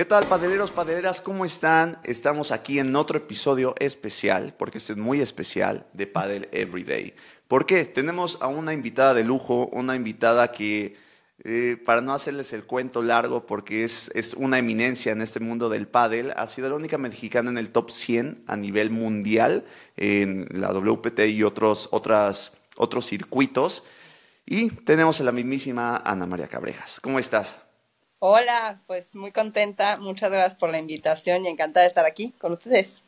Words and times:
¿Qué 0.00 0.06
tal, 0.06 0.24
padeleros, 0.24 0.70
padeleras? 0.70 1.20
¿Cómo 1.20 1.44
están? 1.44 1.98
Estamos 2.04 2.52
aquí 2.52 2.78
en 2.78 2.96
otro 2.96 3.18
episodio 3.18 3.74
especial, 3.78 4.54
porque 4.58 4.78
este 4.78 4.94
es 4.94 4.98
muy 4.98 5.20
especial, 5.20 5.84
de 5.92 6.06
Padel 6.06 6.48
Everyday. 6.52 7.12
¿Por 7.46 7.66
qué? 7.66 7.84
Tenemos 7.84 8.38
a 8.40 8.46
una 8.46 8.72
invitada 8.72 9.12
de 9.12 9.24
lujo, 9.24 9.66
una 9.74 9.94
invitada 9.94 10.52
que, 10.52 10.96
eh, 11.44 11.76
para 11.84 12.00
no 12.00 12.14
hacerles 12.14 12.54
el 12.54 12.64
cuento 12.64 13.02
largo, 13.02 13.44
porque 13.44 13.84
es, 13.84 14.10
es 14.14 14.32
una 14.32 14.56
eminencia 14.56 15.12
en 15.12 15.20
este 15.20 15.38
mundo 15.38 15.68
del 15.68 15.86
pádel, 15.86 16.32
ha 16.34 16.46
sido 16.46 16.70
la 16.70 16.76
única 16.76 16.96
mexicana 16.96 17.50
en 17.50 17.58
el 17.58 17.68
top 17.68 17.90
100 17.90 18.44
a 18.46 18.56
nivel 18.56 18.88
mundial, 18.88 19.66
en 19.98 20.48
la 20.50 20.72
WPT 20.72 21.28
y 21.28 21.42
otros, 21.42 21.90
otros 21.92 23.06
circuitos. 23.06 23.84
Y 24.46 24.70
tenemos 24.70 25.20
a 25.20 25.24
la 25.24 25.32
mismísima 25.32 25.98
Ana 25.98 26.24
María 26.24 26.48
Cabrejas. 26.48 27.00
¿Cómo 27.00 27.18
estás? 27.18 27.69
Hola, 28.22 28.82
pues 28.86 29.14
muy 29.14 29.32
contenta. 29.32 29.96
Muchas 29.96 30.30
gracias 30.30 30.54
por 30.54 30.68
la 30.68 30.76
invitación 30.76 31.46
y 31.46 31.48
encantada 31.48 31.84
de 31.84 31.88
estar 31.88 32.04
aquí 32.04 32.34
con 32.38 32.52
ustedes. 32.52 33.02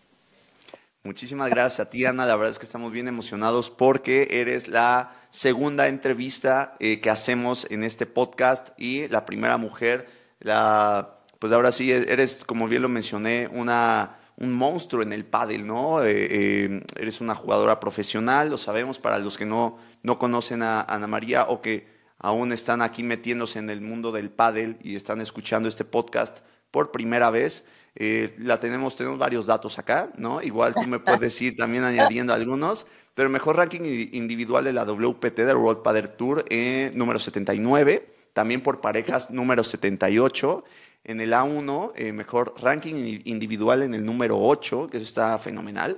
Muchísimas 1.05 1.51
gracias 1.51 1.81
a 1.87 1.91
ti, 1.91 2.07
Ana. 2.07 2.25
La 2.25 2.35
verdad 2.35 2.51
es 2.51 2.59
que 2.59 2.65
estamos 2.65 2.93
bien 2.93 3.09
emocionados 3.09 3.69
porque 3.69 4.29
eres 4.31 4.69
la 4.69 5.13
segunda 5.29 5.89
entrevista 5.89 6.77
eh, 6.81 7.01
que 7.01 7.11
hacemos 7.11 7.67
en 7.69 7.85
este 7.85 8.07
podcast 8.07 8.71
y 8.79 9.07
la 9.09 9.27
primera 9.27 9.59
mujer. 9.59 10.09
La, 10.41 11.19
pues 11.39 11.53
ahora 11.53 11.73
sí, 11.73 11.93
eres, 11.93 12.39
como 12.47 12.67
bien 12.67 12.81
lo 12.81 12.89
mencioné, 12.89 13.51
una, 13.53 14.17
un 14.39 14.55
monstruo 14.55 15.03
en 15.03 15.13
el 15.13 15.27
pádel, 15.27 15.67
¿no? 15.67 16.03
Eh, 16.03 16.29
eh, 16.31 16.85
eres 16.97 17.21
una 17.21 17.35
jugadora 17.35 17.81
profesional, 17.81 18.49
lo 18.49 18.57
sabemos 18.57 18.99
para 18.99 19.19
los 19.19 19.37
que 19.37 19.45
no, 19.45 19.77
no 20.03 20.19
conocen 20.19 20.63
a 20.63 20.81
Ana 20.81 21.07
María 21.07 21.45
o 21.51 21.61
que 21.61 21.87
aún 22.23 22.53
están 22.53 22.81
aquí 22.81 23.03
metiéndose 23.03 23.59
en 23.59 23.69
el 23.69 23.81
mundo 23.81 24.13
del 24.13 24.31
pádel 24.31 24.79
y 24.83 24.97
están 24.97 25.21
escuchando 25.21 25.69
este 25.69 25.85
podcast 25.85 26.39
por 26.71 26.91
primera 26.91 27.31
vez, 27.31 27.65
eh, 27.95 28.35
la 28.39 28.59
tenemos, 28.59 28.97
tenemos 28.97 29.19
varios 29.19 29.47
datos 29.47 29.79
acá, 29.79 30.11
¿no? 30.17 30.41
Igual 30.41 30.75
tú 30.75 30.89
me 30.89 30.99
puedes 31.01 31.41
ir 31.43 31.57
también 31.57 31.85
añadiendo 31.85 32.33
algunos, 32.33 32.87
pero 33.15 33.29
mejor 33.29 33.57
ranking 33.57 33.83
individual 34.13 34.65
de 34.65 34.73
la 34.73 34.85
WPT, 34.85 35.37
del 35.39 35.57
World 35.57 35.83
Padel 35.83 36.11
Tour, 36.11 36.45
eh, 36.49 36.91
número 36.95 37.19
79, 37.19 38.09
también 38.33 38.63
por 38.63 38.81
parejas, 38.81 39.31
número 39.31 39.63
78. 39.63 40.65
En 41.05 41.21
el 41.21 41.33
A1, 41.33 41.93
eh, 41.97 42.13
mejor 42.13 42.55
ranking 42.63 43.21
individual 43.25 43.83
en 43.83 43.93
el 43.93 44.07
número 44.07 44.39
8, 44.41 44.89
que 44.89 44.99
eso 44.99 45.05
está 45.05 45.37
fenomenal. 45.39 45.97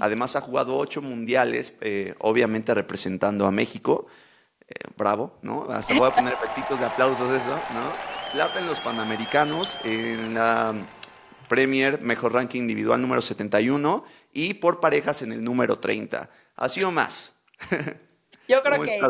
Además 0.00 0.34
ha 0.34 0.40
jugado 0.40 0.76
8 0.76 1.00
mundiales, 1.00 1.74
obviamente 2.18 2.74
representando 2.74 3.46
a 3.46 3.52
México. 3.52 4.08
Eh, 4.70 4.88
bravo, 4.96 5.36
¿no? 5.42 5.66
Hasta 5.68 5.94
voy 5.94 6.08
a 6.08 6.14
poner 6.14 6.34
efectitos 6.34 6.78
de 6.78 6.86
aplausos 6.86 7.32
eso, 7.32 7.56
¿no? 7.74 7.92
Plata 8.32 8.60
en 8.60 8.66
los 8.66 8.78
Panamericanos, 8.78 9.76
en 9.82 10.34
la 10.34 10.72
Premier, 11.48 12.00
mejor 12.00 12.34
ranking 12.34 12.60
individual 12.60 13.02
número 13.02 13.20
71 13.20 14.04
y 14.32 14.54
por 14.54 14.78
parejas 14.78 15.22
en 15.22 15.32
el 15.32 15.42
número 15.42 15.80
30. 15.80 16.30
¿Ha 16.54 16.68
sido 16.68 16.92
más? 16.92 17.32
Yo 18.48 18.62
creo 18.62 18.80
que 18.82 19.00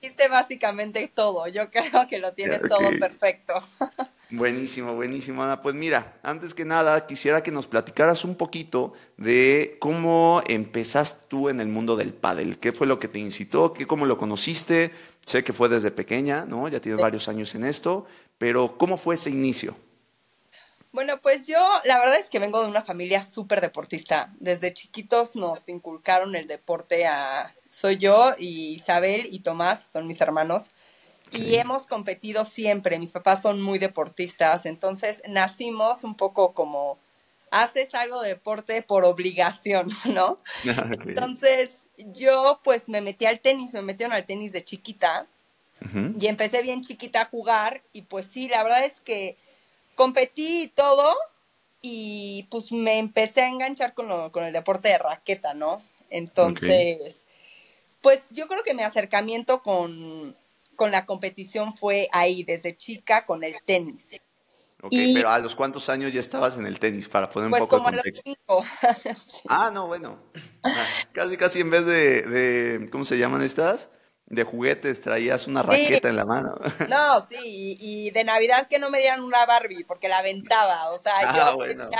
hiciste 0.00 0.28
básicamente 0.28 1.10
todo. 1.12 1.48
Yo 1.48 1.68
creo 1.70 2.06
que 2.08 2.18
lo 2.18 2.32
tienes 2.32 2.62
todo 2.62 2.88
perfecto. 3.00 3.54
Buenísimo, 4.30 4.94
buenísimo, 4.94 5.42
Ana. 5.42 5.62
Pues 5.62 5.74
mira, 5.74 6.18
antes 6.22 6.52
que 6.52 6.66
nada, 6.66 7.06
quisiera 7.06 7.42
que 7.42 7.50
nos 7.50 7.66
platicaras 7.66 8.24
un 8.24 8.34
poquito 8.34 8.92
de 9.16 9.78
cómo 9.80 10.42
empezaste 10.46 11.26
tú 11.28 11.48
en 11.48 11.60
el 11.60 11.68
mundo 11.68 11.96
del 11.96 12.12
pádel. 12.12 12.58
¿Qué 12.58 12.72
fue 12.72 12.86
lo 12.86 12.98
que 12.98 13.08
te 13.08 13.18
incitó? 13.18 13.72
¿Qué, 13.72 13.86
¿Cómo 13.86 14.04
lo 14.04 14.18
conociste? 14.18 14.92
Sé 15.24 15.42
que 15.44 15.54
fue 15.54 15.70
desde 15.70 15.90
pequeña, 15.90 16.44
¿no? 16.44 16.68
Ya 16.68 16.80
tienes 16.80 17.00
varios 17.00 17.26
años 17.28 17.54
en 17.54 17.64
esto, 17.64 18.06
pero 18.36 18.76
¿cómo 18.76 18.98
fue 18.98 19.14
ese 19.14 19.30
inicio? 19.30 19.74
Bueno, 20.92 21.20
pues 21.22 21.46
yo 21.46 21.58
la 21.84 21.98
verdad 21.98 22.18
es 22.18 22.28
que 22.28 22.38
vengo 22.38 22.62
de 22.62 22.68
una 22.68 22.82
familia 22.82 23.22
súper 23.22 23.62
deportista. 23.62 24.34
Desde 24.40 24.74
chiquitos 24.74 25.36
nos 25.36 25.70
inculcaron 25.70 26.34
el 26.34 26.46
deporte 26.46 27.06
a... 27.06 27.54
Soy 27.70 27.96
yo 27.96 28.34
y 28.38 28.74
Isabel 28.74 29.26
y 29.30 29.40
Tomás, 29.40 29.90
son 29.90 30.06
mis 30.06 30.20
hermanos 30.20 30.70
y 31.32 31.56
hemos 31.56 31.86
competido 31.86 32.44
siempre. 32.44 32.98
Mis 32.98 33.12
papás 33.12 33.42
son 33.42 33.60
muy 33.62 33.78
deportistas, 33.78 34.66
entonces 34.66 35.22
nacimos 35.26 36.04
un 36.04 36.16
poco 36.16 36.54
como 36.54 36.98
haces 37.50 37.94
algo 37.94 38.20
de 38.22 38.30
deporte 38.30 38.82
por 38.82 39.04
obligación, 39.04 39.90
¿no? 40.04 40.36
Entonces 41.06 41.88
yo 41.96 42.60
pues 42.62 42.88
me 42.88 43.00
metí 43.00 43.26
al 43.26 43.40
tenis, 43.40 43.72
me 43.72 43.82
metieron 43.82 44.14
al 44.14 44.26
tenis 44.26 44.52
de 44.52 44.64
chiquita 44.64 45.26
y 46.20 46.26
empecé 46.26 46.60
bien 46.62 46.82
chiquita 46.82 47.22
a 47.22 47.26
jugar 47.26 47.84
y 47.92 48.02
pues 48.02 48.26
sí, 48.26 48.48
la 48.48 48.64
verdad 48.64 48.84
es 48.84 48.98
que 48.98 49.36
competí 49.94 50.62
y 50.62 50.68
todo 50.68 51.16
y 51.80 52.48
pues 52.50 52.72
me 52.72 52.98
empecé 52.98 53.42
a 53.42 53.48
enganchar 53.48 53.94
con, 53.94 54.08
lo, 54.08 54.32
con 54.32 54.42
el 54.42 54.52
deporte 54.52 54.88
de 54.88 54.98
raqueta, 54.98 55.54
¿no? 55.54 55.80
Entonces, 56.10 57.26
pues 58.00 58.22
yo 58.30 58.48
creo 58.48 58.64
que 58.64 58.74
mi 58.74 58.82
acercamiento 58.82 59.62
con 59.62 60.36
con 60.78 60.92
la 60.92 61.06
competición 61.06 61.76
fue 61.76 62.08
ahí, 62.12 62.44
desde 62.44 62.76
chica, 62.76 63.26
con 63.26 63.42
el 63.42 63.56
tenis. 63.66 64.22
Ok, 64.80 64.92
pero 65.12 65.28
¿a 65.28 65.40
los 65.40 65.56
cuántos 65.56 65.88
años 65.88 66.12
ya 66.12 66.20
estabas 66.20 66.56
en 66.56 66.64
el 66.66 66.78
tenis? 66.78 67.08
Para 67.08 67.28
poner 67.28 67.46
un 67.46 67.50
pues 67.50 67.62
poco 67.62 67.78
como 67.78 67.88
a 67.88 67.92
los 67.92 68.04
cinco. 68.24 68.64
Ah, 69.48 69.72
no, 69.74 69.88
bueno. 69.88 70.22
Ah, 70.62 70.86
casi, 71.10 71.36
casi 71.36 71.60
en 71.60 71.70
vez 71.70 71.84
de, 71.84 72.88
¿cómo 72.92 73.04
se 73.04 73.18
llaman 73.18 73.42
estas? 73.42 73.88
De 74.26 74.44
juguetes, 74.44 75.00
traías 75.00 75.48
una 75.48 75.64
raqueta 75.64 76.08
en 76.08 76.14
la 76.14 76.24
mano. 76.24 76.54
No, 76.88 77.20
sí, 77.22 77.76
y, 77.80 78.10
de 78.12 78.22
Navidad 78.22 78.68
que 78.68 78.78
no 78.78 78.88
me 78.88 78.98
dieran 79.00 79.24
una 79.24 79.46
Barbie, 79.46 79.82
porque 79.82 80.08
la 80.08 80.18
aventaba. 80.18 80.90
O 80.90 80.98
sea, 80.98 81.12
ah, 81.24 81.56
yo 81.56 81.90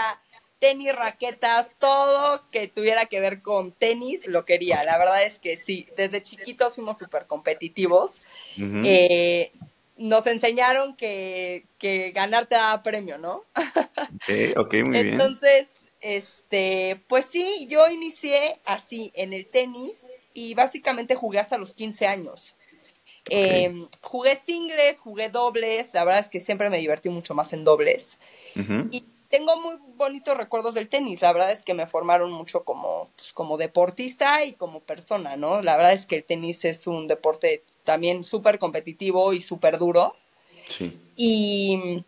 tenis, 0.58 0.94
raquetas, 0.94 1.69
todo 1.78 2.42
que 2.50 2.69
tuviera 2.69 3.06
que 3.06 3.20
ver 3.20 3.42
con 3.42 3.72
tenis, 3.72 4.26
lo 4.26 4.44
quería. 4.44 4.84
La 4.84 4.98
verdad 4.98 5.22
es 5.24 5.38
que 5.38 5.56
sí, 5.56 5.86
desde 5.96 6.22
chiquitos 6.22 6.74
fuimos 6.74 6.98
súper 6.98 7.26
competitivos. 7.26 8.22
Eh, 8.56 9.52
nos 9.96 10.26
enseñaron 10.26 10.96
que, 10.96 11.64
que, 11.78 12.12
ganar 12.12 12.46
te 12.46 12.54
daba 12.54 12.82
premio, 12.82 13.19
¿no? 13.19 13.44
Ok, 13.54 14.56
ok, 14.56 14.74
muy 14.84 14.91
bien. 14.91 15.08
Entonces, 15.08 15.91
este, 16.00 17.00
pues 17.08 17.26
sí, 17.26 17.66
yo 17.69 17.88
inicié 17.88 18.60
así 18.64 19.10
en 19.14 19.32
el 19.32 19.46
tenis 19.46 20.08
y 20.34 20.54
básicamente 20.54 21.14
jugué 21.14 21.40
hasta 21.40 21.58
los 21.58 21.75
15 21.75 22.06
años. 22.06 22.54
Em, 23.30 23.88
jugué 24.00 24.40
singles, 24.44 24.98
jugué 25.00 25.28
dobles, 25.28 25.92
la 25.92 26.04
verdad 26.04 26.20
es 26.20 26.30
que 26.30 26.40
siempre 26.40 26.70
me 26.70 26.78
divertí 26.78 27.08
mucho 27.08 27.34
más 27.34 27.52
en 27.52 27.64
dobles. 27.64 28.19
Y 28.90 29.04
tengo 29.28 29.56
muy 29.61 29.77
bonitos 29.97 30.37
recuerdos 30.37 30.75
del 30.75 30.89
tenis. 30.89 31.21
La 31.21 31.33
verdad 31.33 31.53
es 31.53 31.62
que 31.62 31.75
me 31.75 31.87
formaron 31.87 32.33
mucho 32.33 32.65
como, 32.65 33.11
pues, 33.16 33.33
como 33.33 33.56
deportista 33.56 34.44
y 34.44 34.55
como 34.55 34.81
persona, 34.81 35.37
¿no? 35.37 35.62
La 35.62 35.77
verdad 35.77 35.93
es 35.93 36.06
que 36.06 36.16
el 36.16 36.25
tenis 36.25 36.65
es 36.65 36.87
un 36.87 37.06
deporte 37.06 37.62
también 37.84 38.25
súper 38.25 38.59
competitivo 38.59 39.33
y 39.33 39.41
súper 39.41 39.78
duro. 39.78 40.15
Sí. 40.67 40.99
Y, 41.17 42.05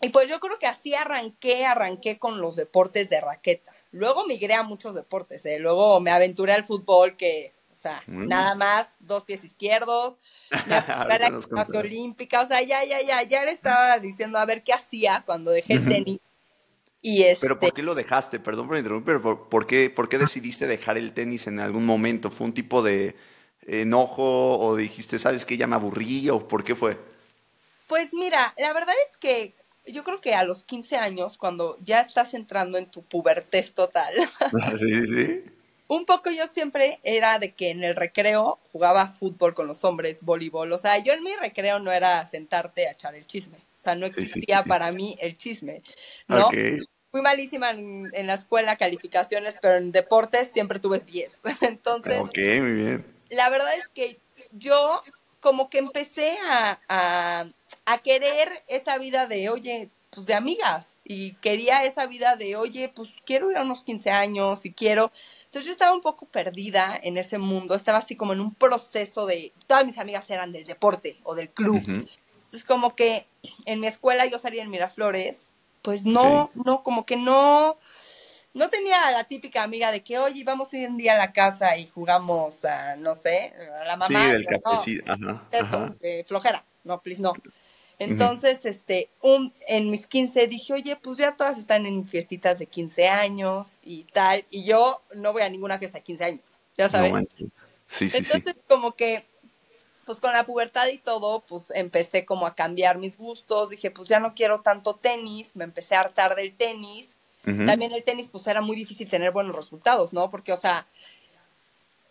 y 0.00 0.08
pues 0.08 0.28
yo 0.28 0.40
creo 0.40 0.58
que 0.58 0.66
así 0.66 0.94
arranqué, 0.94 1.66
arranqué 1.66 2.18
con 2.18 2.40
los 2.40 2.56
deportes 2.56 3.08
de 3.10 3.20
raqueta. 3.20 3.72
Luego 3.92 4.26
migré 4.26 4.54
a 4.54 4.62
muchos 4.62 4.94
deportes, 4.94 5.46
¿eh? 5.46 5.58
Luego 5.58 6.00
me 6.00 6.10
aventuré 6.10 6.52
al 6.52 6.66
fútbol 6.66 7.16
que, 7.16 7.52
o 7.72 7.76
sea, 7.76 8.02
mm. 8.06 8.26
nada 8.26 8.54
más, 8.56 8.88
dos 8.98 9.24
pies 9.24 9.44
izquierdos, 9.44 10.18
me 10.66 10.74
a 10.74 11.06
las 11.18 11.70
olímpicas, 11.70 12.44
o 12.44 12.48
sea, 12.48 12.62
ya, 12.62 12.84
ya, 12.84 13.00
ya, 13.02 13.22
ya 13.22 13.44
le 13.44 13.52
estaba 13.52 13.98
diciendo 13.98 14.38
a 14.38 14.44
ver 14.44 14.64
qué 14.64 14.72
hacía 14.72 15.22
cuando 15.24 15.50
dejé 15.50 15.74
el 15.74 15.88
tenis 15.88 16.20
pero 17.40 17.58
¿por 17.58 17.68
este 17.68 17.76
qué 17.76 17.82
lo 17.82 17.94
dejaste? 17.94 18.40
Perdón 18.40 18.68
por 18.68 18.76
interrumpir, 18.76 19.20
pero 19.22 19.48
¿por, 19.48 19.66
qué, 19.66 19.90
¿por 19.90 20.08
qué 20.08 20.18
decidiste 20.18 20.66
dejar 20.66 20.98
el 20.98 21.12
tenis 21.12 21.46
en 21.46 21.60
algún 21.60 21.86
momento? 21.86 22.30
¿Fue 22.30 22.46
un 22.46 22.54
tipo 22.54 22.82
de 22.82 23.16
enojo 23.66 24.58
o 24.58 24.76
dijiste, 24.76 25.18
sabes 25.18 25.44
que 25.44 25.56
ya 25.56 25.66
me 25.66 25.76
aburrí 25.76 26.28
o 26.30 26.46
por 26.46 26.64
qué 26.64 26.74
fue? 26.74 26.98
Pues 27.86 28.12
mira, 28.12 28.54
la 28.58 28.72
verdad 28.72 28.94
es 29.08 29.16
que 29.16 29.54
yo 29.86 30.04
creo 30.04 30.20
que 30.20 30.34
a 30.34 30.44
los 30.44 30.64
15 30.64 30.96
años, 30.96 31.38
cuando 31.38 31.76
ya 31.80 32.00
estás 32.00 32.34
entrando 32.34 32.78
en 32.78 32.90
tu 32.90 33.02
pubertez 33.02 33.72
total. 33.72 34.12
sí, 34.78 35.06
sí. 35.06 35.44
Un 35.88 36.04
poco 36.04 36.30
yo 36.32 36.48
siempre 36.48 36.98
era 37.04 37.38
de 37.38 37.52
que 37.54 37.70
en 37.70 37.84
el 37.84 37.94
recreo 37.94 38.58
jugaba 38.72 39.12
fútbol 39.12 39.54
con 39.54 39.68
los 39.68 39.84
hombres, 39.84 40.22
voleibol. 40.22 40.72
O 40.72 40.78
sea, 40.78 40.98
yo 40.98 41.12
en 41.12 41.22
mi 41.22 41.34
recreo 41.36 41.78
no 41.78 41.92
era 41.92 42.26
sentarte 42.26 42.88
a 42.88 42.92
echar 42.92 43.14
el 43.14 43.24
chisme. 43.26 43.56
O 43.56 43.80
sea, 43.80 43.94
no 43.94 44.06
existía 44.06 44.64
para 44.64 44.90
mí 44.90 45.16
el 45.20 45.36
chisme, 45.36 45.82
¿no? 46.26 46.50
Fui 47.16 47.22
malísima 47.22 47.70
en, 47.70 48.26
la 48.26 48.34
escuela, 48.34 48.76
calificaciones, 48.76 49.58
pero 49.62 49.76
en 49.78 49.90
deportes 49.90 50.50
siempre 50.52 50.78
tuve 50.78 51.00
10. 51.00 51.40
Entonces, 51.62 52.20
ok, 52.20 52.36
muy 52.60 52.72
bien. 52.72 53.06
La 53.30 53.48
verdad 53.48 53.74
es 53.74 53.88
que 53.88 54.20
yo 54.52 55.02
como 55.40 55.70
que 55.70 55.78
empecé 55.78 56.36
a, 56.46 57.48
a, 57.86 57.98
querer 58.04 58.50
esa 58.68 58.98
vida 58.98 59.26
de, 59.26 59.48
oye, 59.48 59.88
pues 60.10 60.26
de 60.26 60.34
amigas, 60.34 60.98
y 61.04 61.32
quería 61.36 61.84
esa 61.84 62.06
vida 62.06 62.36
de, 62.36 62.56
oye, 62.56 62.92
pues 62.94 63.08
quiero 63.24 63.50
ir 63.50 63.56
a 63.56 63.62
unos 63.62 63.82
15 63.84 64.10
años 64.10 64.66
y 64.66 64.72
quiero... 64.74 65.10
Entonces 65.46 65.64
yo 65.64 65.72
estaba 65.72 65.94
un 65.94 66.02
poco 66.02 66.26
perdida 66.26 67.00
en 67.02 67.16
ese 67.16 67.38
mundo, 67.38 67.74
estaba 67.74 67.98
así 67.98 68.14
como 68.14 68.34
en 68.34 68.40
un 68.40 68.54
proceso 68.54 69.24
de, 69.24 69.54
todas 69.66 69.86
mis 69.86 69.96
amigas 69.96 70.28
eran 70.28 70.52
del 70.52 70.66
deporte 70.66 71.16
o 71.22 71.34
del 71.34 71.48
club. 71.48 71.82
Entonces 71.86 72.64
como 72.66 72.94
que 72.94 73.26
en 73.64 73.80
mi 73.80 73.86
escuela 73.86 74.26
yo 74.26 74.38
salía 74.38 74.62
en 74.62 74.70
Miraflores 74.70 75.52
pues 75.86 76.04
no, 76.04 76.50
no, 76.64 76.82
como 76.82 77.06
que 77.06 77.16
no, 77.16 77.78
no 78.54 78.68
tenía 78.70 79.08
la 79.12 79.22
típica 79.22 79.62
amiga 79.62 79.92
de 79.92 80.02
que, 80.02 80.18
oye, 80.18 80.42
vamos 80.42 80.72
a 80.72 80.76
ir 80.76 80.88
un 80.88 80.96
día 80.96 81.12
a 81.12 81.16
la 81.16 81.32
casa 81.32 81.78
y 81.78 81.86
jugamos, 81.86 82.64
a, 82.64 82.96
no 82.96 83.14
sé, 83.14 83.52
a 83.80 83.84
la 83.84 83.96
mamá. 83.96 84.20
Sí, 84.26 84.32
del 84.32 84.46
cafecito, 84.46 85.12
ajá. 85.12 85.46
Eso, 85.52 85.86
flojera, 86.26 86.64
no, 86.82 87.00
please, 87.00 87.22
no. 87.22 87.34
Entonces, 88.00 88.66
este, 88.66 89.10
un, 89.22 89.54
en 89.68 89.92
mis 89.92 90.08
15 90.08 90.48
dije, 90.48 90.72
oye, 90.72 90.96
pues 90.96 91.18
ya 91.18 91.36
todas 91.36 91.56
están 91.56 91.86
en 91.86 92.08
fiestitas 92.08 92.58
de 92.58 92.66
15 92.66 93.06
años 93.06 93.78
y 93.84 94.02
tal, 94.12 94.44
y 94.50 94.64
yo 94.64 95.04
no 95.14 95.32
voy 95.32 95.42
a 95.42 95.48
ninguna 95.48 95.78
fiesta 95.78 95.98
de 95.98 96.02
15 96.02 96.24
años, 96.24 96.58
ya 96.76 96.88
sabes. 96.88 97.12
sí, 97.86 98.08
sí, 98.08 98.16
Entonces, 98.16 98.56
como 98.68 98.96
que, 98.96 99.24
pues 100.06 100.20
con 100.20 100.32
la 100.32 100.44
pubertad 100.44 100.86
y 100.86 100.98
todo, 100.98 101.40
pues 101.40 101.72
empecé 101.74 102.24
como 102.24 102.46
a 102.46 102.54
cambiar 102.54 102.96
mis 102.96 103.18
gustos, 103.18 103.70
dije, 103.70 103.90
pues 103.90 104.08
ya 104.08 104.20
no 104.20 104.34
quiero 104.34 104.60
tanto 104.60 104.94
tenis, 104.94 105.56
me 105.56 105.64
empecé 105.64 105.96
a 105.96 106.00
hartar 106.00 106.36
del 106.36 106.56
tenis. 106.56 107.16
También 107.44 107.92
el 107.92 108.02
tenis, 108.02 108.28
pues 108.28 108.44
era 108.48 108.60
muy 108.60 108.74
difícil 108.74 109.08
tener 109.08 109.30
buenos 109.30 109.54
resultados, 109.54 110.12
¿no? 110.12 110.32
Porque, 110.32 110.52
o 110.52 110.56
sea, 110.56 110.84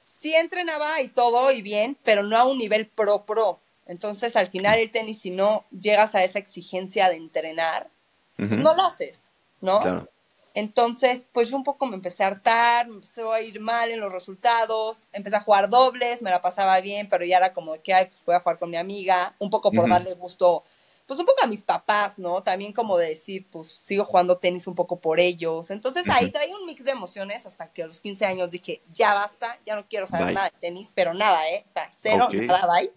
sí 0.05 0.33
entrenaba 0.33 1.01
y 1.01 1.09
todo 1.09 1.51
y 1.51 1.61
bien, 1.61 1.97
pero 2.05 2.23
no 2.23 2.37
a 2.37 2.45
un 2.45 2.57
nivel 2.57 2.87
pro 2.87 3.25
pro. 3.25 3.59
Entonces, 3.85 4.37
al 4.37 4.47
final 4.47 4.79
el 4.79 4.91
tenis, 4.91 5.19
si 5.19 5.31
no 5.31 5.65
llegas 5.77 6.15
a 6.15 6.23
esa 6.23 6.39
exigencia 6.39 7.09
de 7.09 7.17
entrenar, 7.17 7.89
no 8.37 8.75
lo 8.75 8.83
haces, 8.83 9.29
¿no? 9.59 10.07
Entonces, 10.55 11.27
pues 11.33 11.49
yo 11.49 11.57
un 11.57 11.65
poco 11.65 11.85
me 11.85 11.97
empecé 11.97 12.23
a 12.23 12.27
hartar, 12.27 12.87
me 12.87 12.95
empezó 12.95 13.33
a 13.33 13.41
ir 13.41 13.59
mal 13.59 13.91
en 13.91 13.99
los 13.99 14.09
resultados, 14.09 15.09
empecé 15.11 15.35
a 15.35 15.41
jugar 15.41 15.69
dobles, 15.69 16.21
me 16.21 16.29
la 16.29 16.41
pasaba 16.41 16.79
bien, 16.79 17.09
pero 17.09 17.25
ya 17.25 17.37
era 17.37 17.53
como 17.53 17.79
que, 17.83 17.93
ay, 17.93 18.05
pues 18.05 18.21
voy 18.25 18.35
a 18.35 18.39
jugar 18.39 18.57
con 18.57 18.69
mi 18.69 18.77
amiga, 18.77 19.35
un 19.39 19.49
poco 19.49 19.69
por 19.69 19.89
darle 19.89 20.13
gusto, 20.13 20.63
pues 21.05 21.19
un 21.19 21.25
poco 21.25 21.43
a 21.43 21.47
mis 21.47 21.65
papás, 21.65 22.17
¿no? 22.17 22.41
También 22.41 22.71
como 22.71 22.97
de 22.97 23.09
decir, 23.09 23.45
pues 23.51 23.77
sigo 23.81 24.05
jugando 24.05 24.37
tenis 24.37 24.65
un 24.65 24.75
poco 24.75 24.97
por 25.01 25.19
ellos. 25.19 25.69
Entonces 25.71 26.07
ahí 26.09 26.31
traía 26.31 26.55
un 26.55 26.65
mix 26.65 26.85
de 26.85 26.91
emociones 26.91 27.45
hasta 27.45 27.67
que 27.73 27.83
a 27.83 27.87
los 27.87 27.99
15 27.99 28.25
años 28.25 28.49
dije, 28.49 28.81
ya 28.93 29.13
basta, 29.13 29.59
ya 29.65 29.75
no 29.75 29.85
quiero 29.89 30.07
saber 30.07 30.33
nada 30.33 30.49
de 30.51 30.57
tenis, 30.61 30.93
pero 30.95 31.13
nada, 31.13 31.49
¿eh? 31.49 31.63
O 31.65 31.69
sea, 31.69 31.91
cero, 32.01 32.29
nada, 32.31 32.65
bye. 32.65 32.93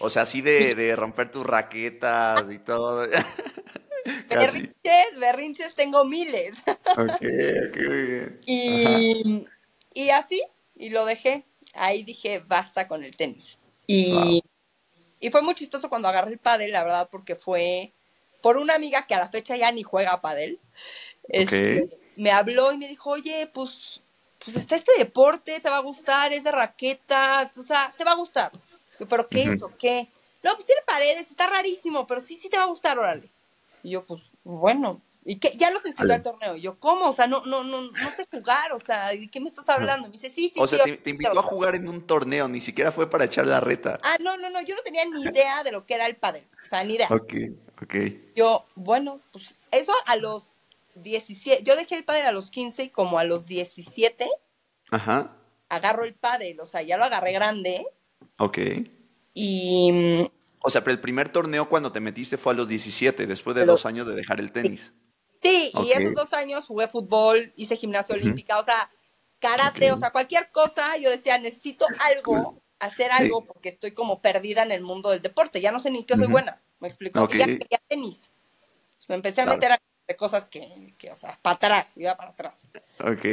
O 0.00 0.10
sea, 0.10 0.22
así 0.22 0.42
de, 0.42 0.74
de 0.74 0.94
romper 0.96 1.30
tus 1.30 1.46
raquetas 1.46 2.44
y 2.50 2.58
todo. 2.58 3.06
berrinches, 4.28 5.18
berrinches 5.18 5.74
tengo 5.74 6.04
miles. 6.04 6.54
ok, 6.66 6.98
ok, 6.98 7.76
muy 7.86 8.02
bien. 8.02 8.40
Y, 8.46 9.46
y, 9.94 10.10
así, 10.10 10.42
y 10.76 10.90
lo 10.90 11.04
dejé. 11.04 11.44
Ahí 11.74 12.02
dije, 12.02 12.42
basta 12.46 12.88
con 12.88 13.04
el 13.04 13.16
tenis. 13.16 13.58
Y, 13.86 14.42
y 15.20 15.30
fue 15.30 15.42
muy 15.42 15.54
chistoso 15.54 15.88
cuando 15.88 16.08
agarré 16.08 16.32
el 16.32 16.38
pádel, 16.38 16.72
la 16.72 16.82
verdad, 16.82 17.08
porque 17.10 17.36
fue 17.36 17.92
por 18.42 18.56
una 18.56 18.74
amiga 18.74 19.06
que 19.06 19.14
a 19.14 19.18
la 19.18 19.30
fecha 19.30 19.56
ya 19.56 19.70
ni 19.72 19.82
juega 19.82 20.20
pádel. 20.20 20.58
Este, 21.28 21.88
me 22.16 22.30
habló 22.30 22.72
y 22.72 22.78
me 22.78 22.88
dijo, 22.88 23.10
oye, 23.10 23.48
pues, 23.52 24.00
pues 24.44 24.56
está 24.56 24.76
este 24.76 24.92
deporte, 24.98 25.60
te 25.60 25.70
va 25.70 25.76
a 25.76 25.82
gustar, 25.82 26.32
es 26.32 26.44
de 26.44 26.50
raqueta, 26.50 27.50
o 27.56 27.62
sea, 27.62 27.94
te 27.96 28.04
va 28.04 28.12
a 28.12 28.16
gustar 28.16 28.50
pero 29.06 29.28
¿qué 29.28 29.44
es 29.44 29.62
o 29.62 29.70
qué? 29.76 30.08
No, 30.42 30.54
pues 30.54 30.66
tiene 30.66 30.82
paredes, 30.86 31.30
está 31.30 31.46
rarísimo, 31.46 32.06
pero 32.06 32.20
sí, 32.20 32.36
sí 32.36 32.48
te 32.48 32.56
va 32.56 32.64
a 32.64 32.68
gustar, 32.68 32.98
órale. 32.98 33.30
Y 33.82 33.90
yo, 33.90 34.06
pues, 34.06 34.22
bueno, 34.44 35.02
y 35.24 35.38
que 35.38 35.52
ya 35.56 35.70
los 35.70 35.84
inscribió 35.84 36.14
al 36.14 36.22
torneo. 36.22 36.56
Y 36.56 36.62
yo, 36.62 36.78
¿cómo? 36.78 37.08
O 37.08 37.12
sea, 37.12 37.26
no, 37.26 37.44
no, 37.44 37.62
no, 37.62 37.82
no 37.82 38.10
sé 38.16 38.26
jugar, 38.30 38.72
o 38.72 38.80
sea, 38.80 39.08
¿de 39.08 39.30
qué 39.30 39.40
me 39.40 39.48
estás 39.48 39.68
hablando? 39.68 40.08
Me 40.08 40.12
dice, 40.12 40.30
sí, 40.30 40.50
sí. 40.52 40.58
O 40.58 40.66
sea, 40.66 40.84
te, 40.84 41.10
invitó 41.10 41.38
a 41.38 41.42
jugar 41.42 41.74
en 41.74 41.88
un 41.88 42.06
torneo, 42.06 42.48
ni 42.48 42.60
siquiera 42.60 42.90
fue 42.90 43.10
para 43.10 43.24
echar 43.24 43.46
la 43.46 43.60
reta. 43.60 44.00
Ah, 44.02 44.16
no, 44.20 44.38
no, 44.38 44.48
no, 44.48 44.62
yo 44.62 44.74
no 44.74 44.82
tenía 44.82 45.04
ni 45.04 45.22
idea 45.22 45.62
de 45.62 45.72
lo 45.72 45.84
que 45.84 45.94
era 45.94 46.06
el 46.06 46.16
pádel, 46.16 46.46
o 46.64 46.68
sea, 46.68 46.82
ni 46.84 46.94
idea. 46.94 47.08
Ok, 47.10 47.34
ok. 47.82 47.94
Yo, 48.34 48.66
bueno, 48.76 49.20
pues 49.32 49.58
eso 49.70 49.92
a 50.06 50.16
los 50.16 50.42
17, 50.94 51.64
yo 51.64 51.76
dejé 51.76 51.96
el 51.96 52.04
pádel 52.04 52.26
a 52.26 52.32
los 52.32 52.50
15 52.50 52.84
y 52.84 52.88
como 52.88 53.18
a 53.18 53.24
los 53.24 53.46
17, 53.46 54.26
Ajá. 54.90 55.36
agarro 55.68 56.04
el 56.04 56.14
pádel, 56.14 56.60
o 56.60 56.66
sea, 56.66 56.80
ya 56.80 56.96
lo 56.96 57.04
agarré 57.04 57.32
grande. 57.32 57.86
Ok. 58.38 58.58
Y... 59.34 60.30
O 60.62 60.70
sea, 60.70 60.82
pero 60.82 60.92
el 60.92 61.00
primer 61.00 61.30
torneo 61.30 61.68
cuando 61.68 61.90
te 61.90 62.00
metiste 62.00 62.36
fue 62.36 62.52
a 62.52 62.56
los 62.56 62.68
17, 62.68 63.26
después 63.26 63.56
de 63.56 63.64
dos 63.64 63.86
años 63.86 64.06
de 64.06 64.14
dejar 64.14 64.40
el 64.40 64.52
tenis. 64.52 64.92
Sí, 65.42 65.72
y 65.82 65.92
esos 65.92 66.14
dos 66.14 66.32
años 66.34 66.64
jugué 66.66 66.86
fútbol, 66.86 67.52
hice 67.56 67.76
gimnasia 67.76 68.14
olímpica, 68.14 68.58
o 68.58 68.64
sea, 68.64 68.90
karate, 69.38 69.90
o 69.92 69.98
sea, 69.98 70.10
cualquier 70.10 70.50
cosa, 70.50 70.98
yo 70.98 71.10
decía, 71.10 71.38
necesito 71.38 71.86
algo, 72.14 72.62
hacer 72.78 73.10
algo, 73.10 73.46
porque 73.46 73.70
estoy 73.70 73.92
como 73.92 74.20
perdida 74.20 74.62
en 74.62 74.72
el 74.72 74.82
mundo 74.82 75.10
del 75.10 75.22
deporte, 75.22 75.62
ya 75.62 75.72
no 75.72 75.78
sé 75.78 75.90
ni 75.90 76.04
qué 76.04 76.16
soy 76.16 76.26
buena, 76.26 76.60
me 76.78 76.88
explico, 76.88 77.26
ya 77.30 77.46
quería 77.46 77.80
tenis. 77.88 78.30
me 79.08 79.14
empecé 79.14 79.40
a 79.40 79.46
meter 79.46 79.72
a 79.72 79.78
de 80.10 80.16
cosas 80.16 80.48
que, 80.48 80.94
que, 80.98 81.10
o 81.10 81.16
sea, 81.16 81.38
para 81.40 81.56
atrás, 81.56 81.96
iba 81.96 82.16
para 82.16 82.30
atrás. 82.30 82.66
Ok. 83.02 83.24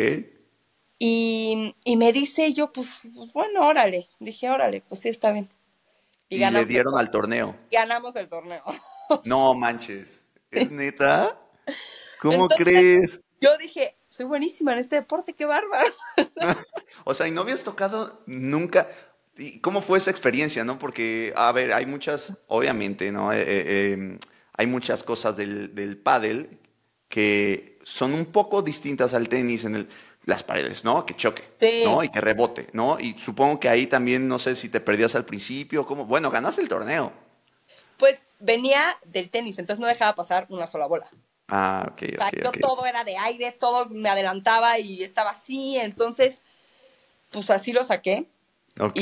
Y, 0.99 1.75
y 1.83 1.97
me 1.97 2.13
dice 2.13 2.53
yo, 2.53 2.71
pues, 2.71 2.99
pues, 3.15 3.33
bueno, 3.33 3.67
órale. 3.67 4.09
Dije, 4.19 4.49
órale, 4.49 4.81
pues 4.87 5.01
sí, 5.01 5.09
está 5.09 5.31
bien. 5.31 5.49
Y, 6.29 6.39
le 6.39 6.65
dieron 6.65 6.97
al 6.97 7.09
torneo. 7.09 7.55
Ganamos 7.71 8.15
el 8.15 8.27
torneo. 8.27 8.63
no 9.23 9.53
manches. 9.53 10.21
¿Es 10.51 10.71
neta? 10.71 11.39
¿Cómo 12.21 12.47
crees? 12.47 13.21
Yo 13.39 13.55
dije, 13.57 13.95
soy 14.09 14.25
buenísima 14.25 14.73
en 14.73 14.79
este 14.79 14.95
deporte, 14.97 15.33
qué 15.33 15.45
bárbaro. 15.45 15.93
o 17.05 17.13
sea, 17.13 17.27
¿y 17.27 17.31
no 17.31 17.41
habías 17.41 17.63
tocado 17.63 18.23
nunca? 18.25 18.87
¿Y 19.37 19.59
¿Cómo 19.59 19.81
fue 19.81 19.99
esa 19.99 20.11
experiencia, 20.11 20.63
no? 20.63 20.79
Porque, 20.79 21.33
a 21.35 21.51
ver, 21.51 21.71
hay 21.71 21.85
muchas, 21.85 22.33
obviamente, 22.47 23.11
¿no? 23.11 23.31
Eh, 23.31 23.43
eh, 23.47 23.91
em, 23.93 24.17
hay 24.53 24.67
muchas 24.67 25.03
cosas 25.03 25.37
del, 25.37 25.75
del 25.75 25.97
pádel 25.97 26.59
que 27.07 27.79
son 27.83 28.13
un 28.13 28.25
poco 28.25 28.61
distintas 28.61 29.13
al 29.13 29.29
tenis 29.29 29.63
en 29.63 29.75
el 29.75 29.87
las 30.27 30.43
paredes, 30.43 30.83
¿no? 30.83 31.05
Que 31.05 31.15
choque, 31.15 31.41
¿no? 31.85 32.03
Y 32.03 32.09
que 32.09 32.19
rebote, 32.19 32.67
¿no? 32.73 32.99
Y 32.99 33.17
supongo 33.17 33.61
que 33.61 33.69
ahí 33.69 33.87
también, 33.87 34.27
no 34.27 34.37
sé 34.37 34.57
si 34.57 34.67
te 34.67 34.81
perdías 34.81 35.15
al 35.15 35.23
principio, 35.23 35.85
¿cómo? 35.85 36.05
Bueno, 36.05 36.29
ganaste 36.29 36.61
el 36.61 36.67
torneo. 36.67 37.13
Pues 37.95 38.27
venía 38.37 38.77
del 39.05 39.29
tenis, 39.29 39.57
entonces 39.57 39.79
no 39.79 39.87
dejaba 39.87 40.15
pasar 40.15 40.45
una 40.49 40.67
sola 40.67 40.85
bola. 40.85 41.09
Ah, 41.47 41.87
ok, 41.89 42.01
o 42.17 42.21
sea, 42.21 42.31
yo 42.43 42.51
todo 42.59 42.85
era 42.85 43.05
de 43.05 43.15
aire, 43.15 43.53
todo 43.53 43.87
me 43.89 44.09
adelantaba 44.09 44.77
y 44.79 45.01
estaba 45.01 45.29
así, 45.29 45.77
entonces, 45.77 46.41
pues 47.31 47.49
así 47.49 47.71
lo 47.71 47.85
saqué. 47.85 48.29
Ok. 48.81 48.99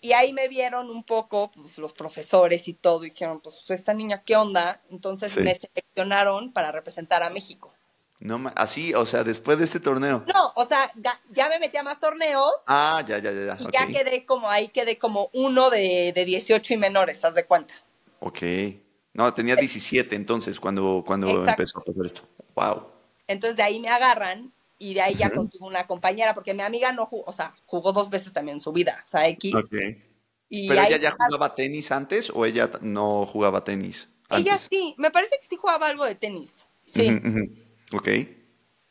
Y, 0.00 0.12
ahí 0.14 0.32
me 0.32 0.48
vieron 0.48 0.88
un 0.88 1.04
poco, 1.04 1.50
pues 1.50 1.76
los 1.76 1.92
profesores 1.92 2.68
y 2.68 2.72
todo, 2.72 3.04
y 3.04 3.10
dijeron, 3.10 3.38
pues 3.42 3.64
esta 3.68 3.92
niña, 3.92 4.22
¿qué 4.24 4.34
onda? 4.34 4.80
Entonces 4.90 5.36
me 5.36 5.54
seleccionaron 5.54 6.54
para 6.54 6.72
representar 6.72 7.22
a 7.22 7.28
México. 7.28 7.74
No, 8.20 8.52
así, 8.54 8.92
o 8.92 9.06
sea, 9.06 9.24
después 9.24 9.58
de 9.58 9.64
este 9.64 9.80
torneo. 9.80 10.24
No, 10.32 10.52
o 10.54 10.66
sea, 10.66 10.92
ya, 10.94 11.48
me 11.48 11.58
metí 11.58 11.78
a 11.78 11.82
más 11.82 11.98
torneos. 11.98 12.52
Ah, 12.66 13.02
ya, 13.06 13.18
ya, 13.18 13.32
ya. 13.32 13.56
Y 13.58 13.72
ya 13.72 13.86
quedé 13.86 14.26
como, 14.26 14.48
ahí 14.50 14.68
quedé 14.68 14.98
como 14.98 15.30
uno 15.32 15.70
de, 15.70 16.12
de 16.14 16.24
18 16.26 16.74
y 16.74 16.76
menores, 16.76 17.24
haz 17.24 17.34
de 17.34 17.46
cuenta. 17.46 17.72
Ok. 18.20 18.42
No, 19.14 19.32
tenía 19.32 19.56
17 19.56 20.14
entonces 20.14 20.60
cuando, 20.60 21.02
cuando 21.06 21.46
empezó 21.48 21.78
a 21.78 21.84
pasar 21.84 22.06
esto. 22.06 22.22
Wow. 22.54 22.86
Entonces 23.26 23.56
de 23.56 23.62
ahí 23.62 23.80
me 23.80 23.88
agarran 23.88 24.52
y 24.78 24.94
de 24.94 25.00
ahí 25.00 25.14
ya 25.14 25.30
consigo 25.30 25.66
una 25.66 25.86
compañera, 25.86 26.34
porque 26.34 26.54
mi 26.54 26.62
amiga 26.62 26.92
no 26.92 27.06
jugó, 27.06 27.24
o 27.26 27.32
sea, 27.32 27.54
jugó 27.66 27.92
dos 27.92 28.10
veces 28.10 28.32
también 28.32 28.56
en 28.56 28.60
su 28.60 28.72
vida, 28.72 29.02
o 29.04 29.08
sea, 29.08 29.26
X. 29.28 29.54
Ok. 29.54 29.70
¿Pero 29.70 30.82
ella 30.82 30.96
ya 30.96 31.10
jugaba 31.12 31.54
tenis 31.54 31.90
antes 31.92 32.30
o 32.30 32.44
ella 32.44 32.70
no 32.80 33.24
jugaba 33.24 33.62
tenis? 33.62 34.08
Ella 34.30 34.58
sí, 34.58 34.94
me 34.98 35.10
parece 35.10 35.36
que 35.40 35.46
sí 35.46 35.56
jugaba 35.56 35.86
algo 35.86 36.04
de 36.04 36.14
tenis. 36.14 36.68
Sí. 36.86 37.20
Ok. 37.92 38.08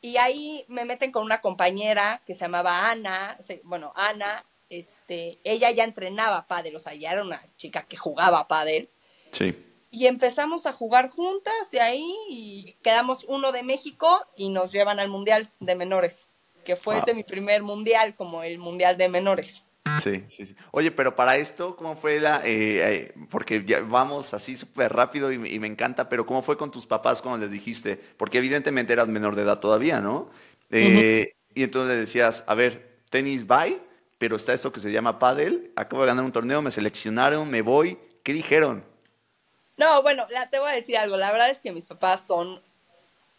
Y 0.01 0.18
ahí 0.18 0.65
me 0.68 0.86
meten 0.86 1.12
con 1.12 1.24
una 1.24 1.41
compañera 1.41 2.22
que 2.25 2.34
se 2.34 2.41
llamaba 2.41 2.89
Ana, 2.89 3.38
bueno, 3.63 3.91
Ana, 3.96 4.46
este, 4.70 5.39
ella 5.44 5.72
ya 5.72 5.84
entrenaba 5.84 6.48
pádel, 6.48 6.75
o 6.75 6.79
sea, 6.79 6.94
ya 6.94 7.12
era 7.12 7.24
una 7.24 7.44
chica 7.58 7.86
que 7.86 7.98
jugaba 7.98 8.48
pádel. 8.48 8.89
Sí. 9.32 9.65
Y 9.91 10.06
empezamos 10.06 10.65
a 10.65 10.74
jugar 10.74 11.10
juntas 11.10 11.72
de 11.72 11.82
ahí 11.82 12.15
y 12.29 12.77
quedamos 12.84 13.25
uno 13.27 13.51
de 13.51 13.63
México 13.63 14.08
y 14.38 14.50
nos 14.50 14.72
llevan 14.72 15.00
al 15.00 15.10
Mundial 15.10 15.51
de 15.60 15.75
Menores, 15.75 16.27
que 16.63 16.75
fue 16.75 17.01
mi 17.13 17.24
primer 17.24 17.63
Mundial, 17.63 18.15
como 18.15 18.44
el 18.44 18.60
Mundial 18.60 18.98
de 18.98 19.10
Menores. 19.10 19.63
Sí, 20.01 20.24
sí, 20.29 20.46
sí. 20.46 20.55
Oye, 20.72 20.91
pero 20.91 21.15
para 21.15 21.38
esto, 21.38 21.75
¿cómo 21.75 21.96
fue 21.96 22.19
la...? 22.19 22.41
Eh, 22.46 22.81
eh, 22.96 23.13
porque 23.29 23.63
ya 23.65 23.81
vamos 23.81 24.34
así 24.34 24.55
súper 24.55 24.93
rápido 24.93 25.31
y, 25.31 25.38
me 25.38 25.67
encanta, 25.67 26.10
pero 26.10 26.25
¿cómo 26.25 26.41
fue 26.41 26.58
con 26.58 26.72
tus 26.72 26.86
papás 26.86 27.22
cuando 27.22 27.39
les 27.39 27.51
dijiste? 27.51 28.00
Porque 28.17 28.38
evidentemente 28.38 28.93
eras 28.93 29.08
menor 29.08 29.36
de 29.36 29.43
edad 29.43 29.60
todavía, 29.60 30.00
¿no? 30.00 30.29
Eh, 30.72 31.34
y 31.53 31.63
entonces 31.63 31.89
le 31.93 32.00
decías, 32.00 32.43
a 32.48 32.55
ver, 32.55 33.00
tenis 33.10 33.46
bye, 33.46 33.79
pero 34.17 34.36
está 34.36 34.53
esto 34.53 34.72
que 34.72 34.79
se 34.79 34.91
llama 34.91 35.17
paddle, 35.17 35.72
acabo 35.75 36.03
de 36.03 36.08
ganar 36.08 36.24
un 36.24 36.31
torneo, 36.31 36.62
me 36.62 36.72
seleccionaron, 36.72 37.50
me 37.50 37.62
voy. 37.62 37.98
¿Qué 38.24 38.34
dijeron? 38.34 38.84
No, 39.77 40.01
bueno, 40.03 40.27
te 40.51 40.60
voy 40.60 40.69
a 40.69 40.75
decir 40.75 40.98
algo. 40.98 41.15
La 41.15 41.31
verdad 41.31 41.50
es 41.50 41.62
que 41.62 41.72
mis 41.72 41.88
papás 41.88 42.27
son 42.27 42.62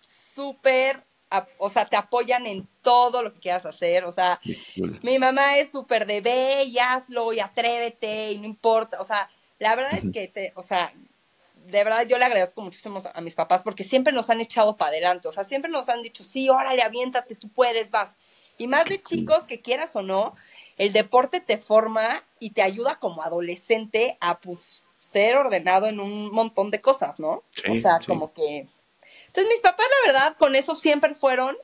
súper 0.01 1.05
o 1.59 1.71
sea, 1.71 1.89
te 1.89 1.97
apoyan 1.97 2.47
en 2.47 2.69
todo 2.83 3.23
lo 3.23 3.33
que 3.33 3.41
quieras 3.41 3.67
hacer, 3.67 4.05
o 4.05 4.13
sea, 4.13 4.41
mi 5.03 5.19
mamá 5.19 5.59
es 5.59 5.71
súper 5.71 6.07
de 6.07 6.21
ve 6.21 6.65
y 6.65 6.79
hazlo 6.79 7.33
y 7.33 7.41
atrévete 7.41 8.33
y 8.33 8.39
no 8.39 8.47
importa, 8.47 9.01
o 9.01 9.05
sea, 9.05 9.31
la 9.59 9.77
verdad 9.77 9.95
es 9.95 10.11
que 10.13 10.29
te, 10.29 10.53
o 10.57 10.63
sea, 10.63 10.93
de 11.67 11.85
verdad 11.85 12.07
yo 12.07 12.19
le 12.19 12.25
agradezco 12.25 12.61
muchísimo 12.63 13.01
a 13.13 13.21
mis 13.21 13.35
papás 13.35 13.63
porque 13.63 13.85
siempre 13.85 14.13
nos 14.13 14.31
han 14.31 14.41
echado 14.41 14.77
para 14.77 14.91
adelante, 14.91 15.29
o 15.29 15.33
sea, 15.33 15.45
siempre 15.45 15.71
nos 15.71 15.89
han 15.89 16.03
dicho, 16.03 16.25
sí, 16.25 16.49
órale, 16.49 16.83
aviéntate, 16.83 17.37
tú 17.37 17.49
puedes, 17.49 17.91
vas. 17.91 18.17
Y 18.59 18.67
más 18.67 18.87
de 18.87 19.03
chicos, 19.03 19.45
que 19.47 19.63
quieras 19.63 19.97
o 19.97 20.03
no, 20.03 20.35
el 20.77 20.93
deporte 20.93 21.41
te 21.41 21.59
forma 21.59 22.25
y 22.39 22.51
te 22.51 22.63
ayuda 22.63 22.99
como 22.99 23.23
adolescente 23.23 24.19
a 24.21 24.41
pues 24.41 24.83
ser 24.99 25.37
ordenado 25.37 25.87
en 25.87 26.01
un 26.01 26.31
montón 26.33 26.71
de 26.71 26.81
cosas, 26.81 27.19
¿no? 27.19 27.43
o 27.69 27.75
sea, 27.75 28.01
como 28.07 28.33
que... 28.33 28.69
Entonces 29.31 29.53
mis 29.53 29.63
papás, 29.63 29.87
la 30.05 30.13
verdad, 30.13 30.37
con 30.39 30.57
eso 30.57 30.75
siempre 30.75 31.15
fueron, 31.15 31.57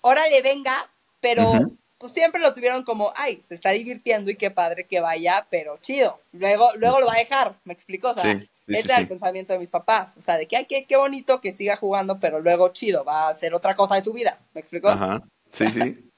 órale, 0.00 0.42
venga, 0.42 0.74
pero 1.20 1.52
pues 1.98 2.12
siempre 2.12 2.40
lo 2.40 2.52
tuvieron 2.52 2.82
como, 2.82 3.12
ay, 3.14 3.40
se 3.46 3.54
está 3.54 3.70
divirtiendo 3.70 4.28
y 4.32 4.36
qué 4.36 4.50
padre 4.50 4.88
que 4.88 4.98
vaya, 4.98 5.46
pero 5.50 5.78
chido. 5.78 6.20
Luego, 6.32 6.70
luego 6.76 6.98
lo 6.98 7.06
va 7.06 7.12
a 7.12 7.18
dejar, 7.18 7.54
me 7.64 7.72
explicó, 7.72 8.10
o 8.10 8.14
sea, 8.14 8.32
ese 8.66 8.88
era 8.88 8.96
el 8.96 9.06
pensamiento 9.06 9.52
de 9.52 9.60
mis 9.60 9.70
papás, 9.70 10.16
o 10.16 10.20
sea, 10.20 10.36
de 10.36 10.48
que, 10.48 10.56
ay, 10.56 10.66
qué, 10.66 10.84
qué 10.84 10.96
bonito 10.96 11.40
que 11.40 11.52
siga 11.52 11.76
jugando, 11.76 12.18
pero 12.18 12.40
luego 12.40 12.70
chido, 12.70 13.04
va 13.04 13.28
a 13.28 13.30
hacer 13.30 13.54
otra 13.54 13.76
cosa 13.76 13.94
de 13.94 14.02
su 14.02 14.12
vida, 14.12 14.40
¿me 14.52 14.60
explicó? 14.60 14.88
Ajá, 14.88 15.22
sí, 15.52 15.70
sí. 15.70 16.10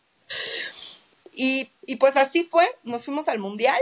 y, 1.35 1.71
y 1.85 1.97
pues 1.97 2.17
así 2.17 2.45
fue, 2.45 2.65
nos 2.83 3.05
fuimos 3.05 3.29
al 3.29 3.39
Mundial. 3.39 3.79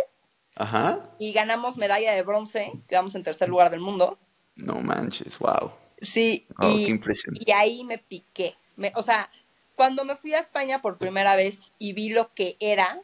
Ajá. 0.57 1.09
Y 1.21 1.33
ganamos 1.33 1.77
medalla 1.77 2.13
de 2.13 2.23
bronce, 2.23 2.73
quedamos 2.89 3.15
en 3.15 3.23
tercer 3.23 3.49
lugar 3.49 3.71
del 3.71 3.81
mundo. 3.81 4.19
No 4.57 4.75
manches, 4.81 5.39
wow. 5.39 5.71
Sí, 6.03 6.47
y, 6.61 7.01
y 7.47 7.53
ahí 7.53 7.85
me 7.85 7.97
piqué. 7.97 8.55
Me, 8.77 8.93
o 8.97 9.03
sea, 9.03 9.31
cuando 9.77 10.05
me 10.05 10.17
fui 10.17 10.35
a 10.35 10.41
España 10.41 10.83
por 10.83 10.99
primera 10.99 11.37
vez 11.37 11.73
y 11.79 11.93
vi 11.93 12.11
lo 12.11 12.35
que 12.35 12.57
era 12.61 13.01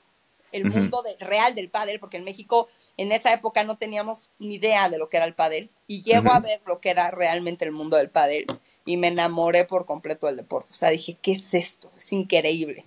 el 0.52 0.64
mundo 0.64 1.02
real 1.20 1.54
del 1.54 1.70
pádel, 1.70 2.00
porque 2.00 2.16
en 2.16 2.24
México 2.24 2.68
en 2.96 3.12
esa 3.12 3.32
época 3.32 3.62
no 3.64 3.78
teníamos 3.78 4.30
ni 4.38 4.56
idea 4.56 4.88
de 4.88 4.98
lo 4.98 5.08
que 5.08 5.18
era 5.18 5.26
el 5.26 5.34
pádel, 5.34 5.70
y 5.86 6.02
llego 6.02 6.32
a 6.32 6.40
ver 6.40 6.60
lo 6.66 6.80
que 6.80 6.90
era 6.90 7.10
realmente 7.10 7.64
el 7.64 7.72
mundo 7.72 7.96
del 7.96 8.10
pádel, 8.10 8.46
y 8.84 8.96
me 8.96 9.08
enamoré 9.08 9.64
por 9.64 9.86
completo 9.86 10.26
del 10.26 10.36
deporte. 10.36 10.72
O 10.72 10.74
sea, 10.74 10.90
dije, 10.90 11.16
¿qué 11.22 11.32
es 11.32 11.54
esto? 11.54 11.90
Es 11.96 12.12
increíble. 12.12 12.84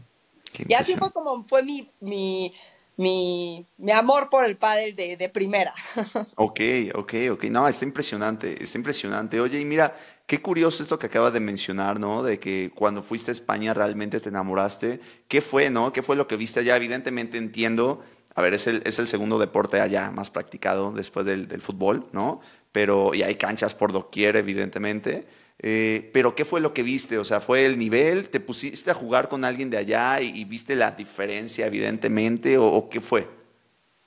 Y 0.67 0.73
así 0.73 0.95
fue 0.95 1.11
como 1.11 1.45
fue 1.47 1.63
mi, 1.63 1.89
mi, 2.01 2.53
mi, 3.01 3.67
mi 3.77 3.91
amor 3.91 4.29
por 4.29 4.45
el 4.45 4.57
pádel 4.57 4.95
de, 4.95 5.17
de 5.17 5.29
primera. 5.29 5.73
Ok, 6.35 6.59
ok, 6.95 7.13
ok. 7.31 7.43
No, 7.45 7.67
está 7.67 7.85
impresionante, 7.85 8.63
está 8.63 8.77
impresionante. 8.77 9.39
Oye, 9.39 9.59
y 9.59 9.65
mira, 9.65 9.95
Qué 10.31 10.41
curioso 10.41 10.81
esto 10.81 10.97
que 10.97 11.07
acabas 11.07 11.33
de 11.33 11.41
mencionar, 11.41 11.99
¿no? 11.99 12.23
De 12.23 12.39
que 12.39 12.71
cuando 12.73 13.03
fuiste 13.03 13.31
a 13.31 13.33
España 13.33 13.73
realmente 13.73 14.21
te 14.21 14.29
enamoraste. 14.29 15.01
¿Qué 15.27 15.41
fue, 15.41 15.69
no? 15.69 15.91
¿Qué 15.91 16.01
fue 16.01 16.15
lo 16.15 16.25
que 16.25 16.37
viste 16.37 16.61
allá? 16.61 16.77
Evidentemente 16.77 17.37
entiendo, 17.37 18.01
a 18.33 18.41
ver, 18.41 18.53
es 18.53 18.65
el, 18.65 18.81
es 18.85 18.97
el 18.99 19.09
segundo 19.09 19.37
deporte 19.37 19.81
allá 19.81 20.09
más 20.09 20.29
practicado 20.29 20.93
después 20.93 21.25
del, 21.25 21.49
del 21.49 21.61
fútbol, 21.61 22.07
¿no? 22.13 22.39
Pero, 22.71 23.13
y 23.13 23.23
hay 23.23 23.35
canchas 23.35 23.75
por 23.75 23.91
doquier, 23.91 24.37
evidentemente. 24.37 25.27
Eh, 25.63 26.09
pero 26.11 26.33
¿qué 26.33 26.43
fue 26.43 26.59
lo 26.59 26.73
que 26.73 26.81
viste? 26.81 27.19
O 27.19 27.23
sea, 27.23 27.39
¿fue 27.39 27.65
el 27.65 27.77
nivel? 27.77 28.29
¿Te 28.29 28.39
pusiste 28.39 28.89
a 28.89 28.95
jugar 28.95 29.29
con 29.29 29.45
alguien 29.45 29.69
de 29.69 29.77
allá 29.77 30.19
y, 30.19 30.43
viste 30.45 30.75
la 30.75 30.91
diferencia, 30.91 31.67
evidentemente? 31.67 32.57
¿O, 32.57 32.65
¿O 32.65 32.89
qué 32.89 32.99
fue? 32.99 33.29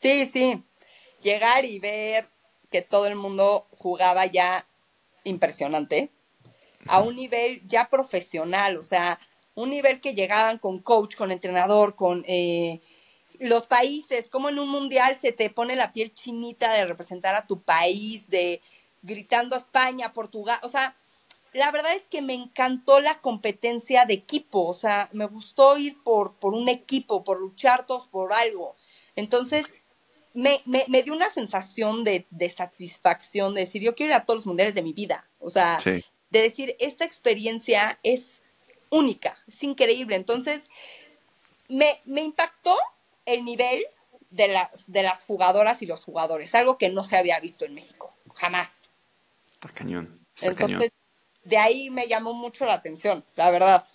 Sí, 0.00 0.26
sí. 0.26 0.62
Llegar 1.22 1.64
y 1.64 1.78
ver 1.78 2.28
que 2.70 2.82
todo 2.82 3.06
el 3.06 3.14
mundo 3.14 3.68
jugaba 3.78 4.26
ya 4.26 4.66
impresionante 5.22 6.10
a 6.86 7.00
un 7.00 7.16
nivel 7.16 7.62
ya 7.66 7.88
profesional, 7.88 8.76
o 8.76 8.82
sea, 8.82 9.18
un 9.54 9.70
nivel 9.70 10.00
que 10.00 10.14
llegaban 10.14 10.58
con 10.58 10.80
coach, 10.80 11.14
con 11.14 11.30
entrenador, 11.30 11.94
con 11.94 12.24
eh, 12.26 12.80
los 13.38 13.66
países, 13.66 14.28
como 14.28 14.48
en 14.48 14.58
un 14.58 14.68
mundial 14.68 15.16
se 15.16 15.32
te 15.32 15.50
pone 15.50 15.76
la 15.76 15.92
piel 15.92 16.12
chinita 16.12 16.72
de 16.72 16.84
representar 16.84 17.34
a 17.34 17.46
tu 17.46 17.62
país, 17.62 18.28
de 18.28 18.60
gritando 19.02 19.56
España, 19.56 20.12
Portugal, 20.12 20.58
o 20.62 20.68
sea, 20.68 20.96
la 21.54 21.70
verdad 21.70 21.94
es 21.94 22.08
que 22.08 22.20
me 22.20 22.34
encantó 22.34 23.00
la 23.00 23.20
competencia 23.20 24.04
de 24.04 24.14
equipo, 24.14 24.66
o 24.66 24.74
sea, 24.74 25.08
me 25.12 25.26
gustó 25.26 25.78
ir 25.78 26.02
por, 26.02 26.34
por 26.34 26.52
un 26.52 26.68
equipo, 26.68 27.22
por 27.22 27.40
luchar 27.40 27.86
todos 27.86 28.08
por 28.08 28.32
algo. 28.32 28.76
Entonces, 29.14 29.82
me, 30.34 30.60
me, 30.64 30.84
me 30.88 31.04
dio 31.04 31.14
una 31.14 31.30
sensación 31.30 32.02
de, 32.02 32.26
de, 32.30 32.50
satisfacción, 32.50 33.54
de 33.54 33.60
decir, 33.60 33.82
yo 33.82 33.94
quiero 33.94 34.10
ir 34.10 34.16
a 34.16 34.24
todos 34.24 34.38
los 34.38 34.46
mundiales 34.46 34.74
de 34.74 34.82
mi 34.82 34.92
vida. 34.92 35.28
O 35.38 35.48
sea, 35.48 35.78
de 35.84 36.02
decir, 36.30 36.74
esta 36.80 37.04
experiencia 37.04 38.00
es 38.02 38.42
única, 38.90 39.38
es 39.46 39.62
increíble. 39.62 40.16
Entonces, 40.16 40.68
me, 41.68 42.00
me 42.04 42.22
impactó 42.22 42.76
el 43.26 43.44
nivel 43.44 43.86
de 44.30 44.48
las, 44.48 44.90
de 44.90 45.04
las 45.04 45.22
jugadoras 45.22 45.82
y 45.82 45.86
los 45.86 46.02
jugadores, 46.02 46.52
algo 46.56 46.78
que 46.78 46.88
no 46.88 47.04
se 47.04 47.16
había 47.16 47.38
visto 47.38 47.64
en 47.64 47.74
México, 47.74 48.12
jamás. 48.34 48.90
Está 49.52 49.68
cañón. 49.68 50.20
Entonces, 50.42 50.90
de 51.44 51.56
ahí 51.56 51.90
me 51.90 52.06
llamó 52.06 52.34
mucho 52.34 52.64
la 52.66 52.74
atención, 52.74 53.24
la 53.36 53.50
verdad. 53.50 53.86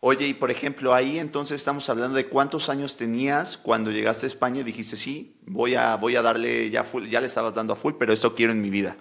Oye, 0.00 0.28
y 0.28 0.34
por 0.34 0.50
ejemplo, 0.50 0.94
ahí 0.94 1.18
entonces 1.18 1.56
estamos 1.56 1.88
hablando 1.88 2.16
de 2.16 2.28
cuántos 2.28 2.68
años 2.68 2.96
tenías 2.96 3.56
cuando 3.56 3.90
llegaste 3.90 4.26
a 4.26 4.28
España 4.28 4.60
y 4.60 4.64
dijiste, 4.64 4.96
sí, 4.96 5.36
voy 5.42 5.74
a, 5.74 5.96
voy 5.96 6.14
a 6.14 6.22
darle 6.22 6.70
ya 6.70 6.84
full, 6.84 7.08
ya 7.08 7.20
le 7.20 7.26
estabas 7.26 7.54
dando 7.54 7.72
a 7.72 7.76
full, 7.76 7.94
pero 7.98 8.12
esto 8.12 8.34
quiero 8.34 8.52
en 8.52 8.60
mi 8.60 8.70
vida. 8.70 8.96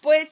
Pues 0.00 0.28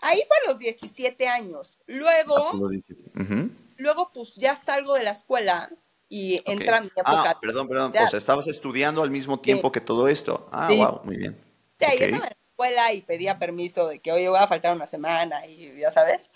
ahí 0.00 0.20
fue 0.26 0.36
a 0.44 0.50
los 0.50 0.58
17 0.58 1.28
años. 1.28 1.78
Luego, 1.86 2.36
ah, 2.36 3.48
luego 3.76 4.10
pues 4.12 4.34
ya 4.34 4.56
salgo 4.56 4.94
de 4.94 5.04
la 5.04 5.12
escuela 5.12 5.70
y 6.08 6.40
entra 6.44 6.80
mi 6.80 6.88
época. 6.88 7.04
Ah, 7.06 7.38
perdón, 7.40 7.68
perdón. 7.68 7.92
O 7.96 8.08
sea, 8.08 8.18
estabas 8.18 8.48
estudiando 8.48 9.04
al 9.04 9.12
mismo 9.12 9.38
tiempo 9.38 9.70
que 9.70 9.80
todo 9.80 10.08
esto. 10.08 10.48
Ah, 10.50 10.68
wow, 10.76 11.02
muy 11.04 11.16
bien. 11.18 11.36
Sí, 11.78 11.84
ahí 11.84 11.98
estaba 11.98 12.26
en 12.26 12.30
la 12.30 12.36
escuela 12.56 12.90
y 12.94 13.02
pedía 13.02 13.38
permiso 13.38 13.86
de 13.88 13.98
que, 13.98 14.12
oye, 14.12 14.30
voy 14.30 14.38
a 14.38 14.46
faltar 14.46 14.74
una 14.74 14.86
semana 14.86 15.46
y 15.46 15.78
ya 15.78 15.90
sabes. 15.90 16.30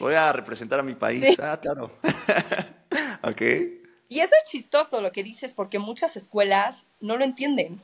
Voy 0.00 0.14
a 0.14 0.32
representar 0.32 0.80
a 0.80 0.82
mi 0.82 0.94
país. 0.94 1.38
Ah, 1.38 1.58
claro. 1.60 1.92
ok. 3.22 3.42
Y 4.08 4.20
eso 4.20 4.32
es 4.42 4.50
chistoso 4.50 5.02
lo 5.02 5.12
que 5.12 5.22
dices, 5.22 5.52
porque 5.52 5.78
muchas 5.78 6.16
escuelas 6.16 6.86
no 7.00 7.18
lo 7.18 7.24
entienden. 7.24 7.82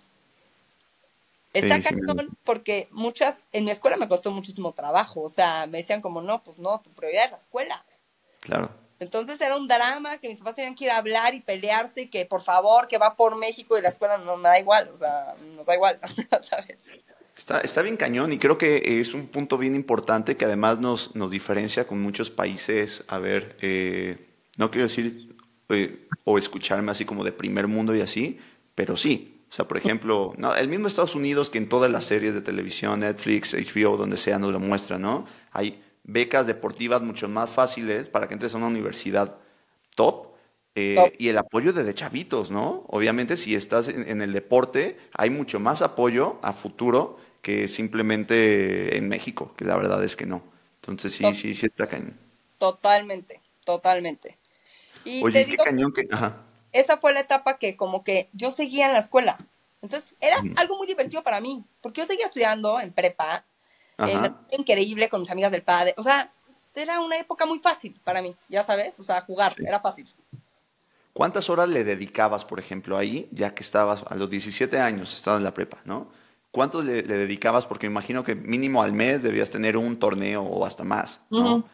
Está 1.52 1.80
sí, 1.82 1.94
porque 2.42 2.88
muchas, 2.90 3.44
en 3.52 3.66
mi 3.66 3.70
escuela 3.70 3.98
me 3.98 4.08
costó 4.08 4.30
muchísimo 4.30 4.72
trabajo, 4.72 5.20
o 5.20 5.28
sea, 5.28 5.66
me 5.66 5.78
decían 5.78 6.00
como, 6.00 6.20
no, 6.20 6.42
pues 6.42 6.58
no, 6.58 6.80
tu 6.80 6.90
prioridad 6.90 7.26
es 7.26 7.30
la 7.32 7.36
escuela. 7.36 7.84
Claro. 8.40 8.70
Entonces 8.98 9.40
era 9.40 9.56
un 9.56 9.68
drama 9.68 10.18
que 10.18 10.30
mis 10.30 10.38
papás 10.38 10.54
tenían 10.56 10.74
que 10.74 10.86
ir 10.86 10.90
a 10.90 10.96
hablar 10.96 11.34
y 11.34 11.40
pelearse 11.40 12.02
y 12.02 12.08
que 12.08 12.24
por 12.24 12.42
favor, 12.42 12.88
que 12.88 12.98
va 12.98 13.14
por 13.14 13.36
México 13.36 13.76
y 13.76 13.82
la 13.82 13.90
escuela 13.90 14.16
no 14.18 14.36
me 14.38 14.48
da 14.48 14.58
igual, 14.58 14.88
o 14.88 14.96
sea, 14.96 15.36
nos 15.42 15.66
da 15.66 15.74
igual, 15.74 16.00
¿sabes? 16.42 17.04
Está, 17.36 17.60
está 17.60 17.82
bien 17.82 17.96
cañón 17.96 18.32
y 18.32 18.38
creo 18.38 18.58
que 18.58 19.00
es 19.00 19.12
un 19.12 19.26
punto 19.26 19.58
bien 19.58 19.74
importante 19.74 20.36
que 20.36 20.44
además 20.44 20.78
nos, 20.78 21.16
nos 21.16 21.32
diferencia 21.32 21.86
con 21.86 22.00
muchos 22.00 22.30
países, 22.30 23.02
a 23.08 23.18
ver, 23.18 23.56
eh, 23.60 24.18
no 24.56 24.70
quiero 24.70 24.86
decir 24.86 25.34
eh, 25.70 26.06
o 26.22 26.38
escucharme 26.38 26.92
así 26.92 27.04
como 27.04 27.24
de 27.24 27.32
primer 27.32 27.66
mundo 27.66 27.94
y 27.94 28.00
así, 28.00 28.38
pero 28.76 28.96
sí, 28.96 29.42
o 29.50 29.52
sea, 29.52 29.66
por 29.66 29.78
ejemplo, 29.78 30.32
¿no? 30.36 30.54
el 30.54 30.68
mismo 30.68 30.86
Estados 30.86 31.16
Unidos 31.16 31.50
que 31.50 31.58
en 31.58 31.68
todas 31.68 31.90
las 31.90 32.04
series 32.04 32.34
de 32.34 32.40
televisión, 32.40 33.00
Netflix, 33.00 33.52
HBO, 33.52 33.96
donde 33.96 34.16
sea, 34.16 34.38
nos 34.38 34.52
lo 34.52 34.60
muestra, 34.60 34.98
¿no? 34.98 35.26
Hay 35.50 35.82
becas 36.04 36.46
deportivas 36.46 37.02
mucho 37.02 37.28
más 37.28 37.50
fáciles 37.50 38.08
para 38.08 38.28
que 38.28 38.34
entres 38.34 38.54
a 38.54 38.58
una 38.58 38.68
universidad 38.68 39.38
top, 39.96 40.34
eh, 40.76 41.12
y 41.18 41.28
el 41.28 41.38
apoyo 41.38 41.72
de, 41.72 41.94
chavitos, 41.94 42.50
¿no? 42.50 42.84
Obviamente, 42.88 43.36
si 43.36 43.54
estás 43.54 43.86
en, 43.86 44.20
el 44.20 44.32
deporte, 44.32 44.96
hay 45.12 45.30
mucho 45.30 45.60
más 45.60 45.82
apoyo 45.82 46.38
a 46.42 46.52
futuro 46.52 47.18
que 47.44 47.68
simplemente 47.68 48.96
en 48.96 49.08
México, 49.08 49.54
que 49.56 49.64
la 49.64 49.76
verdad 49.76 50.02
es 50.02 50.16
que 50.16 50.26
no. 50.26 50.42
Entonces, 50.80 51.14
sí, 51.14 51.32
sí, 51.32 51.54
sí 51.54 51.66
está 51.66 51.86
cañón. 51.86 52.18
Totalmente, 52.58 53.40
totalmente. 53.64 54.36
Y 55.04 55.22
Oye, 55.22 55.46
qué 55.46 55.56
cañón 55.56 55.92
que. 55.92 56.08
Ajá 56.10 56.44
esa 56.74 56.98
fue 56.98 57.14
la 57.14 57.20
etapa 57.20 57.56
que 57.56 57.76
como 57.76 58.04
que 58.04 58.28
yo 58.32 58.50
seguía 58.50 58.86
en 58.86 58.92
la 58.92 58.98
escuela. 58.98 59.38
Entonces 59.80 60.14
era 60.20 60.36
algo 60.56 60.76
muy 60.76 60.86
divertido 60.86 61.22
para 61.22 61.40
mí, 61.40 61.64
porque 61.80 62.00
yo 62.00 62.06
seguía 62.06 62.26
estudiando 62.26 62.80
en 62.80 62.92
prepa, 62.92 63.44
eh, 63.98 64.30
increíble 64.58 65.08
con 65.08 65.20
mis 65.20 65.30
amigas 65.30 65.52
del 65.52 65.62
padre, 65.62 65.94
o 65.96 66.02
sea, 66.02 66.32
era 66.74 67.00
una 67.00 67.16
época 67.16 67.46
muy 67.46 67.60
fácil 67.60 67.98
para 68.02 68.20
mí, 68.20 68.34
ya 68.48 68.64
sabes, 68.64 68.98
o 68.98 69.04
sea, 69.04 69.20
jugar, 69.20 69.54
era 69.58 69.78
fácil. 69.80 70.12
¿Cuántas 71.12 71.48
horas 71.48 71.68
le 71.68 71.84
dedicabas, 71.84 72.44
por 72.44 72.58
ejemplo, 72.58 72.98
ahí, 72.98 73.28
ya 73.30 73.54
que 73.54 73.62
estabas 73.62 74.02
a 74.08 74.16
los 74.16 74.28
17 74.28 74.80
años, 74.80 75.14
estabas 75.14 75.38
en 75.38 75.44
la 75.44 75.54
prepa, 75.54 75.80
¿no? 75.84 76.10
¿Cuánto 76.54 76.82
le, 76.82 77.02
dedicabas? 77.02 77.66
Porque 77.66 77.88
me 77.88 77.94
imagino 77.94 78.22
que 78.22 78.36
mínimo 78.36 78.80
al 78.80 78.92
mes 78.92 79.24
debías 79.24 79.50
tener 79.50 79.76
un 79.76 79.98
torneo 79.98 80.44
o 80.44 80.64
hasta 80.64 80.84
más, 80.84 81.20
¿no? 81.28 81.68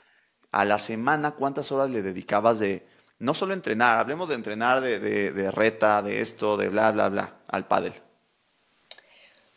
A 0.53 0.65
la 0.65 0.79
semana, 0.79 1.33
¿cuántas 1.33 1.71
horas 1.71 1.91
le 1.91 2.01
dedicabas 2.01 2.61
de, 2.61 2.87
no 3.19 3.35
solo 3.35 3.53
entrenar, 3.53 3.99
hablemos 3.99 4.27
de 4.31 4.37
entrenar 4.37 4.81
de, 4.81 4.99
de, 4.99 5.51
reta, 5.51 6.01
de 6.01 6.23
esto, 6.23 6.57
de 6.57 6.71
bla, 6.71 6.93
bla, 6.93 7.11
bla, 7.11 7.41
al 7.49 7.67
pádel. 7.67 7.93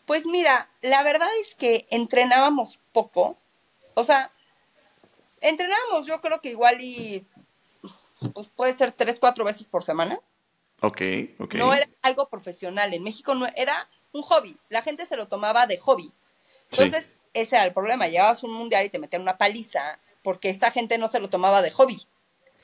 Pues 0.05 0.25
mira, 0.25 0.69
la 0.81 1.03
verdad 1.03 1.29
es 1.39 1.55
que 1.55 1.87
entrenábamos 1.89 2.81
poco. 2.91 3.37
O 3.93 4.03
sea, 4.03 4.29
entrenábamos 5.39 6.05
yo 6.05 6.19
creo 6.19 6.41
que 6.41 6.49
igual 6.49 6.81
y 6.81 7.25
pues 8.33 8.49
puede 8.57 8.73
ser 8.73 8.91
tres, 8.91 9.19
cuatro 9.21 9.45
veces 9.45 9.67
por 9.67 9.85
semana. 9.85 10.19
Ok, 10.81 11.01
ok. 11.39 11.55
No 11.55 11.73
era 11.73 11.87
algo 12.01 12.27
profesional. 12.27 12.93
En 12.93 13.03
México 13.03 13.35
no 13.35 13.47
era 13.55 13.89
un 14.13 14.21
hobby. 14.21 14.57
La 14.69 14.81
gente 14.81 15.05
se 15.05 15.17
lo 15.17 15.27
tomaba 15.27 15.67
de 15.67 15.77
hobby. 15.77 16.11
Entonces, 16.71 17.11
ese 17.33 17.55
era 17.55 17.65
el 17.65 17.73
problema. 17.73 18.07
Llegabas 18.07 18.43
a 18.43 18.47
un 18.47 18.53
mundial 18.53 18.85
y 18.85 18.89
te 18.89 18.99
metían 18.99 19.21
una 19.21 19.37
paliza 19.37 19.99
porque 20.23 20.49
esta 20.49 20.71
gente 20.71 20.97
no 20.97 21.07
se 21.07 21.19
lo 21.19 21.29
tomaba 21.29 21.61
de 21.61 21.71
hobby. 21.71 22.07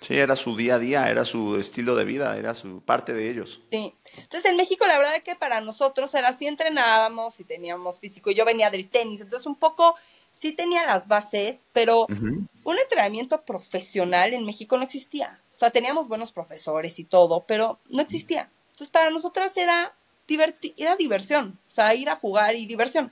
Sí, 0.02 0.18
era 0.18 0.36
su 0.38 0.56
día 0.56 0.76
a 0.76 0.80
día, 0.80 1.10
era 1.10 1.26
su 1.26 1.58
estilo 1.58 1.94
de 1.96 2.06
vida, 2.06 2.38
era 2.38 2.54
su 2.54 2.82
parte 2.82 3.12
de 3.14 3.30
ellos. 3.30 3.60
Sí. 3.70 3.94
Entonces 4.16 4.50
en 4.50 4.56
México 4.56 4.88
la 4.88 4.98
verdad 4.98 5.16
es 5.16 5.24
que 5.24 5.36
para 5.36 5.60
nosotros 5.60 6.14
era 6.14 6.30
así 6.30 6.48
entrenábamos 6.48 7.40
y 7.40 7.44
teníamos 7.44 8.00
físico. 8.00 8.32
Yo 8.32 8.46
venía 8.46 8.70
del 8.70 8.90
tenis, 8.90 9.20
entonces 9.22 9.46
un 9.46 9.56
poco 9.56 9.96
sí 10.32 10.54
tenía 10.54 10.86
las 10.86 11.08
bases, 11.10 11.66
pero 11.74 12.06
un 12.08 12.80
entrenamiento 12.80 13.44
profesional 13.44 14.34
en 14.34 14.46
México 14.46 14.78
no 14.78 14.84
existía. 14.84 15.42
O 15.54 15.60
sea, 15.60 15.70
teníamos 15.70 16.08
buenos 16.08 16.32
profesores 16.32 16.98
y 17.00 17.04
todo, 17.04 17.44
pero 17.46 17.80
no 17.90 18.02
existía. 18.02 18.50
Entonces 18.68 18.90
para 18.90 19.10
nosotras 19.10 19.58
era, 19.58 19.94
era 20.36 20.96
diversión, 20.96 21.60
o 21.68 21.72
sea, 21.72 21.94
ir 21.96 22.10
a 22.10 22.16
jugar 22.16 22.56
y 22.56 22.66
diversión. 22.66 23.12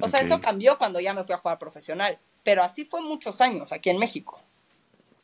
O 0.00 0.08
sea, 0.08 0.20
eso 0.20 0.40
cambió 0.40 0.76
cuando 0.76 1.00
ya 1.00 1.14
me 1.14 1.24
fui 1.24 1.34
a 1.34 1.38
jugar 1.38 1.58
profesional, 1.58 2.18
pero 2.42 2.62
así 2.62 2.84
fue 2.84 3.00
muchos 3.00 3.40
años 3.40 3.72
aquí 3.72 3.90
en 3.90 3.98
México. 3.98 4.38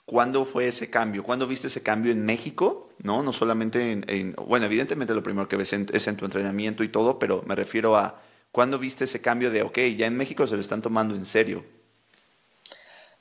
¿Cuándo 0.06 0.44
fue 0.44 0.66
ese 0.66 0.90
cambio? 0.90 1.22
¿Cuándo 1.22 1.46
viste 1.46 1.68
ese 1.68 1.82
cambio 1.82 2.10
en 2.12 2.24
México? 2.24 2.90
No, 2.98 3.22
no 3.22 3.32
solamente 3.32 3.92
en, 3.92 4.34
bueno, 4.46 4.66
evidentemente 4.66 5.14
lo 5.14 5.22
primero 5.22 5.48
que 5.48 5.56
ves 5.56 5.72
es 5.72 6.08
en 6.08 6.16
tu 6.16 6.24
entrenamiento 6.24 6.82
y 6.82 6.88
todo, 6.88 7.18
pero 7.18 7.42
me 7.46 7.54
refiero 7.54 7.96
a 7.96 8.20
¿cuándo 8.50 8.78
viste 8.78 9.04
ese 9.04 9.20
cambio 9.20 9.50
de, 9.50 9.62
ok, 9.62 9.78
ya 9.96 10.06
en 10.06 10.16
México 10.16 10.46
se 10.46 10.54
lo 10.54 10.60
están 10.60 10.82
tomando 10.82 11.14
en 11.14 11.24
serio? 11.24 11.64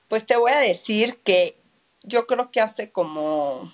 Pues 0.08 0.26
te 0.26 0.36
voy 0.36 0.52
a 0.52 0.60
decir 0.60 1.20
que 1.24 1.58
yo 2.04 2.28
creo 2.28 2.52
que 2.52 2.60
hace 2.60 2.92
como, 2.92 3.72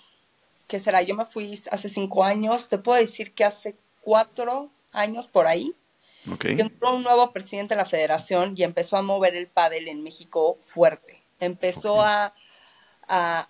¿qué 0.68 0.80
será? 0.80 1.02
Yo 1.02 1.16
me 1.16 1.26
fui 1.26 1.60
hace 1.72 1.90
cinco 1.90 2.24
años, 2.24 2.70
te 2.70 2.78
puedo 2.78 3.00
decir 3.00 3.34
que 3.34 3.44
hace 3.44 3.76
cuatro 4.08 4.70
años 4.94 5.28
por 5.28 5.48
ahí, 5.48 5.76
Okay. 6.34 6.58
Entró 6.60 6.94
un 6.94 7.04
nuevo 7.04 7.32
presidente 7.32 7.74
de 7.74 7.78
la 7.78 7.86
federación 7.86 8.54
y 8.58 8.64
empezó 8.64 8.98
a 8.98 9.02
mover 9.02 9.34
el 9.34 9.48
pádel 9.48 9.88
en 9.88 10.04
México 10.04 10.58
fuerte. 10.62 11.24
Empezó 11.40 12.02
a, 12.02 12.34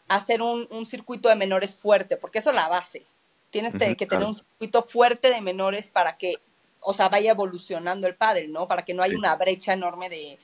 hacer 0.08 0.44
un, 0.44 0.86
circuito 0.86 1.28
de 1.28 1.36
menores 1.36 1.74
fuerte, 1.74 2.18
porque 2.18 2.38
eso 2.38 2.50
es 2.50 2.56
la 2.56 2.68
base. 2.68 3.04
Tienes 3.50 3.74
que 3.74 4.06
tener 4.06 4.28
un 4.28 4.36
circuito 4.36 4.84
fuerte 4.84 5.32
de 5.32 5.42
menores 5.42 5.90
para 5.90 6.20
que, 6.20 6.36
o 6.82 6.94
sea, 6.94 7.10
vaya 7.10 7.32
evolucionando 7.32 8.06
el 8.06 8.14
pádel, 8.14 8.52
¿no? 8.52 8.68
Para 8.68 8.84
que 8.84 8.94
no 8.94 9.02
haya 9.02 9.18
una 9.18 9.36
brecha 9.36 9.74
enorme 9.74 10.10
de, 10.10 10.38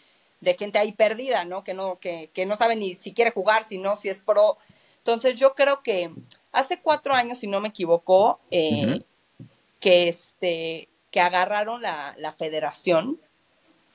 gente 0.58 0.80
ahí 0.80 0.94
perdida, 0.94 1.46
¿no? 1.46 1.64
Que 1.64 1.76
no, 1.76 2.00
que, 2.00 2.32
no 2.48 2.56
sabe 2.56 2.76
ni 2.76 2.96
si 2.96 3.14
quiere 3.14 3.30
jugar, 3.30 3.64
si 3.64 3.78
no, 3.78 3.96
si 3.96 4.10
es 4.10 4.18
pro. 4.18 4.58
Entonces 4.98 5.36
yo 5.36 5.54
creo 5.54 5.84
que 5.84 6.12
hace 6.52 6.82
cuatro 6.82 7.14
años, 7.14 7.38
si 7.38 7.46
no 7.46 7.60
me 7.60 7.68
equivoco, 7.68 8.40
eh, 8.50 9.04
que 9.84 10.08
este 10.08 10.88
que 11.12 11.20
agarraron 11.20 11.82
la, 11.82 12.16
la 12.18 12.32
federación 12.32 13.20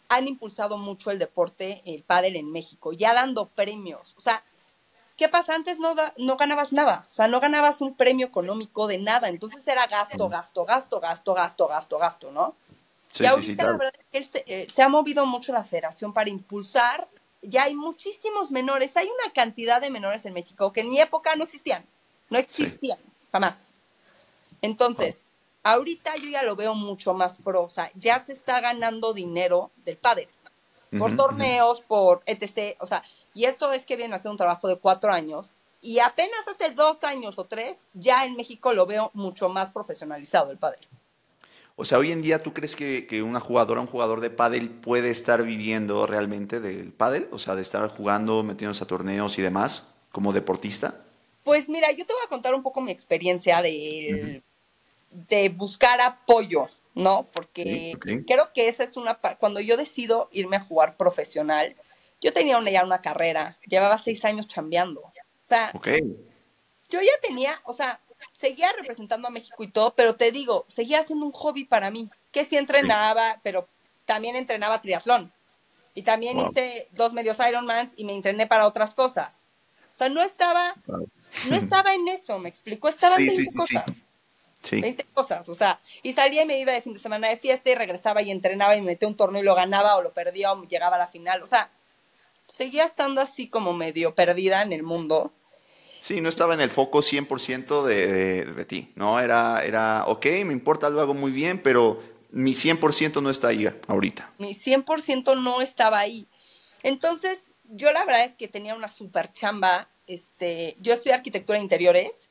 han 0.08 0.28
impulsado 0.28 0.76
mucho 0.76 1.10
el 1.10 1.18
deporte, 1.18 1.82
el 1.86 2.02
pádel 2.02 2.36
en 2.36 2.52
México, 2.52 2.92
ya 2.92 3.14
dando 3.14 3.46
premios. 3.46 4.14
O 4.18 4.20
sea, 4.20 4.44
¿qué 5.16 5.30
pasa? 5.30 5.54
Antes 5.54 5.78
no, 5.78 5.94
no 6.18 6.36
ganabas 6.36 6.72
nada, 6.74 7.08
o 7.10 7.14
sea, 7.14 7.26
no 7.26 7.40
ganabas 7.40 7.80
un 7.80 7.94
premio 7.94 8.26
económico 8.26 8.86
de 8.86 8.98
nada, 8.98 9.30
entonces 9.30 9.66
era 9.66 9.86
gasto, 9.86 10.28
gasto, 10.28 10.66
gasto, 10.66 11.00
gasto, 11.00 11.34
gasto, 11.34 11.68
gasto, 11.68 11.98
gasto, 11.98 12.32
¿no? 12.32 12.54
Sí, 13.10 13.24
y 13.24 13.26
ahorita 13.26 13.64
la 13.64 13.72
verdad 13.72 13.94
es 14.12 14.32
que 14.32 14.44
eh, 14.46 14.66
se, 14.70 14.82
ha 14.82 14.90
movido 14.90 15.24
mucho 15.24 15.54
la 15.54 15.64
federación 15.64 16.12
para 16.12 16.28
impulsar, 16.28 17.08
ya 17.40 17.64
hay 17.64 17.74
muchísimos 17.74 18.50
menores, 18.50 18.94
hay 18.98 19.06
una 19.06 19.32
cantidad 19.32 19.80
de 19.80 19.90
menores 19.90 20.26
en 20.26 20.34
México 20.34 20.70
que 20.70 20.82
en 20.82 20.90
mi 20.90 21.00
época 21.00 21.34
no 21.36 21.44
existían, 21.44 21.84
no 22.28 22.38
existían, 22.38 22.98
jamás. 23.32 23.68
Entonces, 24.60 25.24
Ahorita 25.68 26.16
yo 26.16 26.30
ya 26.30 26.42
lo 26.44 26.56
veo 26.56 26.74
mucho 26.74 27.12
más 27.12 27.36
pro, 27.36 27.64
o 27.64 27.68
sea, 27.68 27.92
ya 27.94 28.24
se 28.24 28.32
está 28.32 28.58
ganando 28.62 29.12
dinero 29.12 29.70
del 29.84 29.98
padre, 29.98 30.26
por 30.98 31.14
torneos, 31.14 31.82
por 31.82 32.22
etc. 32.24 32.74
O 32.80 32.86
sea, 32.86 33.04
y 33.34 33.44
eso 33.44 33.70
es 33.74 33.84
que 33.84 33.96
viene 33.96 34.14
a 34.14 34.16
hacer 34.16 34.30
un 34.30 34.38
trabajo 34.38 34.66
de 34.66 34.78
cuatro 34.78 35.12
años. 35.12 35.46
Y 35.82 35.98
apenas 35.98 36.48
hace 36.48 36.70
dos 36.70 37.04
años 37.04 37.38
o 37.38 37.44
tres, 37.44 37.86
ya 37.92 38.24
en 38.24 38.34
México 38.34 38.72
lo 38.72 38.86
veo 38.86 39.10
mucho 39.12 39.50
más 39.50 39.70
profesionalizado 39.70 40.52
el 40.52 40.56
pádel. 40.56 40.80
O 41.76 41.84
sea, 41.84 41.98
hoy 41.98 42.12
en 42.12 42.22
día, 42.22 42.42
¿tú 42.42 42.54
crees 42.54 42.74
que, 42.74 43.06
que, 43.06 43.22
una 43.22 43.38
jugadora, 43.38 43.82
un 43.82 43.88
jugador 43.88 44.20
de 44.20 44.30
pádel 44.30 44.70
puede 44.70 45.10
estar 45.10 45.42
viviendo 45.42 46.06
realmente 46.06 46.60
del 46.60 46.94
pádel? 46.94 47.28
O 47.30 47.38
sea, 47.38 47.54
de 47.56 47.60
estar 47.60 47.86
jugando, 47.90 48.42
metiéndose 48.42 48.84
a 48.84 48.86
torneos 48.86 49.38
y 49.38 49.42
demás, 49.42 49.84
como 50.12 50.32
deportista. 50.32 51.04
Pues 51.44 51.68
mira, 51.68 51.92
yo 51.92 52.06
te 52.06 52.14
voy 52.14 52.22
a 52.24 52.30
contar 52.30 52.54
un 52.54 52.62
poco 52.62 52.80
mi 52.80 52.90
experiencia 52.90 53.60
del 53.60 54.42
de 55.10 55.48
buscar 55.48 56.00
apoyo, 56.00 56.68
¿no? 56.94 57.28
Porque 57.32 57.96
creo 58.26 58.52
que 58.52 58.68
esa 58.68 58.84
es 58.84 58.96
una 58.96 59.18
cuando 59.38 59.60
yo 59.60 59.76
decido 59.76 60.28
irme 60.32 60.56
a 60.56 60.64
jugar 60.64 60.96
profesional, 60.96 61.76
yo 62.20 62.32
tenía 62.32 62.58
una, 62.58 62.70
ya 62.70 62.84
una 62.84 63.00
carrera, 63.00 63.58
llevaba 63.66 63.98
seis 63.98 64.24
años 64.24 64.48
chambeando. 64.48 65.00
O 65.00 65.12
sea, 65.40 65.72
yo 65.82 67.00
ya 67.00 67.12
tenía, 67.22 67.60
o 67.64 67.72
sea, 67.72 68.00
seguía 68.32 68.68
representando 68.76 69.28
a 69.28 69.30
México 69.30 69.62
y 69.62 69.68
todo, 69.68 69.94
pero 69.94 70.16
te 70.16 70.32
digo, 70.32 70.64
seguía 70.68 71.02
siendo 71.04 71.26
un 71.26 71.32
hobby 71.32 71.64
para 71.64 71.90
mí, 71.90 72.10
que 72.32 72.44
sí 72.44 72.56
entrenaba, 72.56 73.40
pero 73.42 73.68
también 74.04 74.36
entrenaba 74.36 74.80
triatlón. 74.80 75.32
Y 75.94 76.02
también 76.02 76.38
hice 76.38 76.88
dos 76.92 77.12
medios 77.12 77.38
Ironmans 77.46 77.92
y 77.96 78.04
me 78.04 78.14
entrené 78.14 78.46
para 78.46 78.66
otras 78.66 78.94
cosas. 78.94 79.46
O 79.94 79.98
sea, 79.98 80.08
no 80.08 80.22
estaba, 80.22 80.76
no 81.48 81.56
estaba 81.56 81.94
en 81.94 82.06
eso, 82.08 82.38
me 82.38 82.48
explicó, 82.48 82.88
estaba 82.88 83.16
en 83.16 83.30
sí, 83.30 83.44
cosas. 83.52 83.84
20 84.70 85.04
cosas, 85.14 85.48
o 85.48 85.54
sea, 85.54 85.80
y 86.02 86.12
salía 86.12 86.42
y 86.42 86.46
me 86.46 86.58
iba 86.58 86.72
de 86.72 86.82
fin 86.82 86.92
de 86.92 86.98
semana 86.98 87.28
de 87.28 87.36
fiesta 87.36 87.70
y 87.70 87.74
regresaba 87.74 88.22
y 88.22 88.30
entrenaba 88.30 88.76
y 88.76 88.80
me 88.80 88.88
metía 88.88 89.08
un 89.08 89.16
torneo 89.16 89.42
y 89.42 89.44
lo 89.44 89.54
ganaba 89.54 89.96
o 89.96 90.02
lo 90.02 90.12
perdía 90.12 90.52
o 90.52 90.62
llegaba 90.64 90.96
a 90.96 90.98
la 90.98 91.06
final, 91.06 91.42
o 91.42 91.46
sea, 91.46 91.70
seguía 92.46 92.84
estando 92.84 93.20
así 93.20 93.48
como 93.48 93.72
medio 93.72 94.14
perdida 94.14 94.62
en 94.62 94.72
el 94.72 94.82
mundo. 94.82 95.32
Sí, 96.00 96.20
no 96.20 96.28
estaba 96.28 96.54
en 96.54 96.60
el 96.60 96.70
foco 96.70 97.00
100% 97.00 97.84
de, 97.84 98.44
de, 98.44 98.64
ti, 98.64 98.92
¿no? 98.94 99.18
Era, 99.18 99.64
era, 99.64 100.04
ok, 100.06 100.26
me 100.44 100.52
importa, 100.52 100.90
lo 100.90 101.00
hago 101.00 101.14
muy 101.14 101.32
bien, 101.32 101.60
pero 101.60 102.00
mi 102.30 102.52
100% 102.52 103.20
no 103.20 103.30
está 103.30 103.48
ahí 103.48 103.68
ahorita. 103.88 104.32
Mi 104.38 104.54
100% 104.54 105.40
no 105.42 105.60
estaba 105.60 105.98
ahí. 105.98 106.28
Entonces, 106.82 107.54
yo 107.64 107.92
la 107.92 108.04
verdad 108.04 108.24
es 108.24 108.34
que 108.36 108.46
tenía 108.46 108.74
una 108.74 108.88
super 108.88 109.32
chamba, 109.32 109.88
este, 110.06 110.76
yo 110.80 110.92
estudié 110.92 111.14
arquitectura 111.14 111.58
de 111.58 111.64
interiores 111.64 112.27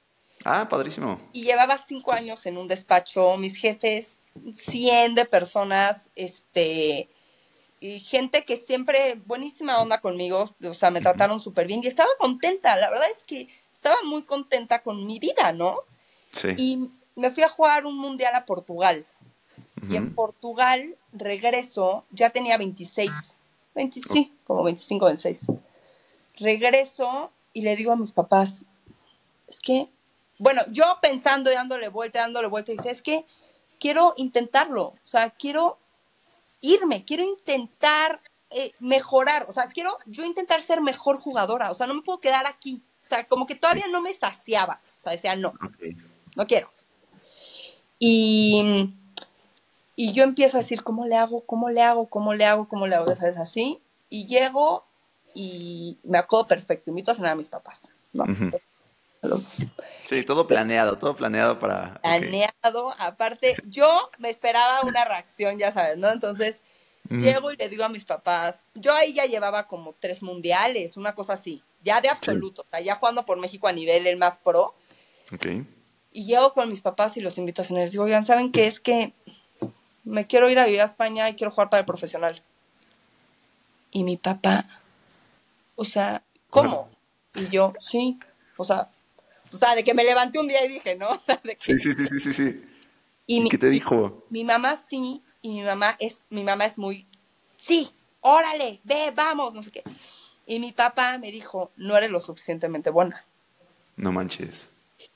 Ah, 0.49 0.69
padrísimo. 0.69 1.19
Y 1.33 1.43
llevaba 1.43 1.77
cinco 1.77 2.13
años 2.13 2.45
en 2.45 2.57
un 2.57 2.69
despacho, 2.69 3.35
mis 3.35 3.57
jefes, 3.57 4.19
100 4.53 5.15
de 5.15 5.25
personas, 5.25 6.07
este, 6.15 7.09
y 7.81 7.99
gente 7.99 8.45
que 8.45 8.55
siempre, 8.55 9.21
buenísima 9.25 9.81
onda 9.81 9.99
conmigo, 9.99 10.55
o 10.63 10.73
sea, 10.73 10.89
me 10.89 11.01
trataron 11.01 11.41
súper 11.41 11.67
bien 11.67 11.81
y 11.83 11.87
estaba 11.87 12.09
contenta, 12.17 12.77
la 12.77 12.89
verdad 12.89 13.09
es 13.11 13.23
que 13.23 13.49
estaba 13.73 13.97
muy 14.05 14.23
contenta 14.23 14.81
con 14.81 15.05
mi 15.05 15.19
vida, 15.19 15.51
¿no? 15.51 15.79
Sí. 16.31 16.47
Y 16.57 16.91
me 17.15 17.29
fui 17.29 17.43
a 17.43 17.49
jugar 17.49 17.85
un 17.85 17.97
mundial 17.97 18.33
a 18.33 18.45
Portugal. 18.45 19.05
Y 19.89 19.95
en 19.95 20.15
Portugal 20.15 20.95
regreso, 21.11 22.05
ya 22.11 22.29
tenía 22.29 22.57
26, 22.57 23.35
25, 23.75 24.13
sí, 24.13 24.33
como 24.45 24.63
25, 24.63 25.05
26. 25.05 25.47
Regreso 26.37 27.31
y 27.53 27.61
le 27.61 27.75
digo 27.75 27.91
a 27.91 27.95
mis 27.95 28.11
papás, 28.11 28.65
es 29.47 29.59
que 29.59 29.89
bueno, 30.39 30.61
yo 30.71 30.99
pensando 31.01 31.51
y 31.51 31.55
dándole 31.55 31.89
vuelta, 31.89 32.21
dándole 32.21 32.47
vuelta, 32.47 32.71
dice, 32.71 32.91
es 32.91 33.01
que 33.01 33.25
quiero 33.79 34.13
intentarlo, 34.17 34.83
o 34.83 34.97
sea, 35.03 35.31
quiero 35.31 35.79
irme, 36.61 37.05
quiero 37.05 37.23
intentar 37.23 38.21
eh, 38.49 38.71
mejorar, 38.79 39.45
o 39.49 39.51
sea, 39.51 39.67
quiero 39.67 39.97
yo 40.05 40.25
intentar 40.25 40.61
ser 40.61 40.81
mejor 40.81 41.17
jugadora, 41.17 41.71
o 41.71 41.73
sea, 41.73 41.87
no 41.87 41.93
me 41.95 42.01
puedo 42.01 42.19
quedar 42.19 42.45
aquí, 42.45 42.81
o 43.01 43.05
sea, 43.05 43.27
como 43.27 43.47
que 43.47 43.55
todavía 43.55 43.87
no 43.87 44.01
me 44.01 44.13
saciaba, 44.13 44.81
o 44.97 45.01
sea, 45.01 45.11
decía, 45.11 45.35
no, 45.35 45.53
no 46.35 46.45
quiero. 46.45 46.71
Y, 47.99 48.93
y 49.95 50.13
yo 50.13 50.23
empiezo 50.23 50.57
a 50.57 50.61
decir, 50.61 50.83
¿cómo 50.83 51.07
le 51.07 51.17
hago? 51.17 51.41
¿Cómo 51.41 51.69
le 51.69 51.81
hago? 51.81 52.07
¿Cómo 52.07 52.33
le 52.35 52.45
hago? 52.45 52.67
¿Cómo 52.67 52.85
le 52.85 52.95
hago? 52.95 53.15
¿Sabes? 53.15 53.37
Así, 53.37 53.81
y 54.09 54.27
llego 54.27 54.83
y 55.33 55.97
me 56.03 56.17
acuerdo 56.17 56.47
perfecto, 56.47 56.89
invito 56.89 57.11
a 57.11 57.15
cenar 57.15 57.31
a 57.31 57.35
mis 57.35 57.49
papás, 57.49 57.89
¿no? 58.13 58.25
Sí, 60.07 60.23
todo 60.23 60.47
planeado, 60.47 60.97
todo 60.97 61.15
planeado 61.15 61.59
para... 61.59 61.99
Planeado, 62.01 62.95
aparte, 62.97 63.55
yo 63.65 64.09
me 64.19 64.29
esperaba 64.29 64.81
una 64.81 65.03
reacción, 65.05 65.59
ya 65.59 65.71
sabes, 65.71 65.97
¿no? 65.97 66.11
Entonces, 66.11 66.61
llego 67.09 67.51
y 67.51 67.57
le 67.57 67.69
digo 67.69 67.83
a 67.83 67.89
mis 67.89 68.05
papás, 68.05 68.65
yo 68.73 68.93
ahí 68.93 69.13
ya 69.13 69.25
llevaba 69.25 69.67
como 69.67 69.95
tres 69.99 70.23
mundiales, 70.23 70.97
una 70.97 71.13
cosa 71.15 71.33
así, 71.33 71.63
ya 71.83 72.01
de 72.01 72.09
absoluto, 72.09 72.61
o 72.61 72.65
sea, 72.69 72.79
ya 72.79 72.95
jugando 72.95 73.25
por 73.25 73.37
México 73.37 73.67
a 73.67 73.73
nivel 73.73 74.07
el 74.07 74.17
más 74.17 74.37
pro. 74.37 74.75
Ok. 75.33 75.45
Y 76.11 76.25
llego 76.25 76.53
con 76.53 76.69
mis 76.69 76.81
papás 76.81 77.17
y 77.17 77.21
los 77.21 77.37
invito 77.37 77.61
a 77.61 77.65
cenar. 77.65 77.83
Les 77.83 77.91
digo, 77.91 78.05
oigan, 78.05 78.25
¿saben 78.25 78.51
qué? 78.51 78.65
Es 78.65 78.79
que 78.79 79.13
me 80.03 80.25
quiero 80.25 80.49
ir 80.49 80.57
a 80.57 80.65
vivir 80.65 80.81
a 80.81 80.85
España 80.85 81.29
y 81.29 81.35
quiero 81.35 81.51
jugar 81.51 81.69
para 81.69 81.81
el 81.81 81.85
profesional. 81.85 82.41
Y 83.91 84.03
mi 84.03 84.17
papá, 84.17 84.65
o 85.75 85.85
sea, 85.85 86.23
¿cómo? 86.49 86.89
Y 87.35 87.49
yo, 87.49 87.73
sí, 87.79 88.19
o 88.57 88.65
sea, 88.65 88.89
o 89.57 89.59
sea, 89.59 89.73
de 89.73 89.83
que 89.83 89.95
me 89.95 90.03
levanté 90.03 90.37
un 90.37 90.47
día 90.47 90.63
y 90.63 90.67
dije, 90.67 90.95
¿no? 90.95 91.19
sí, 91.57 91.79
sí, 91.79 91.93
sí, 91.93 92.19
sí, 92.19 92.33
sí. 92.33 92.63
¿Y, 93.25 93.49
qué 93.49 93.57
te 93.57 93.69
dijo? 93.69 94.25
Mi, 94.29 94.43
mamá 94.43 94.75
sí, 94.75 95.23
y 95.41 95.49
mi 95.49 95.63
mamá 95.63 95.97
es, 95.99 96.27
mi 96.29 96.43
mamá 96.43 96.65
es 96.65 96.77
muy 96.77 97.07
sí, 97.57 97.89
órale, 98.21 98.79
ve, 98.83 99.11
vamos, 99.15 99.55
no 99.55 99.63
sé 99.63 99.71
qué. 99.71 99.83
Y 100.45 100.59
mi 100.59 100.71
papá 100.71 101.17
me 101.17 101.31
dijo, 101.31 101.71
no 101.75 101.97
eres 101.97 102.11
lo 102.11 102.21
suficientemente 102.21 102.91
buena. 102.91 103.25
No 103.97 104.11
manches. 104.11 104.69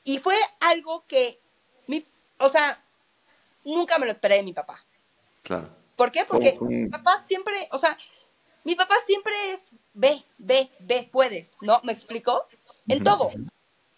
Y 0.04 0.18
fue 0.18 0.36
algo 0.60 1.06
que, 1.08 1.40
mi, 1.88 2.04
o 2.40 2.50
sea, 2.50 2.84
nunca 3.64 4.00
me 4.00 4.08
lo 4.08 4.12
esperé 4.12 4.38
de 4.38 4.44
mi 4.44 4.54
papá. 4.54 4.84
Claro. 5.44 5.70
¿Por 5.96 6.12
qué? 6.12 6.26
Porque 6.28 6.58
mi 6.60 6.90
papá 6.90 7.24
siempre, 7.28 7.54
o 7.72 7.78
sea, 7.78 7.96
mi 8.64 8.74
papá 8.74 8.96
siempre 9.06 9.34
es, 9.54 9.70
ve, 9.94 10.24
ve, 10.40 10.72
ve, 10.80 11.08
puedes, 11.12 11.56
¿no? 11.62 11.80
¿Me 11.84 11.94
explicó? 11.94 12.48
En 12.88 13.04
todo. 13.04 13.32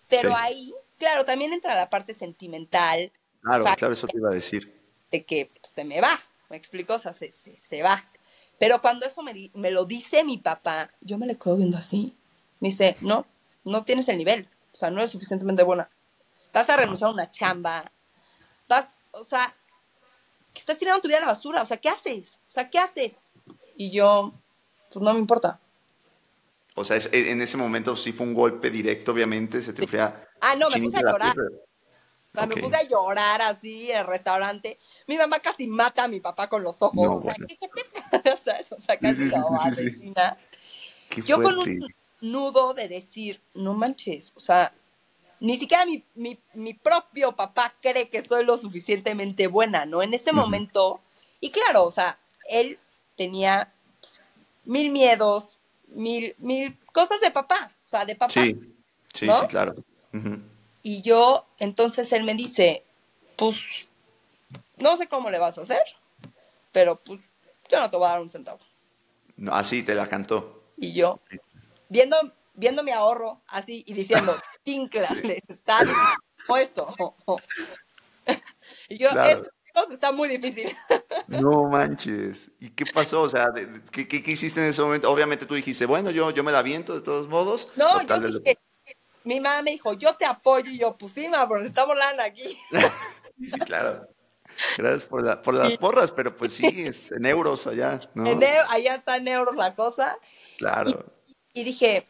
Pero 0.09 0.35
ahí, 0.35 0.73
claro, 0.97 1.25
también 1.25 1.53
entra 1.53 1.75
la 1.75 1.89
parte 1.89 2.13
sentimental. 2.13 3.11
Claro, 3.41 3.65
claro, 3.75 3.93
eso 3.93 4.07
te 4.07 4.17
iba 4.17 4.29
a 4.29 4.33
decir. 4.33 4.81
De 5.11 5.25
que 5.25 5.49
se 5.61 5.83
me 5.83 6.01
va, 6.01 6.19
¿me 6.49 6.57
explico? 6.57 6.95
O 6.95 6.99
sea, 6.99 7.13
se, 7.13 7.33
se, 7.33 7.83
va. 7.83 8.03
Pero 8.59 8.81
cuando 8.81 9.05
eso 9.05 9.21
me, 9.21 9.51
me, 9.53 9.71
lo 9.71 9.85
dice 9.85 10.23
mi 10.23 10.37
papá, 10.37 10.91
yo 11.01 11.17
me 11.17 11.27
le 11.27 11.37
quedo 11.37 11.57
viendo 11.57 11.77
así. 11.77 12.15
Me 12.59 12.69
dice, 12.69 12.95
no, 13.01 13.25
no 13.63 13.83
tienes 13.83 14.07
el 14.09 14.17
nivel. 14.17 14.47
O 14.73 14.77
sea, 14.77 14.89
no 14.89 15.01
es 15.01 15.11
suficientemente 15.11 15.63
buena. 15.63 15.89
Vas 16.53 16.69
a 16.69 16.77
renunciar 16.77 17.09
a 17.09 17.13
una 17.13 17.31
chamba. 17.31 17.91
Vas, 18.67 18.95
o 19.11 19.23
sea, 19.23 19.55
que 20.53 20.59
estás 20.59 20.77
tirando 20.77 21.01
tu 21.01 21.07
vida 21.07 21.17
a 21.17 21.21
la 21.21 21.27
basura. 21.27 21.61
O 21.61 21.65
sea, 21.65 21.77
¿qué 21.77 21.89
haces? 21.89 22.39
O 22.47 22.51
sea, 22.51 22.69
¿qué 22.69 22.79
haces? 22.79 23.31
Y 23.75 23.91
yo, 23.91 24.33
pues 24.91 25.03
no 25.03 25.13
me 25.13 25.19
importa. 25.19 25.59
O 26.75 26.83
sea, 26.83 26.97
en 27.11 27.41
ese 27.41 27.57
momento 27.57 27.95
sí 27.95 28.11
fue 28.13 28.25
un 28.25 28.33
golpe 28.33 28.71
directo, 28.71 29.11
obviamente, 29.11 29.61
se 29.61 29.73
te 29.73 29.87
fría. 29.87 30.27
Ah, 30.41 30.55
no, 30.55 30.69
me 30.69 30.81
puse 30.81 30.97
a 30.97 31.01
llorar. 31.01 31.35
O 31.37 32.37
sea, 32.37 32.47
me 32.47 32.55
puse 32.55 32.75
a 32.75 32.83
llorar 32.83 33.41
así 33.43 33.91
en 33.91 33.97
el 33.99 34.07
restaurante. 34.07 34.79
Mi 35.05 35.17
mamá 35.17 35.39
casi 35.39 35.67
mata 35.67 36.05
a 36.05 36.07
mi 36.07 36.19
papá 36.19 36.49
con 36.49 36.63
los 36.63 36.81
ojos. 36.81 37.07
o 37.07 37.21
sea, 37.21 37.35
¿qué, 37.35 37.57
te 37.57 37.69
pasa? 38.19 38.55
O 38.71 38.81
sea, 38.81 38.97
casi 38.97 39.29
sí, 39.29 40.13
Yo 41.27 41.43
con 41.43 41.59
un 41.59 41.87
nudo 42.21 42.73
de 42.73 42.87
decir, 42.87 43.41
no 43.53 43.73
manches, 43.73 44.31
o 44.35 44.39
sea, 44.39 44.73
ni 45.39 45.57
siquiera 45.57 45.85
mi, 45.85 46.03
mi, 46.15 46.39
mi, 46.53 46.73
propio 46.73 47.35
papá 47.35 47.75
cree 47.81 48.07
que 48.07 48.23
soy 48.23 48.45
lo 48.45 48.55
suficientemente 48.55 49.47
buena, 49.47 49.85
¿no? 49.85 50.01
En 50.01 50.13
ese 50.13 50.31
momento, 50.31 51.01
y 51.41 51.51
claro, 51.51 51.83
o 51.83 51.91
sea, 51.91 52.17
él 52.47 52.79
tenía 53.17 53.73
pues, 53.99 54.21
mil 54.63 54.89
miedos, 54.89 55.57
mil, 55.93 56.35
mil 56.39 56.77
cosas 56.91 57.21
de 57.21 57.31
papá, 57.31 57.71
o 57.85 57.89
sea, 57.89 58.05
de 58.05 58.15
papá. 58.15 58.33
Sí, 58.33 58.59
sí, 59.13 59.27
sí, 59.27 59.47
claro. 59.47 59.75
Y 60.81 61.01
yo, 61.01 61.47
entonces 61.59 62.11
él 62.11 62.23
me 62.23 62.35
dice, 62.35 62.83
pues, 63.35 63.87
no 64.77 64.97
sé 64.97 65.07
cómo 65.07 65.29
le 65.29 65.39
vas 65.39 65.57
a 65.57 65.61
hacer, 65.61 65.81
pero 66.71 66.97
pues, 66.97 67.21
yo 67.69 67.79
no 67.79 67.89
te 67.89 67.97
voy 67.97 68.07
a 68.07 68.11
dar 68.11 68.21
un 68.21 68.29
centavo. 68.29 68.59
No, 69.37 69.53
así 69.53 69.83
te 69.83 69.95
la 69.95 70.07
cantó. 70.09 70.63
Y 70.77 70.93
yo, 70.93 71.19
viendo, 71.89 72.17
viendo 72.53 72.83
mi 72.83 72.91
ahorro 72.91 73.41
así 73.47 73.83
y 73.87 73.93
diciendo, 73.93 74.35
tincla, 74.63 75.09
está 75.47 75.79
puesto. 76.45 76.93
y 78.89 78.97
yo, 78.97 79.09
esto, 79.09 79.49
está 79.91 80.11
muy 80.11 80.29
difícil. 80.29 80.75
no 81.27 81.63
manches. 81.69 82.51
¿Y 82.59 82.69
qué 82.69 82.85
pasó? 82.85 83.21
O 83.21 83.29
sea, 83.29 83.51
¿qué, 83.91 84.07
qué, 84.07 84.31
hiciste 84.31 84.61
en 84.61 84.67
ese 84.67 84.81
momento? 84.81 85.11
Obviamente 85.11 85.45
tú 85.45 85.55
dijiste, 85.55 85.85
bueno, 85.85 86.11
yo, 86.11 86.31
yo 86.31 86.43
me 86.43 86.51
la 86.51 86.61
viento 86.61 86.93
de 86.93 87.01
todos 87.01 87.27
modos. 87.27 87.69
No, 87.75 88.01
yo 88.03 88.39
dije, 88.39 88.59
mi 89.23 89.39
mamá 89.39 89.61
me 89.61 89.71
dijo, 89.71 89.93
yo 89.93 90.15
te 90.15 90.25
apoyo. 90.25 90.69
Y 90.69 90.79
yo, 90.79 90.95
pues 90.97 91.13
sí, 91.13 91.27
ma, 91.27 91.47
porque 91.47 91.67
estamos 91.67 91.91
hablando 91.91 92.23
aquí. 92.23 92.59
sí, 93.39 93.47
sí, 93.47 93.59
claro. 93.59 94.07
Gracias 94.77 95.03
por, 95.03 95.23
la, 95.23 95.41
por 95.41 95.55
las 95.55 95.77
porras, 95.77 96.11
pero 96.11 96.35
pues 96.35 96.53
sí, 96.53 96.67
es 96.85 97.11
en 97.11 97.25
euros 97.25 97.65
allá, 97.65 97.99
¿no? 98.13 98.39
allá 98.69 98.95
está 98.95 99.17
en 99.17 99.27
euros 99.27 99.55
la 99.55 99.73
cosa. 99.73 100.15
Claro. 100.59 101.05
Y, 101.53 101.63
dije, 101.63 102.07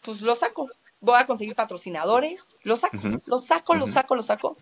pues 0.00 0.20
lo 0.20 0.34
saco. 0.34 0.68
Voy 1.00 1.14
a 1.16 1.26
conseguir 1.26 1.54
patrocinadores. 1.54 2.56
Lo 2.64 2.76
saco, 2.76 2.96
lo 3.26 3.38
saco, 3.38 3.74
lo 3.74 3.86
saco, 3.86 4.14
lo 4.16 4.22
saco. 4.24 4.56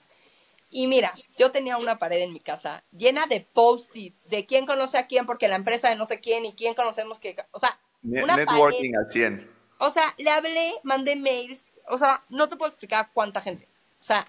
Y 0.70 0.87
mira, 0.87 1.14
yo 1.38 1.52
tenía 1.52 1.76
una 1.76 1.98
pared 1.98 2.20
en 2.20 2.33
mi 2.33 2.40
casa 2.40 2.83
llena 2.96 3.26
de 3.26 3.40
post-its 3.40 4.29
de 4.29 4.46
quién 4.46 4.66
conoce 4.66 4.98
a 4.98 5.07
quién, 5.07 5.26
porque 5.26 5.48
la 5.48 5.57
empresa 5.57 5.88
de 5.88 5.96
no 5.96 6.07
sé 6.07 6.20
quién 6.20 6.44
y 6.44 6.55
quién 6.55 6.74
conocemos 6.74 7.18
que. 7.18 7.37
O 7.52 7.59
sea, 7.59 7.79
una 8.02 8.37
networking 8.37 8.94
al 8.96 9.11
100. 9.11 9.50
O 9.79 9.90
sea, 9.90 10.14
le 10.18 10.31
hablé, 10.31 10.74
mandé 10.83 11.16
mails. 11.16 11.70
O 11.88 11.98
sea, 11.98 12.24
no 12.29 12.48
te 12.48 12.57
puedo 12.57 12.68
explicar 12.68 13.11
cuánta 13.12 13.40
gente. 13.40 13.68
O 14.00 14.05
sea, 14.05 14.26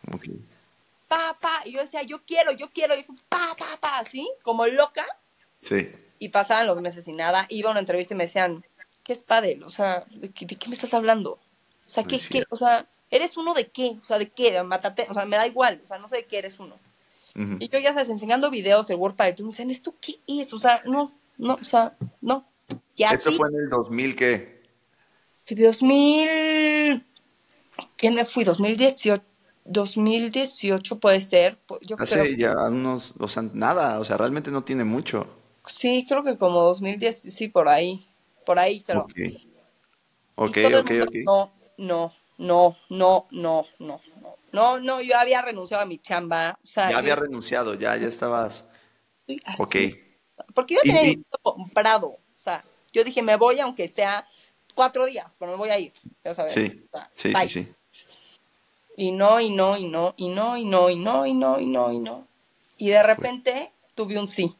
pa, 1.07 1.37
pa, 1.39 1.61
y 1.65 1.73
yo 1.73 1.81
decía, 1.81 2.03
yo 2.03 2.23
quiero, 2.25 2.51
yo 2.51 2.69
quiero, 2.71 2.95
y 2.97 3.03
pa, 3.29 3.55
pa, 3.57 3.77
pa, 3.79 3.99
así, 3.99 4.29
como 4.43 4.65
loca. 4.67 5.05
Sí. 5.61 5.91
Y 6.19 6.29
pasaban 6.29 6.67
los 6.67 6.81
meses 6.81 7.07
y 7.07 7.13
nada, 7.13 7.45
iba 7.49 7.69
a 7.69 7.71
una 7.71 7.79
entrevista 7.79 8.13
y 8.13 8.17
me 8.17 8.25
decían, 8.25 8.65
¿qué 9.03 9.13
es 9.13 9.23
padel? 9.23 9.63
O 9.63 9.69
sea, 9.69 10.05
¿de 10.09 10.29
qué, 10.31 10.67
me 10.67 10.75
estás 10.75 10.93
hablando? 10.93 11.39
O 11.87 11.89
sea, 11.89 12.03
¿qué, 12.03 12.19
qué? 12.19 12.43
O 12.49 12.57
sea, 12.57 12.87
¿eres 13.09 13.37
uno 13.37 13.53
de 13.53 13.67
qué? 13.67 13.97
O 14.01 14.05
sea, 14.05 14.19
¿de 14.19 14.29
qué? 14.29 14.61
Mátate, 14.63 15.07
o 15.09 15.13
sea, 15.13 15.25
me 15.25 15.37
da 15.37 15.47
igual, 15.47 15.81
o 15.83 15.87
sea, 15.87 15.97
no 15.97 16.07
sé 16.07 16.17
de 16.17 16.25
qué 16.25 16.39
eres 16.39 16.59
uno. 16.59 16.77
Y 17.59 17.69
yo 17.69 17.77
ya 17.77 17.93
sabes, 17.93 18.09
enseñando 18.09 18.49
videos, 18.49 18.89
el 18.89 18.95
WordPad, 18.95 19.35
tú 19.35 19.43
me 19.43 19.49
dicen, 19.49 19.69
¿esto 19.69 19.93
qué 20.01 20.19
es? 20.25 20.53
O 20.53 20.59
sea, 20.59 20.81
no, 20.85 21.13
no, 21.37 21.53
o 21.53 21.63
sea, 21.63 21.95
no. 22.19 22.47
Y 22.95 23.03
así, 23.03 23.15
¿Esto 23.15 23.31
fue 23.33 23.49
en 23.49 23.55
el 23.57 23.69
2000 23.69 24.15
qué? 24.15 24.63
2000, 25.47 27.05
¿qué 27.95 28.11
me 28.11 28.25
fui? 28.25 28.43
2018, 28.43 29.23
2018 29.65 30.99
puede 30.99 31.21
ser. 31.21 31.59
Yo 31.81 31.95
Hace 31.99 32.35
ya 32.35 32.55
unos, 32.69 33.13
o 33.19 33.27
sea, 33.27 33.43
nada, 33.53 33.99
o 33.99 34.03
sea, 34.03 34.17
realmente 34.17 34.49
no 34.49 34.63
tiene 34.63 34.83
mucho. 34.83 35.27
Sí, 35.65 36.05
creo 36.07 36.23
que 36.23 36.37
como 36.37 36.61
2010, 36.61 37.21
sí, 37.21 37.49
por 37.49 37.69
ahí, 37.69 38.07
por 38.47 38.57
ahí 38.57 38.81
creo. 38.81 39.01
Ok, 39.01 39.19
ok, 40.35 40.57
ok, 40.79 40.91
ok. 41.03 41.15
No, 41.23 41.53
no, 41.77 42.13
no, 42.37 42.77
no, 42.89 43.27
no, 43.31 43.65
no, 43.79 43.99
no, 44.51 44.79
no, 44.79 45.01
yo 45.01 45.17
había 45.17 45.41
renunciado 45.41 45.83
a 45.83 45.85
mi 45.85 45.99
chamba. 45.99 46.57
O 46.63 46.67
sea, 46.67 46.91
ya 46.91 46.97
había 46.97 47.15
renunciado, 47.15 47.73
ya, 47.73 47.95
ya 47.97 48.07
estabas. 48.07 48.65
Ok. 49.57 49.75
Porque 50.53 50.75
yo 50.75 50.81
tenía 50.81 51.15
comprado, 51.41 52.07
o 52.07 52.19
sea, 52.35 52.63
yo 52.91 53.03
dije, 53.03 53.21
me 53.21 53.35
voy 53.35 53.59
aunque 53.59 53.87
sea 53.87 54.25
cuatro 54.75 55.05
días, 55.05 55.35
pero 55.39 55.51
me 55.51 55.57
voy 55.57 55.69
a 55.69 55.79
ir, 55.79 55.93
ya 56.23 56.33
sabes. 56.33 56.53
Sí, 56.53 56.87
sí, 57.15 57.33
sí, 57.47 57.67
Y 58.95 59.11
no, 59.11 59.39
y 59.39 59.49
no, 59.49 59.77
y 59.77 59.85
no, 59.85 60.13
y 60.17 60.29
no, 60.29 60.57
y 60.57 60.65
no, 60.65 60.89
y 60.89 60.95
no, 60.95 61.25
y 61.25 61.33
no, 61.33 61.59
y 61.59 61.65
no, 61.65 61.91
y 61.91 61.99
no. 61.99 62.27
Y 62.77 62.89
de 62.89 63.01
repente 63.01 63.71
tuve 63.95 64.19
un 64.19 64.27
sí. 64.27 64.55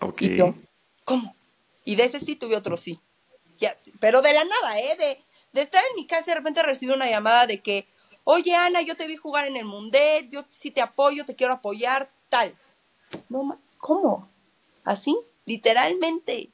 Ok. 0.00 0.22
Y 0.22 0.36
yo, 0.36 0.54
¿cómo? 1.04 1.34
Y 1.84 1.96
de 1.96 2.04
ese 2.04 2.20
sí 2.20 2.36
tuve 2.36 2.56
otro 2.56 2.76
sí. 2.78 2.98
Ya, 3.58 3.74
pero 4.00 4.22
de 4.22 4.32
la 4.32 4.44
nada, 4.44 4.80
¿eh? 4.80 4.96
De, 4.96 5.22
de 5.52 5.62
estar 5.62 5.82
en 5.90 5.96
mi 5.96 6.06
casa 6.06 6.24
y 6.26 6.30
de 6.30 6.34
repente 6.36 6.62
recibí 6.62 6.92
una 6.92 7.08
llamada 7.08 7.46
de 7.46 7.60
que, 7.60 7.86
oye 8.24 8.54
Ana, 8.54 8.82
yo 8.82 8.96
te 8.96 9.06
vi 9.06 9.16
jugar 9.16 9.46
en 9.46 9.56
el 9.56 9.64
Mundet, 9.64 10.28
yo 10.30 10.44
sí 10.50 10.70
te 10.70 10.80
apoyo, 10.80 11.24
te 11.24 11.34
quiero 11.34 11.54
apoyar, 11.54 12.10
tal. 12.28 12.54
No, 13.28 13.58
¿cómo? 13.78 14.28
¿Así? 14.84 15.16
Literalmente. 15.44 16.50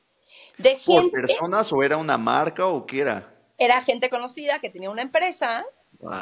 De 0.58 0.78
¿Por 0.84 1.10
personas 1.10 1.70
o 1.72 1.82
era 1.82 1.98
una 1.98 2.16
marca 2.16 2.66
o 2.66 2.86
qué 2.86 3.00
era? 3.00 3.34
Era 3.58 3.82
gente 3.82 4.08
conocida 4.08 4.58
que 4.58 4.70
tenía 4.70 4.90
una 4.90 5.02
empresa, 5.02 5.64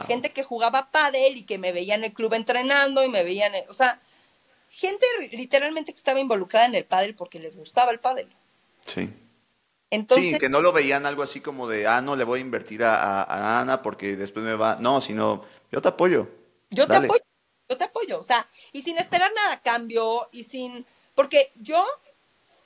gente 0.07 0.31
que 0.31 0.43
jugaba 0.43 0.91
pádel 0.91 1.37
y 1.37 1.45
que 1.45 1.59
me 1.59 1.73
veía 1.73 1.95
en 1.95 2.05
el 2.05 2.13
club 2.13 2.35
entrenando 2.35 3.05
y 3.05 3.09
me 3.09 3.23
veían, 3.23 3.53
o 3.69 3.75
sea, 3.75 4.01
gente 4.71 5.07
literalmente 5.33 5.93
que 5.93 5.99
estaba 5.99 6.21
involucrada 6.21 6.67
en 6.67 6.75
el 6.75 6.85
pádel 6.85 7.15
porque 7.15 7.39
les 7.39 7.57
gustaba 7.57 7.93
el 7.93 8.01
pádel. 8.01 8.29
Sí. 8.87 9.09
Entonces, 9.95 10.31
sí, 10.33 10.39
que 10.39 10.49
no 10.49 10.61
lo 10.61 10.73
veían 10.73 11.07
algo 11.07 11.23
así 11.23 11.41
como 11.41 11.69
de, 11.69 11.87
ah, 11.87 12.03
no 12.03 12.17
le 12.17 12.25
voy 12.25 12.41
a 12.41 12.43
invertir 12.43 12.83
a, 12.83 13.61
Ana 13.61 13.81
porque 13.81 14.17
después 14.17 14.45
me 14.45 14.55
va. 14.55 14.77
No, 14.81 15.01
sino, 15.01 15.45
yo 15.71 15.81
te 15.81 15.89
apoyo. 15.89 16.29
Yo 16.71 16.89
te 16.89 16.97
apoyo, 16.97 17.23
yo 17.69 17.77
te 17.77 17.85
apoyo. 17.85 18.19
O 18.19 18.25
sea, 18.25 18.49
y 18.73 18.83
sin 18.83 18.99
esperar 18.99 19.31
nada 19.35 19.55
a 19.55 19.63
cambio 19.63 20.29
y 20.33 20.43
sin. 20.43 20.85
Porque 21.15 21.53
yo 21.61 21.85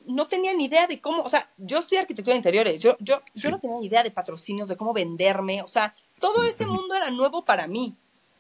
no 0.06 0.26
tenía 0.26 0.54
ni 0.54 0.64
idea 0.64 0.86
de 0.86 1.02
cómo, 1.02 1.22
o 1.22 1.28
sea, 1.28 1.50
yo 1.58 1.80
estoy 1.80 1.98
arquitectura 1.98 2.32
de 2.32 2.38
interiores, 2.38 2.80
yo, 2.80 2.96
yo, 2.98 3.20
yo 3.34 3.50
no 3.50 3.60
tenía 3.60 3.76
ni 3.76 3.86
idea 3.86 4.02
de 4.02 4.10
patrocinios, 4.10 4.70
de 4.70 4.76
cómo 4.76 4.94
venderme, 4.94 5.60
o 5.60 5.68
sea, 5.68 5.94
todo 6.18 6.44
ese 6.44 6.64
mundo 6.64 6.94
era 6.94 7.10
nuevo 7.10 7.44
para 7.44 7.66
mí. 7.66 7.94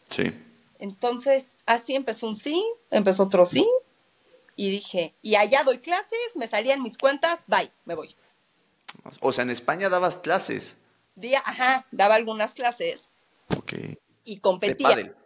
Sí. 0.08 0.32
Entonces, 0.78 1.58
así 1.66 1.94
empezó 1.94 2.26
un 2.26 2.38
sí, 2.38 2.64
empezó 2.90 3.24
otro 3.24 3.44
sí, 3.44 3.68
y 4.56 4.70
dije, 4.70 5.14
y 5.20 5.34
allá 5.34 5.62
doy 5.62 5.78
clases, 5.78 6.18
me 6.36 6.48
salían 6.48 6.82
mis 6.82 6.96
cuentas, 6.96 7.44
bye, 7.46 7.70
me 7.84 7.94
voy. 7.94 8.16
O 9.20 9.32
sea, 9.32 9.44
en 9.44 9.50
España 9.50 9.88
dabas 9.88 10.18
clases. 10.18 10.76
Día, 11.14 11.42
ajá, 11.44 11.86
daba 11.90 12.14
algunas 12.14 12.52
clases. 12.52 13.08
Ok. 13.56 13.72
Y 14.24 14.38
competía. 14.38 14.88
De 14.88 14.94
pádel. 14.94 15.16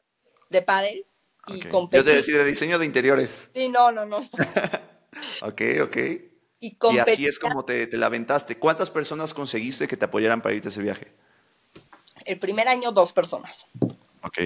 De 0.49 0.63
pádel. 0.63 1.07
Y 1.49 1.61
competía. 1.63 2.01
Yo 2.01 2.05
te 2.05 2.17
decía 2.17 2.39
de 2.39 2.45
diseño 2.45 2.79
de 2.79 2.87
interiores. 2.87 3.49
Sí, 3.55 3.69
no, 3.69 3.93
no, 3.93 4.07
no. 4.07 4.19
ok, 5.43 5.63
ok. 5.83 5.97
Y, 6.61 6.77
así 7.01 7.27
es 7.27 7.41
como 7.41 7.65
te, 7.65 7.89
te 7.89 7.97
la 7.97 8.07
aventaste. 8.07 8.57
¿Cuántas 8.57 8.89
personas 8.89 9.35
conseguiste 9.35 9.89
que 9.89 9.97
te 9.97 10.05
apoyaran 10.05 10.41
para 10.41 10.55
irte 10.55 10.69
a 10.69 10.71
ese 10.71 10.81
viaje? 10.81 11.09
El 12.25 12.39
primer 12.39 12.69
año, 12.69 12.93
dos 12.93 13.13
personas. 13.13 13.67
Ok. 14.23 14.39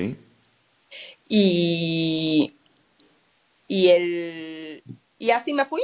Y, 1.29 2.55
y, 3.69 3.89
el, 3.89 4.83
y 5.19 5.31
así 5.31 5.53
me 5.53 5.67
fui. 5.67 5.83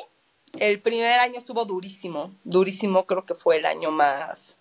El 0.59 0.81
primer 0.81 1.19
año 1.19 1.39
estuvo 1.39 1.65
durísimo, 1.65 2.35
durísimo, 2.45 3.07
creo 3.07 3.25
que 3.25 3.35
fue 3.35 3.57
el 3.57 3.67
año 3.67 3.91
más, 3.91 4.59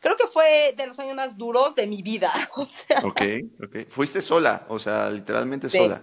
creo 0.00 0.16
que 0.16 0.26
fue 0.26 0.74
de 0.76 0.86
los 0.86 0.98
años 0.98 1.14
más 1.14 1.36
duros 1.38 1.74
de 1.74 1.86
mi 1.86 2.02
vida. 2.02 2.32
O 2.56 2.66
sea, 2.66 3.00
ok, 3.04 3.22
ok. 3.64 3.88
Fuiste 3.88 4.22
sola, 4.22 4.66
o 4.68 4.78
sea, 4.78 5.10
literalmente 5.10 5.68
sola. 5.68 6.02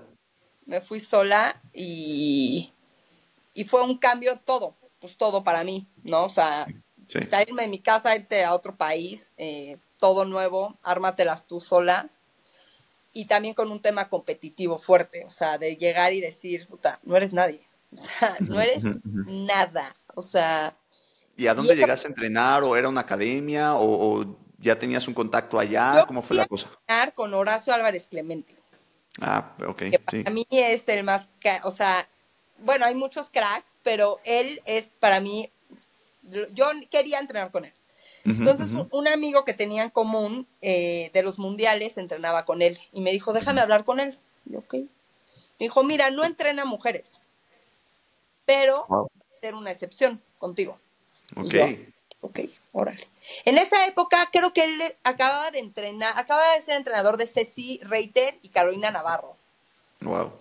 Me 0.65 0.81
fui 0.81 0.99
sola 0.99 1.61
y, 1.73 2.69
y 3.53 3.63
fue 3.63 3.83
un 3.83 3.97
cambio 3.97 4.39
todo, 4.39 4.75
pues 4.99 5.17
todo 5.17 5.43
para 5.43 5.63
mí, 5.63 5.87
¿no? 6.03 6.25
O 6.25 6.29
sea, 6.29 6.67
salirme 7.29 7.63
de 7.63 7.67
mi 7.67 7.79
casa, 7.79 8.15
irte 8.15 8.43
a 8.43 8.53
otro 8.53 8.75
país, 8.75 9.33
eh, 9.37 9.77
todo 9.99 10.25
nuevo, 10.25 10.77
ármatelas 10.83 11.47
tú 11.47 11.61
sola. 11.61 12.09
Y 13.13 13.25
también 13.25 13.53
con 13.53 13.71
un 13.71 13.81
tema 13.81 14.07
competitivo 14.07 14.79
fuerte, 14.79 15.25
o 15.25 15.29
sea, 15.29 15.57
de 15.57 15.75
llegar 15.75 16.13
y 16.13 16.21
decir, 16.21 16.67
puta, 16.67 16.99
no 17.03 17.17
eres 17.17 17.33
nadie, 17.33 17.61
o 17.93 17.97
sea, 17.97 18.37
no 18.39 18.59
eres 18.59 18.83
nada, 19.03 19.95
o 20.15 20.21
sea... 20.21 20.75
¿Y 21.37 21.47
a 21.47 21.53
dónde 21.53 21.75
llegaste 21.75 22.07
a 22.07 22.09
entrenar? 22.09 22.63
¿O 22.63 22.75
era 22.75 22.87
una 22.87 23.01
academia? 23.01 23.75
¿O, 23.75 24.37
ya 24.59 24.77
tenías 24.77 25.07
un 25.07 25.13
contacto 25.13 25.57
allá? 25.57 26.05
¿Cómo 26.05 26.21
fue 26.21 26.37
la 26.37 26.45
cosa? 26.45 26.69
entrenar 26.81 27.13
con 27.13 27.33
Horacio 27.33 27.73
Álvarez 27.73 28.07
Clemente. 28.07 28.55
Ah, 29.19 29.55
ok. 29.67 29.83
para 30.05 30.29
mí 30.29 30.45
es 30.51 30.87
el 30.87 31.03
más, 31.03 31.29
o 31.63 31.71
sea, 31.71 32.07
bueno, 32.59 32.85
hay 32.85 32.95
muchos 32.95 33.29
cracks, 33.29 33.75
pero 33.83 34.19
él 34.23 34.61
es 34.65 34.95
para 34.99 35.19
mí, 35.19 35.49
yo 36.53 36.65
quería 36.89 37.19
entrenar 37.19 37.51
con 37.51 37.65
él. 37.65 37.73
Entonces, 38.23 38.69
un 38.91 39.07
amigo 39.07 39.45
que 39.45 39.53
tenía 39.53 39.81
en 39.81 39.89
común 39.89 40.47
eh, 40.61 41.09
de 41.11 41.23
los 41.23 41.39
mundiales 41.39 41.97
entrenaba 41.97 42.45
con 42.45 42.61
él 42.61 42.79
y 42.93 43.01
me 43.01 43.11
dijo, 43.11 43.33
déjame 43.33 43.61
hablar 43.61 43.83
con 43.83 43.99
él. 43.99 44.19
Y 44.47 44.55
ok. 44.57 44.75
Me 44.75 45.65
dijo, 45.65 45.83
mira, 45.83 46.11
no 46.11 46.23
entrena 46.23 46.63
mujeres, 46.63 47.19
pero 48.51 48.85
wow. 48.89 49.09
ser 49.39 49.55
una 49.55 49.71
excepción 49.71 50.21
contigo. 50.37 50.77
Ok. 51.37 51.55
ok, 52.19 52.39
órale. 52.73 53.07
En 53.45 53.57
esa 53.57 53.87
época 53.87 54.27
creo 54.29 54.51
que 54.51 54.65
él 54.65 54.83
acababa 55.05 55.51
de 55.51 55.59
entrenar, 55.59 56.19
acaba 56.19 56.45
de 56.53 56.61
ser 56.61 56.75
entrenador 56.75 57.15
de 57.15 57.27
Ceci 57.27 57.79
Reiter 57.81 58.37
y 58.41 58.49
Carolina 58.49 58.91
Navarro. 58.91 59.37
Wow. 60.01 60.33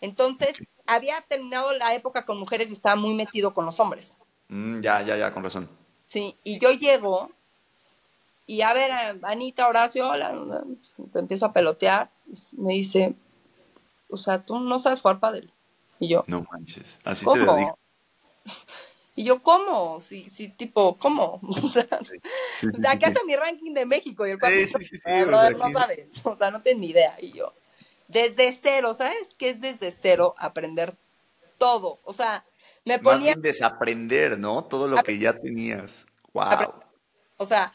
Entonces, 0.00 0.62
había 0.86 1.20
terminado 1.22 1.72
la 1.74 1.92
época 1.92 2.24
con 2.24 2.38
mujeres 2.38 2.70
y 2.70 2.74
estaba 2.74 2.94
muy 2.94 3.14
metido 3.14 3.52
con 3.52 3.66
los 3.66 3.80
hombres. 3.80 4.16
Mm, 4.48 4.78
ya, 4.80 5.02
ya, 5.02 5.16
ya, 5.16 5.34
con 5.34 5.42
razón. 5.42 5.68
Sí, 6.06 6.36
y 6.44 6.60
yo 6.60 6.70
llego 6.70 7.32
y 8.46 8.60
a 8.60 8.72
ver, 8.74 8.92
Anita, 9.22 9.66
Horacio, 9.66 10.08
hola, 10.08 10.62
te 11.12 11.18
empiezo 11.18 11.46
a 11.46 11.52
pelotear. 11.52 12.10
Me 12.52 12.74
dice, 12.74 13.16
o 14.08 14.16
sea, 14.18 14.44
tú 14.44 14.60
no 14.60 14.78
sabes 14.78 15.00
jugar 15.00 15.18
padre. 15.18 15.48
Y 15.98 16.08
yo, 16.08 16.24
no 16.26 16.46
manches, 16.50 16.98
así 17.04 17.24
te 17.24 17.38
lo 17.38 17.56
digo. 17.56 17.78
Y 19.18 19.24
yo, 19.24 19.42
¿cómo? 19.42 19.98
Sí, 19.98 20.28
sí, 20.28 20.50
tipo, 20.50 20.98
¿cómo? 20.98 21.40
de 22.62 22.86
acá 22.86 23.08
está 23.08 23.24
mi 23.24 23.34
ranking 23.34 23.72
de 23.72 23.86
México 23.86 24.26
y 24.26 24.30
el 24.30 24.36
brother, 24.36 25.56
no 25.56 25.70
sabes, 25.70 26.08
o 26.22 26.36
sea, 26.36 26.50
no 26.50 26.60
tengo 26.60 26.80
ni 26.80 26.90
idea. 26.90 27.16
Y 27.18 27.32
yo, 27.32 27.54
desde 28.08 28.56
cero, 28.62 28.92
¿sabes 28.92 29.34
qué 29.38 29.48
es 29.48 29.60
desde 29.62 29.90
cero 29.90 30.34
aprender 30.36 30.94
todo? 31.56 31.98
O 32.04 32.12
sea, 32.12 32.44
me 32.84 32.98
ponía... 32.98 33.32
Más 33.32 33.42
desaprender, 33.42 34.38
¿no? 34.38 34.64
Todo 34.64 34.86
lo 34.86 35.02
que 35.02 35.18
ya 35.18 35.32
tenías. 35.32 36.04
Wow. 36.34 36.74
O 37.38 37.46
sea, 37.46 37.72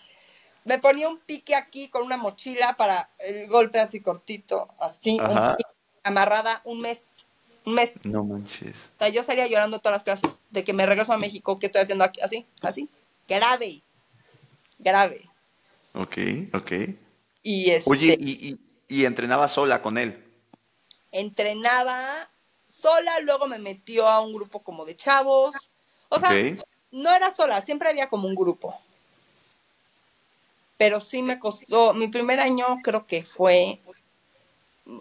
me 0.63 0.77
ponía 0.77 1.09
un 1.09 1.17
pique 1.17 1.55
aquí 1.55 1.89
con 1.89 2.03
una 2.03 2.17
mochila 2.17 2.75
para 2.77 3.09
el 3.17 3.47
golpe 3.47 3.79
así 3.79 3.99
cortito, 3.99 4.69
así, 4.79 5.19
amarrada 6.03 6.61
un 6.65 6.81
mes. 6.81 6.99
Un 7.65 7.75
mes. 7.75 8.05
No 8.05 8.23
manches. 8.23 8.89
O 8.95 8.99
sea, 8.99 9.09
yo 9.09 9.23
salía 9.23 9.47
llorando 9.47 9.79
todas 9.79 9.95
las 9.97 10.03
clases 10.03 10.41
de 10.49 10.63
que 10.63 10.73
me 10.73 10.85
regreso 10.85 11.13
a 11.13 11.17
México, 11.17 11.59
¿qué 11.59 11.67
estoy 11.67 11.81
haciendo 11.81 12.03
aquí? 12.03 12.19
Así, 12.21 12.45
así. 12.61 12.89
Grave. 13.27 13.83
Grave. 14.79 15.29
Ok, 15.93 16.17
ok. 16.53 16.71
Y 17.43 17.71
este, 17.71 17.89
Oye, 17.89 18.17
¿y, 18.19 18.59
y, 18.87 19.05
entrenaba 19.05 19.47
sola 19.47 19.81
con 19.81 19.97
él? 19.97 20.23
Entrenaba 21.11 22.29
sola, 22.67 23.19
luego 23.21 23.47
me 23.47 23.59
metió 23.59 24.07
a 24.07 24.21
un 24.21 24.33
grupo 24.33 24.63
como 24.63 24.85
de 24.85 24.95
chavos. 24.95 25.53
O 26.09 26.19
sea, 26.19 26.31
no 26.91 27.13
era 27.13 27.31
sola, 27.31 27.61
siempre 27.61 27.89
había 27.89 28.09
como 28.09 28.27
un 28.27 28.35
grupo. 28.35 28.79
Pero 30.77 30.99
sí 30.99 31.21
me 31.21 31.39
costó, 31.39 31.93
mi 31.93 32.07
primer 32.07 32.39
año 32.39 32.65
creo 32.83 33.05
que 33.05 33.23
fue 33.23 33.79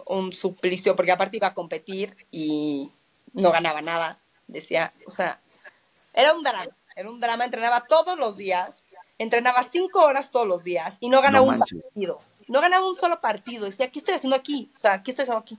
un 0.05 0.33
suplicio, 0.33 0.95
porque 0.95 1.11
aparte 1.11 1.37
iba 1.37 1.47
a 1.47 1.53
competir 1.53 2.15
y 2.31 2.91
no 3.33 3.51
ganaba 3.51 3.81
nada. 3.81 4.19
Decía, 4.47 4.93
o 5.05 5.11
sea, 5.11 5.39
era 6.13 6.33
un 6.33 6.43
drama, 6.43 6.67
era 6.95 7.09
un 7.09 7.19
drama, 7.19 7.45
entrenaba 7.45 7.81
todos 7.81 8.17
los 8.17 8.37
días, 8.37 8.83
entrenaba 9.17 9.63
cinco 9.63 10.03
horas 10.03 10.31
todos 10.31 10.47
los 10.47 10.63
días 10.63 10.97
y 10.99 11.09
no 11.09 11.21
ganaba 11.21 11.45
un 11.45 11.59
partido. 11.59 12.19
No 12.47 12.59
ganaba 12.59 12.87
un 12.87 12.95
solo 12.95 13.21
partido. 13.21 13.65
Decía, 13.65 13.89
¿qué 13.89 13.99
estoy 13.99 14.15
haciendo 14.15 14.35
aquí? 14.35 14.69
O 14.75 14.79
sea, 14.79 15.01
¿qué 15.03 15.11
estoy 15.11 15.23
haciendo 15.23 15.41
aquí? 15.41 15.57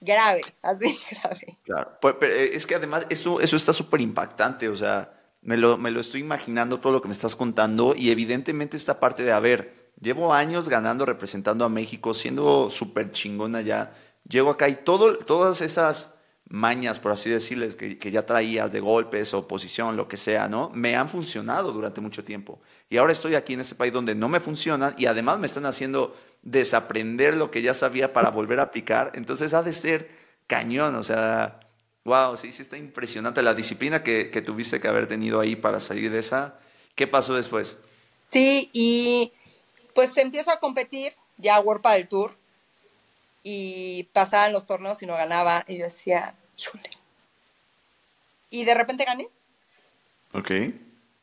Grave, 0.00 0.42
así 0.62 0.98
grave. 1.10 1.58
Claro, 1.64 1.92
pues, 2.00 2.16
pero 2.18 2.34
eh, 2.34 2.56
es 2.56 2.66
que 2.66 2.74
además 2.74 3.06
eso, 3.08 3.40
eso 3.40 3.56
está 3.56 3.72
súper 3.72 4.00
impactante, 4.00 4.68
o 4.68 4.74
sea, 4.74 5.12
me 5.42 5.56
lo, 5.56 5.78
me 5.78 5.90
lo 5.90 6.00
estoy 6.00 6.20
imaginando 6.20 6.80
todo 6.80 6.92
lo 6.92 7.02
que 7.02 7.08
me 7.08 7.14
estás 7.14 7.36
contando 7.36 7.94
y 7.96 8.10
evidentemente 8.10 8.76
esta 8.76 8.98
parte 8.98 9.22
de, 9.22 9.32
a 9.32 9.38
ver, 9.38 9.81
Llevo 10.02 10.34
años 10.34 10.68
ganando, 10.68 11.06
representando 11.06 11.64
a 11.64 11.68
México, 11.68 12.12
siendo 12.12 12.70
súper 12.70 13.12
chingona 13.12 13.60
ya. 13.60 13.94
Llego 14.28 14.50
acá 14.50 14.68
y 14.68 14.74
todo, 14.74 15.16
todas 15.16 15.60
esas 15.60 16.14
mañas, 16.48 16.98
por 16.98 17.12
así 17.12 17.30
decirles, 17.30 17.76
que, 17.76 17.96
que, 17.98 18.10
ya 18.10 18.26
traías 18.26 18.72
de 18.72 18.80
golpes 18.80 19.32
o 19.32 19.46
lo 19.92 20.08
que 20.08 20.16
sea, 20.16 20.48
¿no? 20.48 20.70
Me 20.74 20.96
han 20.96 21.08
funcionado 21.08 21.72
durante 21.72 22.00
mucho 22.00 22.24
tiempo. 22.24 22.60
Y 22.90 22.96
ahora 22.96 23.12
estoy 23.12 23.36
aquí 23.36 23.52
en 23.52 23.60
este 23.60 23.76
país 23.76 23.92
donde 23.92 24.16
no 24.16 24.28
me 24.28 24.40
funcionan 24.40 24.92
y 24.98 25.06
además 25.06 25.38
me 25.38 25.46
están 25.46 25.66
haciendo 25.66 26.16
desaprender 26.42 27.36
lo 27.36 27.52
que 27.52 27.62
ya 27.62 27.72
sabía 27.72 28.12
para 28.12 28.30
volver 28.30 28.58
a 28.58 28.64
aplicar. 28.64 29.12
Entonces 29.14 29.54
ha 29.54 29.62
de 29.62 29.72
ser 29.72 30.10
cañón, 30.48 30.96
o 30.96 31.04
sea, 31.04 31.60
wow, 32.04 32.36
sí, 32.36 32.50
sí 32.50 32.62
está 32.62 32.76
impresionante 32.76 33.40
la 33.40 33.54
disciplina 33.54 34.02
que, 34.02 34.30
que 34.30 34.42
tuviste 34.42 34.80
que 34.80 34.88
haber 34.88 35.06
tenido 35.06 35.38
ahí 35.38 35.54
para 35.54 35.78
salir 35.78 36.10
de 36.10 36.18
esa. 36.18 36.58
¿Qué 36.96 37.06
pasó 37.06 37.34
después? 37.34 37.78
Sí, 38.32 38.68
y 38.72 39.32
pues 39.94 40.16
empiezo 40.16 40.50
a 40.50 40.60
competir, 40.60 41.14
ya 41.36 41.60
World 41.60 41.86
del 41.86 42.08
Tour, 42.08 42.36
y 43.42 44.04
pasaban 44.12 44.52
los 44.52 44.66
torneos 44.66 45.02
y 45.02 45.06
no 45.06 45.14
ganaba, 45.14 45.64
y 45.66 45.78
yo 45.78 45.84
decía, 45.84 46.34
híjole. 46.58 46.90
Y 48.50 48.64
de 48.64 48.74
repente 48.74 49.04
gané. 49.04 49.28
Ok. 50.32 50.50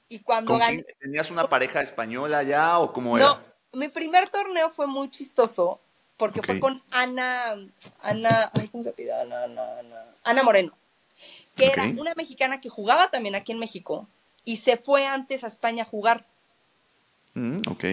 Y 0.10 0.19
cuando 0.19 0.58
gané... 0.58 0.84
¿Tenías 0.99 1.29
una 1.29 1.47
pareja 1.47 1.82
española 1.82 2.43
ya 2.43 2.79
o 2.79 2.91
cómo 2.91 3.17
era? 3.17 3.27
No, 3.27 3.39
mi 3.73 3.88
primer 3.88 4.29
torneo 4.29 4.71
fue 4.71 4.88
muy 4.88 5.10
chistoso 5.10 5.79
porque 6.17 6.41
fue 6.43 6.60
con 6.60 6.84
Ana, 6.91 7.55
Ana, 8.01 8.51
ay, 8.53 8.67
¿cómo 8.67 8.84
se 8.84 8.91
pide? 8.91 9.13
Ana, 9.13 9.43
Ana, 9.43 9.79
Ana, 9.79 10.05
Ana 10.23 10.43
Moreno, 10.43 10.73
que 11.55 11.67
era 11.67 11.86
una 11.86 12.13
mexicana 12.15 12.60
que 12.60 12.67
jugaba 12.67 13.10
también 13.10 13.36
aquí 13.36 13.53
en 13.53 13.60
México 13.60 14.05
y 14.43 14.58
se 14.58 14.75
fue 14.75 15.08
antes 15.08 15.45
a 15.45 15.47
España 15.47 15.84
a 15.84 15.86
jugar. 15.86 16.25
Mm, 17.36 17.58
ok. 17.69 17.84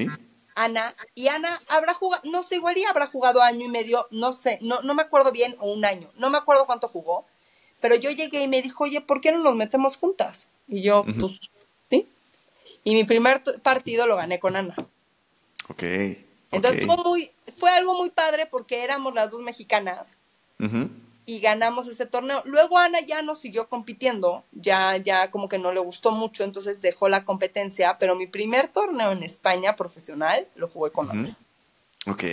Ana, 0.56 0.96
y 1.14 1.28
Ana 1.28 1.60
habrá 1.68 1.92
jugado, 1.92 2.22
no 2.28 2.42
sé, 2.42 2.56
igual 2.56 2.76
y 2.78 2.84
habrá 2.84 3.06
jugado 3.06 3.42
año 3.42 3.66
y 3.66 3.68
medio, 3.68 4.08
no 4.10 4.32
sé, 4.32 4.58
no, 4.62 4.80
no 4.80 4.94
me 4.94 5.02
acuerdo 5.02 5.30
bien, 5.30 5.54
o 5.60 5.70
un 5.70 5.84
año, 5.84 6.10
no 6.16 6.30
me 6.30 6.38
acuerdo 6.38 6.64
cuánto 6.66 6.88
jugó, 6.88 7.26
pero 7.80 7.94
yo 7.94 8.10
llegué 8.10 8.42
y 8.42 8.48
me 8.48 8.62
dijo, 8.62 8.84
oye, 8.84 9.02
¿por 9.02 9.20
qué 9.20 9.32
no 9.32 9.38
nos 9.38 9.54
metemos 9.54 9.96
juntas? 9.96 10.48
Y 10.66 10.82
yo, 10.82 11.04
pues, 11.04 11.38
sí. 11.90 12.08
Y 12.84 12.94
mi 12.94 13.04
primer 13.04 13.42
partido 13.62 14.06
lo 14.06 14.16
gané 14.16 14.40
con 14.40 14.56
Ana. 14.56 14.74
Ok. 15.68 15.82
Entonces 16.50 16.86
Fue, 16.86 16.96
muy, 16.96 17.30
fue 17.56 17.70
algo 17.70 17.94
muy 17.94 18.08
padre 18.08 18.46
porque 18.46 18.82
éramos 18.82 19.12
las 19.12 19.30
dos 19.30 19.42
mexicanas 19.42 20.16
y 21.26 21.40
ganamos 21.40 21.88
ese 21.88 22.06
torneo. 22.06 22.40
Luego 22.46 22.78
Ana 22.78 23.00
ya 23.00 23.20
no 23.20 23.34
siguió 23.34 23.68
compitiendo, 23.68 24.44
ya, 24.52 24.96
ya 24.96 25.30
como 25.32 25.48
que 25.48 25.58
no 25.58 25.72
le 25.72 25.80
gustó 25.80 26.12
mucho, 26.12 26.44
entonces 26.44 26.80
dejó 26.80 27.08
la 27.08 27.24
competencia, 27.24 27.98
pero 27.98 28.14
mi 28.14 28.28
primer 28.28 28.68
torneo 28.68 29.10
en 29.10 29.24
España 29.24 29.74
profesional 29.74 30.46
lo 30.54 30.68
jugué 30.68 30.92
con 30.92 31.10
Ana. 31.10 31.36
Ok. 32.06 32.24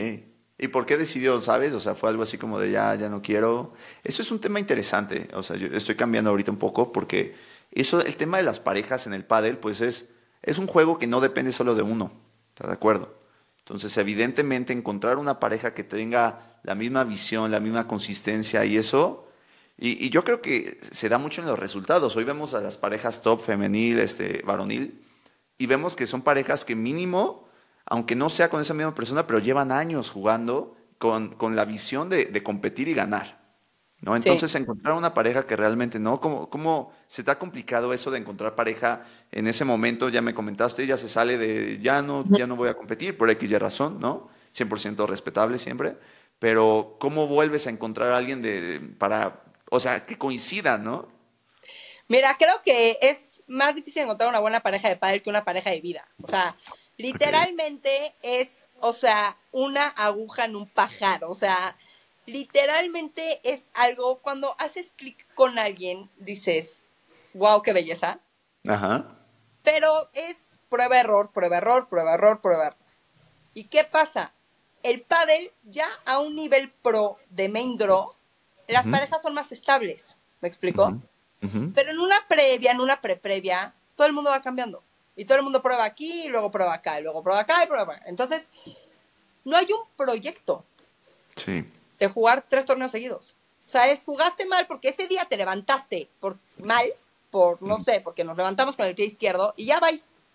¿Y 0.59 0.67
por 0.67 0.85
qué 0.85 0.97
decidió, 0.97 1.41
sabes? 1.41 1.73
O 1.73 1.79
sea, 1.79 1.95
fue 1.95 2.09
algo 2.09 2.21
así 2.21 2.37
como 2.37 2.59
de 2.59 2.69
ya, 2.69 2.93
ya 2.93 3.09
no 3.09 3.23
quiero. 3.23 3.73
Eso 4.03 4.21
es 4.21 4.31
un 4.31 4.39
tema 4.39 4.59
interesante. 4.59 5.27
O 5.33 5.41
sea, 5.41 5.57
yo 5.57 5.67
estoy 5.75 5.95
cambiando 5.95 6.29
ahorita 6.29 6.51
un 6.51 6.59
poco 6.59 6.93
porque 6.93 7.35
eso, 7.71 7.99
el 8.01 8.15
tema 8.15 8.37
de 8.37 8.43
las 8.43 8.59
parejas 8.59 9.07
en 9.07 9.13
el 9.13 9.25
pádel, 9.25 9.57
pues 9.57 9.81
es, 9.81 10.09
es 10.43 10.59
un 10.59 10.67
juego 10.67 10.99
que 10.99 11.07
no 11.07 11.19
depende 11.19 11.51
solo 11.51 11.73
de 11.73 11.81
uno. 11.81 12.11
¿Estás 12.49 12.67
de 12.67 12.73
acuerdo? 12.73 13.22
Entonces, 13.65 13.95
evidentemente, 13.97 14.73
encontrar 14.73 15.17
una 15.17 15.39
pareja 15.39 15.73
que 15.73 15.85
tenga 15.85 16.59
la 16.63 16.75
misma 16.75 17.05
visión, 17.05 17.49
la 17.49 17.61
misma 17.61 17.87
consistencia 17.87 18.65
y 18.65 18.75
eso. 18.75 19.27
Y, 19.77 20.09
yo 20.09 20.25
creo 20.25 20.41
que 20.41 20.79
se 20.91 21.07
da 21.07 21.17
mucho 21.17 21.41
en 21.41 21.47
los 21.47 21.57
resultados. 21.57 22.15
Hoy 22.17 22.25
vemos 22.25 22.53
a 22.53 22.61
las 22.61 22.77
parejas 22.77 23.21
top 23.21 23.41
femenil, 23.41 23.99
este, 23.99 24.41
varonil, 24.43 24.99
y 25.57 25.65
vemos 25.65 25.95
que 25.95 26.05
son 26.05 26.21
parejas 26.21 26.65
que 26.65 26.75
mínimo, 26.75 27.47
aunque 27.85 28.15
no 28.15 28.29
sea 28.29 28.49
con 28.49 28.61
esa 28.61 28.73
misma 28.73 28.95
persona, 28.95 29.25
pero 29.27 29.39
llevan 29.39 29.71
años 29.71 30.09
jugando 30.09 30.75
con, 30.97 31.35
con 31.35 31.55
la 31.55 31.63
visión 31.63 32.09
de, 32.09 32.25
de, 32.25 32.43
competir 32.43 32.89
y 32.89 32.93
ganar. 32.93 33.42
¿No? 34.03 34.17
Entonces, 34.17 34.53
encontrar 34.55 34.95
una 34.95 35.13
pareja 35.13 35.47
que 35.47 35.55
realmente, 35.55 35.97
¿no? 35.97 36.19
¿Cómo, 36.19 36.49
¿Cómo 36.49 36.91
se 37.07 37.23
te 37.23 37.31
ha 37.31 37.39
complicado 37.39 37.93
eso 37.93 38.11
de 38.11 38.19
encontrar 38.19 38.53
pareja 38.53 39.05
en 39.31 39.47
ese 39.47 39.63
momento? 39.63 40.09
Ya 40.09 40.21
me 40.21 40.33
comentaste, 40.33 40.85
ya 40.85 40.97
se 40.97 41.07
sale 41.07 41.37
de, 41.37 41.79
ya 41.81 42.01
no, 42.01 42.25
ya 42.29 42.45
no 42.45 42.57
voy 42.57 42.67
a 42.67 42.73
competir 42.73 43.17
por 43.17 43.29
X 43.29 43.49
y 43.49 43.57
razón, 43.57 44.01
¿no? 44.01 44.29
100% 44.53 45.07
respetable 45.07 45.57
siempre, 45.57 45.95
pero 46.37 46.97
¿cómo 46.99 47.27
vuelves 47.27 47.65
a 47.65 47.69
encontrar 47.69 48.09
a 48.09 48.17
alguien 48.17 48.41
de, 48.41 48.81
para, 48.97 49.41
o 49.69 49.79
sea, 49.79 50.05
que 50.05 50.17
coincida, 50.17 50.77
¿no? 50.77 51.07
Mira, 52.09 52.35
creo 52.37 52.61
que 52.63 52.97
es 53.01 53.41
más 53.47 53.73
difícil 53.73 54.03
encontrar 54.03 54.29
una 54.29 54.39
buena 54.39 54.59
pareja 54.59 54.89
de 54.89 54.97
padre 54.97 55.23
que 55.23 55.29
una 55.29 55.45
pareja 55.45 55.69
de 55.69 55.79
vida. 55.79 56.05
O 56.21 56.27
sea, 56.27 56.57
literalmente 56.97 58.13
es, 58.21 58.49
o 58.81 58.91
sea, 58.91 59.37
una 59.53 59.87
aguja 59.87 60.43
en 60.43 60.57
un 60.57 60.67
pajar. 60.67 61.23
O 61.23 61.33
sea, 61.33 61.77
literalmente 62.25 63.41
es 63.43 63.69
algo, 63.73 64.19
cuando 64.19 64.55
haces 64.59 64.93
clic 64.95 65.25
con 65.35 65.59
alguien, 65.59 66.09
dices, 66.17 66.83
wow, 67.33 67.61
qué 67.61 67.73
belleza. 67.73 68.19
Ajá. 68.67 69.17
Pero 69.63 70.09
es 70.13 70.59
prueba, 70.69 70.99
error, 70.99 71.31
prueba, 71.31 71.57
error, 71.57 71.87
prueba, 71.89 72.13
error, 72.15 72.41
prueba. 72.41 72.67
Error. 72.67 72.77
¿Y 73.53 73.65
qué 73.65 73.83
pasa? 73.83 74.33
El 74.81 75.01
pádel 75.01 75.51
ya 75.63 75.87
a 76.05 76.19
un 76.19 76.35
nivel 76.35 76.71
pro 76.71 77.17
de 77.29 77.49
main 77.49 77.77
draw, 77.77 78.13
las 78.67 78.87
parejas 78.87 79.21
son 79.21 79.33
más 79.33 79.51
estables. 79.51 80.17
¿Me 80.41 80.47
explico? 80.47 80.99
Pero 81.39 81.91
en 81.91 81.99
una 81.99 82.15
previa, 82.27 82.71
en 82.71 82.79
una 82.79 82.99
pre-previa, 83.01 83.73
todo 83.95 84.07
el 84.07 84.13
mundo 84.13 84.29
va 84.29 84.41
cambiando. 84.41 84.81
Y 85.15 85.25
todo 85.25 85.37
el 85.37 85.43
mundo 85.43 85.61
prueba 85.61 85.83
aquí, 85.83 86.25
y 86.25 86.29
luego 86.29 86.51
prueba 86.51 86.73
acá, 86.73 86.99
y 86.99 87.03
luego 87.03 87.21
prueba 87.21 87.41
acá, 87.41 87.63
y 87.63 87.67
prueba 87.67 87.93
acá. 87.93 88.03
Entonces, 88.07 88.47
no 89.43 89.55
hay 89.55 89.67
un 89.71 89.87
proyecto. 89.95 90.65
Sí 91.35 91.65
de 92.03 92.13
jugar 92.13 92.45
tres 92.47 92.65
torneos 92.65 92.91
seguidos. 92.91 93.35
O 93.65 93.69
sea, 93.69 93.89
es 93.89 94.03
jugaste 94.03 94.45
mal 94.45 94.67
porque 94.67 94.89
ese 94.89 95.07
día 95.07 95.25
te 95.25 95.37
levantaste 95.37 96.09
por 96.19 96.37
mal, 96.57 96.85
por 97.31 97.61
no 97.61 97.77
sé, 97.77 98.01
porque 98.01 98.23
nos 98.23 98.37
levantamos 98.37 98.75
con 98.75 98.85
el 98.85 98.95
pie 98.95 99.05
izquierdo 99.05 99.53
y 99.55 99.65
ya 99.65 99.79
va. 99.79 99.89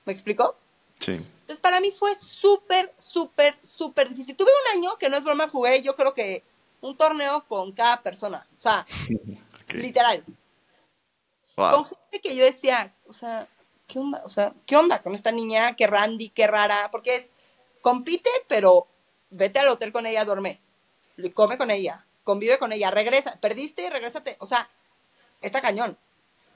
¿Me 0.04 0.12
explicó? 0.12 0.56
Sí. 0.98 1.12
Entonces, 1.12 1.58
para 1.58 1.80
mí 1.80 1.92
fue 1.92 2.14
súper, 2.18 2.92
súper, 2.96 3.58
súper 3.62 4.08
difícil. 4.08 4.36
Tuve 4.36 4.50
un 4.50 4.78
año 4.78 4.96
que 4.96 5.10
no 5.10 5.18
es 5.18 5.24
broma, 5.24 5.48
jugué 5.48 5.82
yo 5.82 5.94
creo 5.94 6.14
que 6.14 6.42
un 6.80 6.96
torneo 6.96 7.44
con 7.46 7.72
cada 7.72 8.02
persona. 8.02 8.46
O 8.58 8.62
sea, 8.62 8.86
literal. 9.68 10.24
Con 11.54 11.84
gente 11.84 12.20
que 12.22 12.34
yo 12.34 12.44
decía, 12.44 12.94
o 13.06 13.12
sea, 13.12 13.48
¿qué 13.86 13.98
onda? 13.98 14.22
O 14.24 14.30
sea, 14.30 14.54
¿qué 14.64 14.76
onda 14.76 15.02
con 15.02 15.14
esta 15.14 15.32
niña? 15.32 15.76
Qué 15.76 15.86
randy, 15.86 16.30
qué 16.30 16.46
rara. 16.46 16.88
Porque 16.90 17.16
es, 17.16 17.30
compite, 17.82 18.30
pero 18.46 18.86
vete 19.30 19.58
al 19.58 19.68
hotel 19.68 19.92
con 19.92 20.06
ella, 20.06 20.24
duerme 20.24 20.60
come 21.34 21.58
con 21.58 21.70
ella, 21.70 22.04
convive 22.24 22.58
con 22.58 22.72
ella, 22.72 22.90
regresa, 22.90 23.38
perdiste 23.40 23.86
y 23.86 23.90
regrésate. 23.90 24.36
O 24.40 24.46
sea, 24.46 24.68
está 25.40 25.60
cañón. 25.60 25.96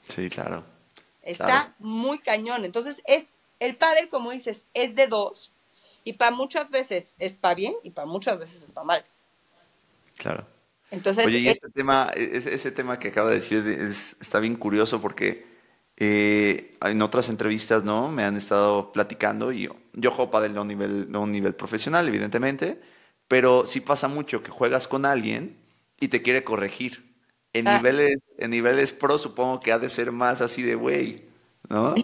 Sí, 0.08 0.28
claro. 0.28 0.64
Está 1.22 1.74
muy 1.78 2.18
cañón. 2.18 2.64
Entonces, 2.64 3.02
es 3.06 3.36
el 3.60 3.76
padre, 3.76 4.08
como 4.08 4.32
dices, 4.32 4.64
es 4.74 4.94
de 4.96 5.06
dos. 5.06 5.52
Y 6.04 6.14
para 6.14 6.32
muchas 6.32 6.70
veces 6.70 7.14
es 7.18 7.36
para 7.36 7.54
bien 7.54 7.74
y 7.84 7.90
para 7.90 8.06
muchas 8.06 8.38
veces 8.38 8.62
es 8.64 8.70
para 8.70 8.84
mal. 8.84 9.06
Claro. 10.16 10.46
Entonces, 10.90 11.24
Oye, 11.24 11.38
y 11.38 11.48
este 11.48 11.70
tema, 11.70 12.10
ese, 12.14 12.70
tema 12.70 12.98
que 12.98 13.08
acaba 13.08 13.30
de 13.30 13.36
decir 13.36 13.64
está 13.66 14.40
bien 14.40 14.56
curioso 14.56 15.00
porque 15.00 15.46
eh, 15.96 16.76
en 16.82 17.00
otras 17.00 17.30
entrevistas, 17.30 17.82
¿no? 17.82 18.10
Me 18.10 18.24
han 18.24 18.36
estado 18.36 18.92
platicando 18.92 19.52
y 19.52 19.62
yo, 19.62 19.76
yo 19.94 20.10
juego 20.10 20.30
padel 20.30 20.56
a 20.58 20.60
un 20.60 20.68
nivel, 20.68 21.10
no 21.10 21.22
un 21.22 21.32
nivel 21.32 21.54
profesional, 21.54 22.06
evidentemente, 22.08 22.78
pero 23.32 23.64
sí 23.64 23.80
pasa 23.80 24.08
mucho 24.08 24.42
que 24.42 24.50
juegas 24.50 24.86
con 24.86 25.06
alguien 25.06 25.58
y 25.98 26.08
te 26.08 26.20
quiere 26.20 26.44
corregir. 26.44 27.14
En, 27.54 27.66
ah. 27.66 27.78
niveles, 27.78 28.18
en 28.36 28.50
niveles 28.50 28.92
pro 28.92 29.16
supongo 29.16 29.58
que 29.60 29.72
ha 29.72 29.78
de 29.78 29.88
ser 29.88 30.12
más 30.12 30.42
así 30.42 30.60
de 30.60 30.74
güey, 30.74 31.24
¿no? 31.70 31.94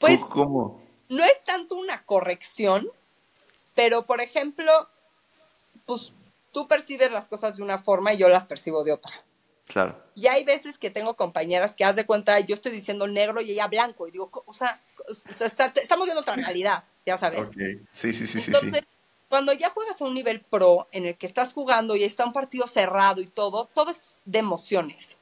Pues 0.00 0.18
¿Cómo? 0.28 0.82
no 1.08 1.22
es 1.22 1.44
tanto 1.44 1.76
una 1.76 2.02
corrección, 2.02 2.88
pero 3.76 4.06
por 4.06 4.20
ejemplo, 4.20 4.72
pues 5.86 6.14
tú 6.50 6.66
percibes 6.66 7.12
las 7.12 7.28
cosas 7.28 7.56
de 7.56 7.62
una 7.62 7.78
forma 7.78 8.12
y 8.14 8.16
yo 8.16 8.28
las 8.28 8.46
percibo 8.46 8.82
de 8.82 8.90
otra. 8.90 9.12
Claro. 9.68 10.02
Y 10.16 10.26
hay 10.26 10.42
veces 10.42 10.78
que 10.78 10.90
tengo 10.90 11.14
compañeras 11.14 11.76
que 11.76 11.84
haz 11.84 11.94
de 11.94 12.06
cuenta, 12.06 12.40
yo 12.40 12.56
estoy 12.56 12.72
diciendo 12.72 13.06
negro 13.06 13.40
y 13.40 13.52
ella 13.52 13.68
blanco, 13.68 14.08
y 14.08 14.10
digo, 14.10 14.28
o 14.44 14.52
sea, 14.52 14.82
estamos 15.78 16.06
viendo 16.06 16.22
otra 16.22 16.34
realidad, 16.34 16.82
ya 17.06 17.16
sabes. 17.16 17.50
Sí, 17.92 18.12
sí, 18.12 18.26
sí, 18.26 18.40
sí, 18.40 18.52
sí 18.52 18.80
cuando 19.30 19.52
ya 19.52 19.70
juegas 19.70 20.02
a 20.02 20.04
un 20.04 20.12
nivel 20.12 20.40
pro 20.40 20.88
en 20.90 21.06
el 21.06 21.16
que 21.16 21.28
estás 21.28 21.52
jugando 21.52 21.94
y 21.94 22.02
está 22.02 22.26
un 22.26 22.32
partido 22.32 22.66
cerrado 22.66 23.20
y 23.20 23.28
todo, 23.28 23.70
todo 23.72 23.92
es 23.92 24.18
de 24.24 24.40
emociones. 24.40 25.18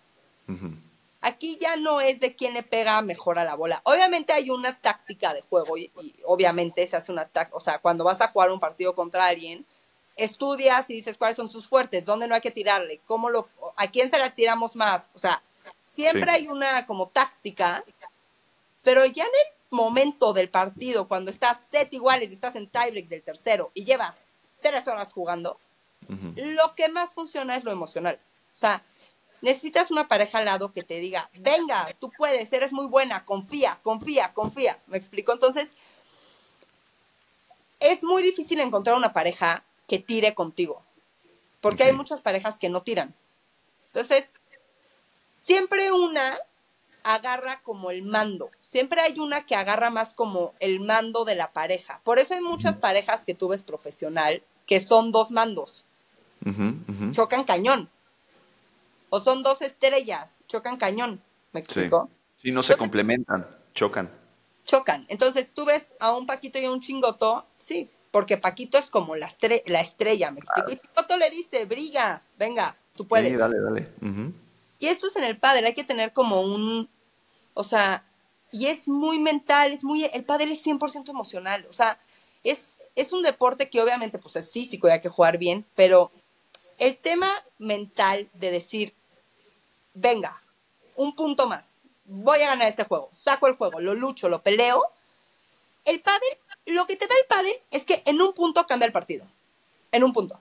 Aquí 1.21 1.59
ya 1.61 1.77
no 1.77 2.01
es 2.01 2.18
de 2.18 2.35
quién 2.35 2.55
le 2.55 2.62
pega 2.62 3.03
mejor 3.03 3.38
a 3.38 3.44
la 3.44 3.55
bola. 3.55 3.83
Obviamente 3.85 4.33
hay 4.33 4.49
una 4.49 4.75
táctica 4.75 5.35
de 5.35 5.42
juego 5.42 5.77
y, 5.77 5.92
obviamente 6.25 6.87
se 6.87 6.97
hace 6.97 7.12
una 7.12 7.27
táctica, 7.27 7.55
o 7.59 7.61
sea, 7.61 7.81
cuando 7.81 8.03
vas 8.03 8.23
a 8.23 8.29
jugar 8.29 8.51
un 8.51 8.59
partido 8.59 8.94
contra 8.94 9.27
alguien, 9.27 9.66
estudias 10.16 10.88
y 10.88 10.94
dices 10.94 11.18
cuáles 11.18 11.37
son 11.37 11.51
sus 11.51 11.68
fuertes, 11.68 12.07
dónde 12.07 12.27
no 12.27 12.35
hay 12.35 12.40
que 12.40 12.51
tirarle, 12.51 13.03
cómo 13.07 13.29
lo, 13.29 13.51
a 13.77 13.88
quién 13.88 14.09
se 14.09 14.18
la 14.18 14.31
tiramos 14.31 14.75
más. 14.75 15.11
O 15.14 15.18
sea, 15.18 15.42
siempre 15.85 16.31
hay 16.31 16.49
una 16.49 16.87
como 16.87 17.09
táctica, 17.09 17.85
pero 18.83 19.05
ya 19.05 19.25
en 19.25 19.29
el 19.29 19.58
momento 19.70 20.33
del 20.33 20.48
partido, 20.48 21.09
cuando 21.09 21.31
estás 21.31 21.59
set 21.70 21.92
iguales 21.92 22.31
y 22.31 22.35
estás 22.35 22.57
en 22.57 22.68
tiebreak 22.68 23.09
del 23.09 23.22
tercero 23.22 23.70
y 23.74 23.85
llevas 23.85 24.14
tres 24.61 24.87
horas 24.88 25.12
jugando, 25.12 25.59
lo 26.09 26.74
que 26.74 26.88
más 26.88 27.12
funciona 27.12 27.57
es 27.57 27.64
lo 27.64 27.72
emocional. 27.72 28.18
O 28.54 28.59
sea, 28.59 28.83
necesitas 29.42 29.90
una 29.90 30.09
pareja 30.09 30.38
al 30.38 30.46
lado 30.46 30.72
que 30.72 30.83
te 30.83 31.00
diga, 31.00 31.31
venga, 31.35 31.87
tú 31.98 32.11
puedes, 32.16 32.52
eres 32.52 32.72
muy 32.72 32.87
buena, 32.87 33.24
confía, 33.24 33.78
confía, 33.83 34.33
confía. 34.33 34.78
¿Me 34.87 34.96
explico? 34.96 35.33
Entonces, 35.33 35.70
es 37.81 38.02
muy 38.02 38.22
difícil 38.22 38.61
encontrar 38.61 38.96
una 38.96 39.12
pareja 39.12 39.64
que 39.87 39.98
tire 39.98 40.35
contigo, 40.35 40.83
porque 41.61 41.85
hay 41.85 41.92
muchas 41.92 42.20
parejas 42.20 42.59
que 42.59 42.68
no 42.68 42.83
tiran. 42.83 43.14
Entonces, 43.92 44.31
siempre 45.37 45.92
una 45.92 46.38
agarra 47.14 47.61
como 47.62 47.90
el 47.90 48.03
mando. 48.03 48.51
Siempre 48.61 49.01
hay 49.01 49.18
una 49.18 49.47
que 49.47 49.55
agarra 49.55 49.90
más 49.90 50.14
como 50.14 50.55
el 50.61 50.81
mando 50.81 51.25
de 51.25 51.37
la 51.37 51.53
pareja. 51.53 52.01
Por 52.05 52.18
eso 52.18 52.35
hay 52.35 52.40
muchas 52.40 52.77
parejas 52.77 53.23
que 53.25 53.35
tú 53.35 53.49
ves 53.49 53.62
profesional 53.62 54.42
que 54.66 54.81
son 54.81 55.11
dos 55.11 55.31
mandos. 55.31 55.85
Chocan 57.12 57.44
cañón. 57.44 57.88
O 59.11 59.21
son 59.21 59.42
dos 59.42 59.62
estrellas, 59.62 60.42
chocan 60.49 60.77
cañón. 60.77 61.21
¿Me 61.53 61.61
explico? 61.61 62.11
Sí, 62.37 62.53
no 62.53 62.62
se 62.62 62.77
complementan, 62.77 63.47
chocan. 63.75 64.11
Chocan. 64.66 65.07
Entonces 65.09 65.51
tú 65.55 65.64
ves 65.64 65.92
a 65.99 66.12
un 66.12 66.27
Paquito 66.27 66.59
y 66.59 66.66
a 66.66 66.71
un 66.71 66.81
Chingoto, 66.81 67.47
sí, 67.59 67.88
porque 68.11 68.37
Paquito 68.37 68.77
es 68.77 68.90
como 68.90 69.16
la, 69.16 69.31
la 69.66 69.81
estrella, 69.81 70.31
¿me 70.31 70.40
explico? 70.40 70.73
Y 70.73 70.77
Chingoto 70.77 71.16
le 71.16 71.31
dice, 71.31 71.64
briga, 71.64 72.23
venga, 72.38 72.77
tú 72.94 73.07
puedes. 73.07 73.31
Sí, 73.31 73.37
dale, 73.37 73.59
dale. 73.61 73.88
Y 74.79 74.87
esto 74.87 75.07
es 75.09 75.16
en 75.16 75.25
el 75.25 75.38
padre, 75.38 75.66
hay 75.66 75.75
que 75.75 75.85
tener 75.85 76.12
como 76.12 76.42
un, 76.42 76.88
o 77.59 77.64
sea, 77.64 78.05
y 78.53 78.66
es 78.66 78.87
muy 78.87 79.18
mental, 79.18 79.73
es 79.73 79.83
muy, 79.83 80.05
el 80.05 80.25
padre 80.25 80.53
es 80.53 80.64
100% 80.64 81.11
emocional, 81.11 81.66
o 81.68 81.73
sea, 81.73 81.99
es, 82.44 82.77
es 82.94 83.12
un 83.12 83.23
deporte 83.23 83.68
que 83.68 83.83
obviamente 83.83 84.16
pues 84.16 84.37
es 84.37 84.53
físico 84.53 84.87
y 84.87 84.92
hay 84.92 85.01
que 85.01 85.09
jugar 85.09 85.38
bien, 85.38 85.66
pero 85.75 86.12
el 86.79 86.97
tema 86.97 87.29
mental 87.59 88.29
de 88.35 88.53
decir, 88.53 88.94
venga, 89.92 90.40
un 90.94 91.16
punto 91.16 91.49
más, 91.49 91.81
voy 92.05 92.40
a 92.42 92.47
ganar 92.47 92.68
este 92.68 92.85
juego, 92.85 93.11
saco 93.12 93.49
el 93.49 93.57
juego, 93.57 93.81
lo 93.81 93.94
lucho, 93.94 94.29
lo 94.29 94.40
peleo, 94.40 94.85
el 95.85 96.01
padre, 96.01 96.38
lo 96.66 96.87
que 96.87 96.94
te 96.94 97.09
da 97.09 97.14
el 97.21 97.27
padre 97.27 97.64
es 97.73 97.85
que 97.85 98.05
en 98.07 98.23
un 98.23 98.35
punto 98.35 98.64
cambia 98.68 98.87
el 98.87 98.92
partido, 98.92 99.27
en 99.90 100.05
un 100.05 100.12
punto. 100.12 100.40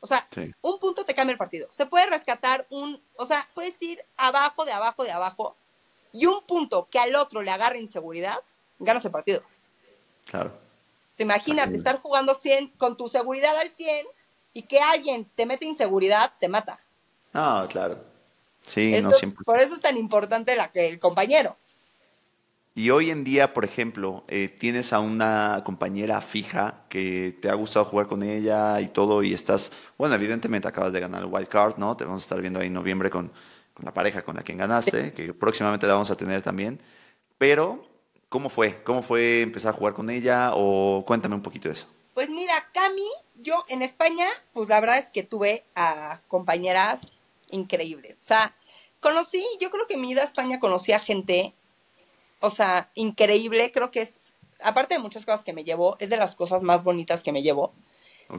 O 0.00 0.06
sea, 0.06 0.26
un 0.60 0.78
punto 0.78 1.04
te 1.04 1.14
cambia 1.14 1.32
el 1.32 1.38
partido. 1.38 1.68
Se 1.72 1.84
puede 1.86 2.06
rescatar 2.06 2.66
un, 2.70 3.02
o 3.16 3.26
sea, 3.26 3.46
puedes 3.54 3.80
ir 3.82 4.02
abajo, 4.16 4.64
de 4.64 4.72
abajo, 4.72 5.04
de 5.04 5.12
abajo, 5.12 5.56
y 6.12 6.26
un 6.26 6.42
punto 6.46 6.88
que 6.90 6.98
al 6.98 7.14
otro 7.14 7.42
le 7.42 7.50
agarre 7.50 7.80
inseguridad, 7.80 8.38
ganas 8.78 9.04
el 9.04 9.10
partido. 9.10 9.42
Claro. 10.30 10.52
Te 11.16 11.24
imaginas 11.24 11.70
estar 11.72 12.00
jugando 12.00 12.34
100 12.34 12.68
con 12.78 12.96
tu 12.96 13.08
seguridad 13.08 13.56
al 13.58 13.70
100 13.70 14.06
y 14.54 14.62
que 14.62 14.80
alguien 14.80 15.28
te 15.34 15.46
mete 15.46 15.66
inseguridad, 15.66 16.32
te 16.40 16.48
mata. 16.48 16.80
Ah, 17.34 17.66
claro. 17.70 18.02
Sí, 18.64 19.00
no 19.02 19.12
siempre. 19.12 19.44
Por 19.44 19.58
eso 19.58 19.74
es 19.74 19.80
tan 19.80 19.96
importante 19.96 20.56
la 20.56 20.70
que 20.70 20.86
el 20.86 20.98
compañero. 20.98 21.56
Y 22.74 22.90
hoy 22.90 23.10
en 23.10 23.24
día, 23.24 23.52
por 23.52 23.64
ejemplo, 23.64 24.24
eh, 24.28 24.48
tienes 24.48 24.92
a 24.92 25.00
una 25.00 25.62
compañera 25.64 26.20
fija 26.20 26.84
que 26.88 27.36
te 27.42 27.50
ha 27.50 27.54
gustado 27.54 27.84
jugar 27.84 28.06
con 28.06 28.22
ella 28.22 28.80
y 28.80 28.88
todo, 28.88 29.22
y 29.22 29.34
estás, 29.34 29.72
bueno, 29.98 30.14
evidentemente 30.14 30.68
acabas 30.68 30.92
de 30.92 31.00
ganar 31.00 31.22
el 31.22 31.28
wild 31.28 31.48
card, 31.48 31.76
¿no? 31.78 31.96
Te 31.96 32.04
vamos 32.04 32.20
a 32.20 32.24
estar 32.24 32.40
viendo 32.40 32.60
ahí 32.60 32.68
en 32.68 32.74
noviembre 32.74 33.10
con, 33.10 33.32
la 33.82 33.94
pareja 33.94 34.22
con 34.22 34.36
la 34.36 34.42
que 34.42 34.54
ganaste, 34.54 35.12
que 35.12 35.32
próximamente 35.34 35.86
la 35.86 35.94
vamos 35.94 36.10
a 36.10 36.16
tener 36.16 36.42
también. 36.42 36.80
Pero, 37.38 37.86
¿cómo 38.28 38.48
fue? 38.48 38.76
¿Cómo 38.82 39.02
fue 39.02 39.42
empezar 39.42 39.74
a 39.74 39.76
jugar 39.76 39.94
con 39.94 40.10
ella? 40.10 40.52
O 40.54 41.04
cuéntame 41.06 41.34
un 41.34 41.42
poquito 41.42 41.68
de 41.68 41.74
eso. 41.74 41.86
Pues 42.14 42.28
mira, 42.28 42.54
Cami, 42.74 43.08
yo 43.36 43.64
en 43.68 43.82
España, 43.82 44.26
pues 44.52 44.68
la 44.68 44.80
verdad 44.80 44.98
es 44.98 45.06
que 45.10 45.22
tuve 45.22 45.64
a 45.74 46.20
compañeras 46.28 47.12
increíble. 47.50 48.16
O 48.18 48.22
sea, 48.22 48.54
conocí, 49.00 49.44
yo 49.60 49.70
creo 49.70 49.86
que 49.86 49.96
mi 49.96 50.10
ida 50.10 50.22
a 50.22 50.26
España 50.26 50.60
conocí 50.60 50.92
a 50.92 51.00
gente, 51.00 51.54
o 52.40 52.50
sea, 52.50 52.90
increíble, 52.94 53.72
creo 53.72 53.90
que 53.90 54.02
es, 54.02 54.34
aparte 54.62 54.94
de 54.94 55.00
muchas 55.00 55.24
cosas 55.24 55.44
que 55.44 55.52
me 55.52 55.64
llevo, 55.64 55.96
es 55.98 56.10
de 56.10 56.16
las 56.16 56.36
cosas 56.36 56.62
más 56.62 56.84
bonitas 56.84 57.22
que 57.22 57.32
me 57.32 57.42
llevo, 57.42 57.72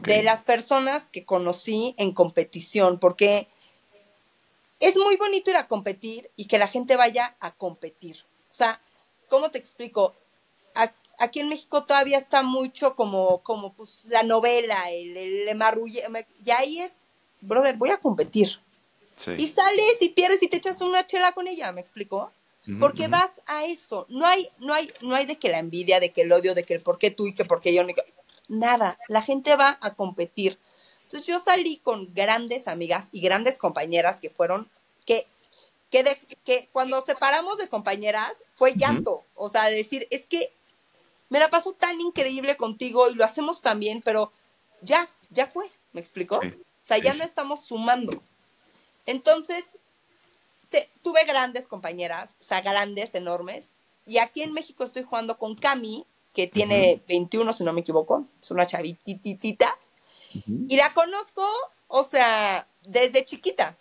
de 0.04 0.22
las 0.22 0.42
personas 0.42 1.06
que 1.06 1.26
conocí 1.26 1.94
en 1.98 2.12
competición, 2.12 2.98
porque 2.98 3.48
es 4.82 4.96
muy 4.96 5.16
bonito 5.16 5.50
ir 5.50 5.56
a 5.56 5.68
competir 5.68 6.30
y 6.36 6.46
que 6.46 6.58
la 6.58 6.66
gente 6.66 6.96
vaya 6.96 7.36
a 7.40 7.54
competir. 7.54 8.24
O 8.50 8.54
sea, 8.54 8.80
¿cómo 9.28 9.50
te 9.50 9.58
explico? 9.58 10.14
Aquí 11.18 11.40
en 11.40 11.48
México 11.48 11.84
todavía 11.84 12.18
está 12.18 12.42
mucho 12.42 12.96
como, 12.96 13.42
como 13.42 13.74
pues, 13.74 14.06
la 14.06 14.24
novela, 14.24 14.90
el, 14.90 15.16
el, 15.16 15.56
marrulle, 15.56 16.02
y 16.44 16.50
ahí 16.50 16.80
es, 16.80 17.06
brother, 17.40 17.76
voy 17.76 17.90
a 17.90 17.98
competir. 17.98 18.58
Y 19.38 19.46
sales 19.46 19.98
y 20.00 20.08
pierdes 20.08 20.42
y 20.42 20.48
te 20.48 20.56
echas 20.56 20.80
una 20.80 21.06
chela 21.06 21.30
con 21.32 21.46
ella, 21.46 21.70
¿me 21.70 21.80
explico? 21.80 22.32
Porque 22.80 23.08
vas 23.08 23.40
a 23.46 23.64
eso. 23.64 24.06
No 24.08 24.26
hay, 24.26 24.48
no 24.58 24.72
hay, 24.74 24.90
no 25.02 25.14
hay 25.14 25.26
de 25.26 25.36
que 25.36 25.48
la 25.48 25.58
envidia, 25.58 26.00
de 26.00 26.12
que 26.12 26.22
el 26.22 26.32
odio, 26.32 26.54
de 26.54 26.64
que 26.64 26.74
el 26.74 26.80
por 26.80 26.98
qué 26.98 27.10
tú 27.10 27.26
y 27.26 27.34
que 27.34 27.44
por 27.44 27.60
qué 27.60 27.74
yo. 27.74 27.82
Nada. 28.48 28.98
La 29.08 29.20
gente 29.20 29.54
va 29.56 29.78
a 29.80 29.94
competir. 29.94 30.58
Entonces 31.12 31.26
yo 31.26 31.38
salí 31.40 31.76
con 31.76 32.14
grandes 32.14 32.66
amigas 32.66 33.08
y 33.12 33.20
grandes 33.20 33.58
compañeras 33.58 34.18
que 34.18 34.30
fueron, 34.30 34.70
que, 35.04 35.26
que, 35.90 36.02
de, 36.02 36.18
que 36.42 36.70
cuando 36.72 37.02
separamos 37.02 37.58
de 37.58 37.68
compañeras 37.68 38.32
fue 38.54 38.72
llanto. 38.74 39.22
O 39.34 39.50
sea, 39.50 39.66
decir, 39.66 40.08
es 40.10 40.24
que 40.24 40.50
me 41.28 41.38
la 41.38 41.50
paso 41.50 41.74
tan 41.74 42.00
increíble 42.00 42.56
contigo 42.56 43.10
y 43.10 43.14
lo 43.14 43.26
hacemos 43.26 43.60
tan 43.60 43.78
bien, 43.78 44.00
pero 44.00 44.32
ya, 44.80 45.06
ya 45.28 45.46
fue. 45.48 45.70
¿Me 45.92 46.00
explicó? 46.00 46.36
O 46.36 46.42
sea, 46.80 46.96
ya 46.96 47.12
no 47.12 47.24
estamos 47.24 47.62
sumando. 47.62 48.22
Entonces, 49.04 49.76
tuve 51.02 51.24
grandes 51.24 51.68
compañeras, 51.68 52.36
o 52.40 52.44
sea, 52.44 52.62
grandes, 52.62 53.14
enormes. 53.14 53.68
Y 54.06 54.16
aquí 54.16 54.40
en 54.40 54.54
México 54.54 54.82
estoy 54.82 55.02
jugando 55.02 55.36
con 55.36 55.56
Cami, 55.56 56.06
que 56.32 56.46
tiene 56.46 57.02
21, 57.06 57.52
si 57.52 57.64
no 57.64 57.74
me 57.74 57.82
equivoco. 57.82 58.24
Es 58.40 58.50
una 58.50 58.66
chavititita. 58.66 59.78
Y 60.68 60.76
la 60.76 60.92
conozco, 60.94 61.46
o 61.88 62.04
sea, 62.04 62.66
desde 62.82 63.24
chiquita. 63.24 63.76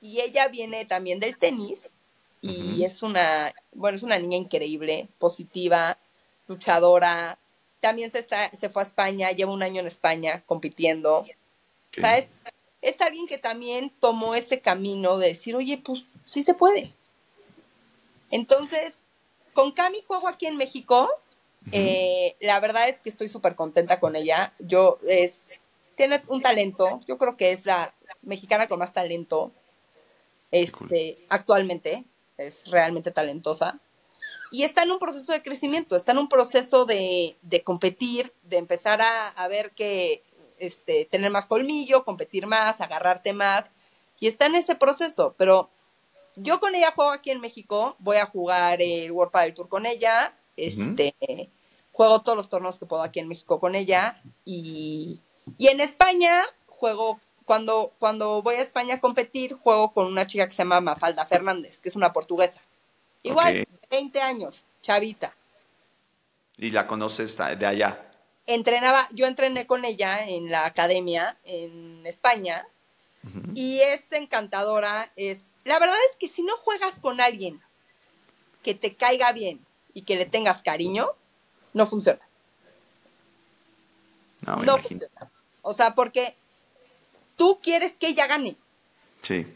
Y 0.00 0.20
ella 0.20 0.48
viene 0.48 0.84
también 0.84 1.20
del 1.20 1.36
tenis. 1.36 1.94
Y 2.42 2.84
es 2.84 3.02
una, 3.02 3.54
bueno, 3.72 3.96
es 3.96 4.02
una 4.02 4.18
niña 4.18 4.38
increíble, 4.38 5.08
positiva, 5.18 5.98
luchadora. 6.48 7.38
También 7.80 8.10
se, 8.10 8.18
está, 8.18 8.48
se 8.50 8.70
fue 8.70 8.82
a 8.82 8.86
España, 8.86 9.30
lleva 9.32 9.52
un 9.52 9.62
año 9.62 9.80
en 9.80 9.86
España 9.86 10.42
compitiendo. 10.46 11.18
O 11.18 11.26
sea, 11.92 12.16
es, 12.16 12.42
es 12.80 13.00
alguien 13.02 13.26
que 13.26 13.36
también 13.36 13.92
tomó 14.00 14.34
ese 14.34 14.60
camino 14.60 15.18
de 15.18 15.28
decir, 15.28 15.54
oye, 15.54 15.76
pues 15.84 16.04
sí 16.24 16.42
se 16.42 16.54
puede. 16.54 16.94
Entonces, 18.30 19.06
con 19.52 19.72
Cami 19.72 20.00
juego 20.06 20.28
aquí 20.28 20.46
en 20.46 20.56
México. 20.56 21.10
Eh, 21.72 22.36
la 22.40 22.58
verdad 22.60 22.88
es 22.88 23.00
que 23.00 23.08
estoy 23.08 23.28
súper 23.28 23.54
contenta 23.54 24.00
con 24.00 24.16
ella. 24.16 24.52
Yo 24.58 24.98
es, 25.06 25.60
tiene 25.96 26.22
un 26.28 26.42
talento, 26.42 27.00
yo 27.06 27.18
creo 27.18 27.36
que 27.36 27.52
es 27.52 27.66
la 27.66 27.94
mexicana 28.22 28.68
con 28.68 28.78
más 28.78 28.92
talento 28.92 29.52
este, 30.50 31.18
actualmente, 31.28 32.04
es 32.36 32.70
realmente 32.70 33.10
talentosa. 33.10 33.78
Y 34.52 34.64
está 34.64 34.82
en 34.82 34.90
un 34.90 34.98
proceso 34.98 35.32
de 35.32 35.42
crecimiento, 35.42 35.96
está 35.96 36.12
en 36.12 36.18
un 36.18 36.28
proceso 36.28 36.84
de, 36.84 37.36
de 37.42 37.62
competir, 37.62 38.32
de 38.42 38.58
empezar 38.58 39.00
a, 39.00 39.28
a 39.28 39.48
ver 39.48 39.70
que 39.72 40.22
este, 40.58 41.04
tener 41.04 41.30
más 41.30 41.46
colmillo, 41.46 42.04
competir 42.04 42.46
más, 42.46 42.80
agarrarte 42.80 43.32
más. 43.32 43.70
Y 44.18 44.26
está 44.26 44.46
en 44.46 44.56
ese 44.56 44.74
proceso, 44.74 45.34
pero 45.38 45.70
yo 46.36 46.60
con 46.60 46.74
ella 46.74 46.92
juego 46.92 47.10
aquí 47.10 47.30
en 47.30 47.40
México, 47.40 47.96
voy 47.98 48.18
a 48.18 48.26
jugar 48.26 48.82
el 48.82 49.10
World 49.10 49.32
Padel 49.32 49.54
Tour 49.54 49.68
con 49.68 49.86
ella, 49.86 50.34
este, 50.56 51.14
juego 51.92 52.22
todos 52.22 52.36
los 52.36 52.48
torneos 52.48 52.78
que 52.78 52.86
puedo 52.86 53.02
aquí 53.02 53.20
en 53.20 53.28
México 53.28 53.60
con 53.60 53.74
ella 53.74 54.22
y, 54.44 55.20
en 55.58 55.80
España 55.80 56.42
juego, 56.66 57.20
cuando, 57.44 57.92
cuando 57.98 58.42
voy 58.42 58.56
a 58.56 58.62
España 58.62 58.96
a 58.96 59.00
competir, 59.00 59.54
juego 59.54 59.92
con 59.92 60.06
una 60.06 60.26
chica 60.26 60.48
que 60.48 60.54
se 60.54 60.62
llama 60.62 60.80
Mafalda 60.80 61.26
Fernández, 61.26 61.80
que 61.80 61.88
es 61.88 61.96
una 61.96 62.12
portuguesa. 62.12 62.60
Igual, 63.22 63.66
20 63.90 64.20
años, 64.22 64.64
chavita. 64.82 65.34
¿Y 66.56 66.70
la 66.70 66.86
conoces 66.86 67.36
de 67.36 67.66
allá? 67.66 68.10
entrenaba, 68.54 69.08
yo 69.12 69.26
entrené 69.26 69.66
con 69.66 69.84
ella 69.84 70.26
en 70.26 70.50
la 70.50 70.66
academia 70.66 71.38
en 71.44 72.04
España 72.06 72.66
y 73.54 73.80
es 73.80 74.00
encantadora, 74.12 75.12
es, 75.16 75.54
la 75.64 75.78
verdad 75.78 75.96
es 76.10 76.16
que 76.16 76.28
si 76.28 76.42
no 76.42 76.56
juegas 76.56 76.98
con 76.98 77.20
alguien 77.20 77.60
que 78.62 78.74
te 78.74 78.94
caiga 78.94 79.32
bien 79.32 79.64
y 79.94 80.02
que 80.02 80.16
le 80.16 80.26
tengas 80.26 80.62
cariño, 80.62 81.08
no 81.72 81.86
funciona. 81.86 82.20
No, 84.42 84.78
funciona. 84.78 85.30
O 85.62 85.74
sea, 85.74 85.94
porque 85.94 86.34
tú 87.36 87.60
quieres 87.62 87.96
que 87.96 88.08
ella 88.08 88.26
gane. 88.26 88.56
Sí. 89.22 89.46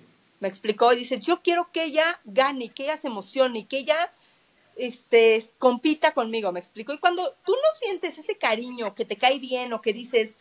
Me 0.40 0.48
explicó, 0.48 0.94
dice, 0.94 1.20
yo 1.20 1.40
quiero 1.42 1.70
que 1.72 1.84
ella 1.84 2.20
gane, 2.24 2.68
que 2.68 2.84
ella 2.84 2.96
se 2.96 3.06
emocione, 3.06 3.66
que 3.66 3.78
ella 3.78 4.12
este, 4.76 5.42
compita 5.58 6.12
conmigo, 6.12 6.52
me 6.52 6.60
explico. 6.60 6.92
Y 6.92 6.98
cuando 6.98 7.34
tú 7.44 7.52
no 7.52 7.78
sientes 7.78 8.18
ese 8.18 8.36
cariño 8.36 8.94
que 8.94 9.04
te 9.04 9.16
cae 9.16 9.38
bien 9.38 9.72
o 9.72 9.80
que 9.80 9.92
dices, 9.92 10.36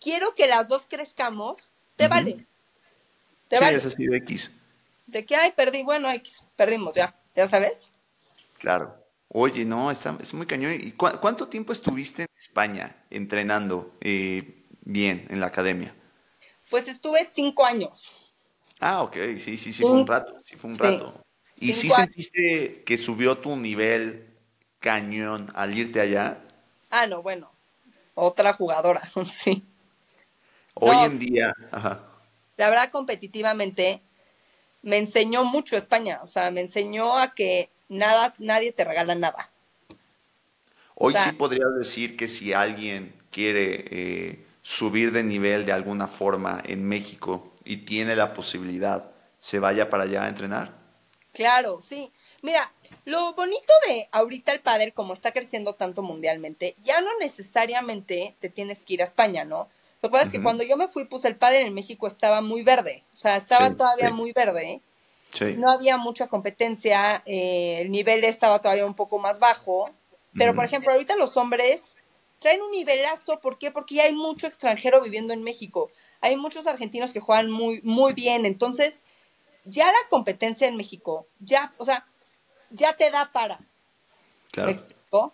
quiero 0.00 0.34
que 0.34 0.46
las 0.46 0.68
dos 0.68 0.86
crezcamos, 0.88 1.70
te 1.96 2.08
vale. 2.08 2.46
Te 3.48 3.58
sí, 3.58 3.64
es 3.64 3.86
así 3.86 4.06
de 4.06 4.16
X. 4.18 4.50
De 5.06 5.24
que, 5.24 5.36
ay, 5.36 5.52
perdí, 5.52 5.82
bueno, 5.82 6.10
X, 6.10 6.42
perdimos, 6.56 6.94
ya, 6.94 7.18
ya 7.34 7.48
sabes. 7.48 7.90
Claro. 8.58 8.94
Oye, 9.28 9.64
no, 9.64 9.90
está, 9.90 10.16
es 10.20 10.32
muy 10.32 10.46
cañón. 10.46 10.72
¿Y 10.72 10.92
cuánto 10.92 11.48
tiempo 11.48 11.72
estuviste 11.72 12.22
en 12.22 12.28
España 12.36 12.96
entrenando 13.10 13.92
eh, 14.00 14.64
bien 14.80 15.26
en 15.28 15.40
la 15.40 15.46
academia? 15.46 15.94
Pues 16.70 16.88
estuve 16.88 17.26
cinco 17.30 17.64
años. 17.64 18.10
Ah, 18.80 19.02
ok, 19.02 19.16
sí, 19.38 19.56
sí, 19.56 19.72
sí, 19.72 19.82
fue 19.82 19.92
un 19.92 20.06
rato, 20.06 20.34
sí, 20.42 20.56
fue 20.56 20.70
un 20.70 20.78
rato. 20.78 21.24
¿Y 21.60 21.72
si 21.72 21.90
sentiste 21.90 22.82
que 22.84 22.96
subió 22.96 23.36
tu 23.38 23.56
nivel 23.56 24.26
cañón 24.78 25.50
al 25.54 25.76
irte 25.76 26.00
allá? 26.00 26.38
Ah, 26.90 27.06
no, 27.06 27.20
bueno, 27.22 27.50
otra 28.14 28.52
jugadora, 28.52 29.02
sí. 29.26 29.64
Hoy 30.74 30.96
en 30.96 31.18
día, 31.18 31.52
ajá. 31.72 32.04
La 32.56 32.70
verdad, 32.70 32.90
competitivamente, 32.90 34.00
me 34.82 34.98
enseñó 34.98 35.44
mucho 35.44 35.76
España, 35.76 36.20
o 36.22 36.28
sea, 36.28 36.50
me 36.50 36.60
enseñó 36.60 37.18
a 37.18 37.34
que 37.34 37.70
nada, 37.88 38.34
nadie 38.38 38.72
te 38.72 38.84
regala 38.84 39.14
nada. 39.14 39.50
Hoy 40.94 41.14
sí 41.14 41.32
podrías 41.32 41.74
decir 41.76 42.16
que 42.16 42.26
si 42.26 42.52
alguien 42.52 43.14
quiere 43.30 43.84
eh, 43.90 44.46
subir 44.62 45.12
de 45.12 45.22
nivel 45.22 45.64
de 45.64 45.72
alguna 45.72 46.08
forma 46.08 46.60
en 46.64 46.84
México 46.84 47.52
y 47.64 47.78
tiene 47.78 48.16
la 48.16 48.34
posibilidad, 48.34 49.10
se 49.38 49.60
vaya 49.60 49.88
para 49.88 50.04
allá 50.04 50.24
a 50.24 50.28
entrenar. 50.28 50.72
Claro, 51.32 51.80
sí. 51.80 52.10
Mira, 52.42 52.72
lo 53.04 53.32
bonito 53.34 53.72
de 53.86 54.08
ahorita 54.10 54.52
el 54.52 54.60
padre, 54.60 54.92
como 54.92 55.12
está 55.12 55.30
creciendo 55.32 55.74
tanto 55.74 56.02
mundialmente, 56.02 56.74
ya 56.82 57.00
no 57.00 57.10
necesariamente 57.20 58.34
te 58.40 58.48
tienes 58.48 58.82
que 58.82 58.94
ir 58.94 59.02
a 59.02 59.04
España, 59.04 59.44
¿no? 59.44 59.68
Lo 60.02 60.08
que 60.08 60.12
pasa 60.12 60.26
es 60.26 60.32
que 60.32 60.42
cuando 60.42 60.64
yo 60.64 60.76
me 60.76 60.88
fui, 60.88 61.06
pues 61.06 61.24
el 61.24 61.36
padre 61.36 61.62
en 61.62 61.74
México 61.74 62.06
estaba 62.06 62.40
muy 62.40 62.62
verde, 62.62 63.04
o 63.12 63.16
sea, 63.16 63.36
estaba 63.36 63.74
todavía 63.74 64.10
muy 64.10 64.32
verde. 64.32 64.80
Sí. 65.32 65.54
No 65.56 65.70
había 65.70 65.96
mucha 65.96 66.26
competencia, 66.28 67.22
eh, 67.26 67.80
el 67.80 67.90
nivel 67.90 68.24
estaba 68.24 68.60
todavía 68.60 68.86
un 68.86 68.94
poco 68.94 69.18
más 69.18 69.38
bajo. 69.38 69.90
Pero, 70.36 70.54
por 70.54 70.64
ejemplo, 70.64 70.92
ahorita 70.92 71.16
los 71.16 71.36
hombres 71.36 71.96
traen 72.38 72.62
un 72.62 72.70
nivelazo, 72.70 73.40
¿por 73.40 73.58
qué? 73.58 73.70
Porque 73.70 73.96
ya 73.96 74.04
hay 74.04 74.14
mucho 74.14 74.46
extranjero 74.46 75.02
viviendo 75.02 75.32
en 75.32 75.42
México. 75.42 75.90
Hay 76.20 76.36
muchos 76.36 76.66
argentinos 76.66 77.12
que 77.12 77.20
juegan 77.20 77.50
muy, 77.50 77.80
muy 77.82 78.12
bien. 78.12 78.46
Entonces, 78.46 79.04
ya 79.64 79.86
la 79.86 79.98
competencia 80.08 80.68
en 80.68 80.76
México, 80.76 81.26
ya, 81.40 81.74
o 81.78 81.84
sea, 81.84 82.06
ya 82.70 82.94
te 82.96 83.10
da 83.10 83.30
para. 83.32 83.58
Claro. 84.52 84.66
¿Me 84.68 84.72
explico? 84.72 85.32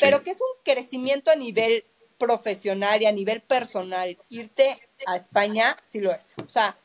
Pero 0.00 0.22
que 0.22 0.30
es 0.30 0.38
un 0.40 0.62
crecimiento 0.64 1.30
a 1.30 1.36
nivel 1.36 1.84
profesional 2.18 3.02
y 3.02 3.06
a 3.06 3.12
nivel 3.12 3.40
personal. 3.42 4.16
Irte 4.28 4.78
a 5.06 5.16
España, 5.16 5.76
sí 5.82 6.00
lo 6.00 6.12
es. 6.12 6.34
O 6.44 6.48
sea, 6.48 6.76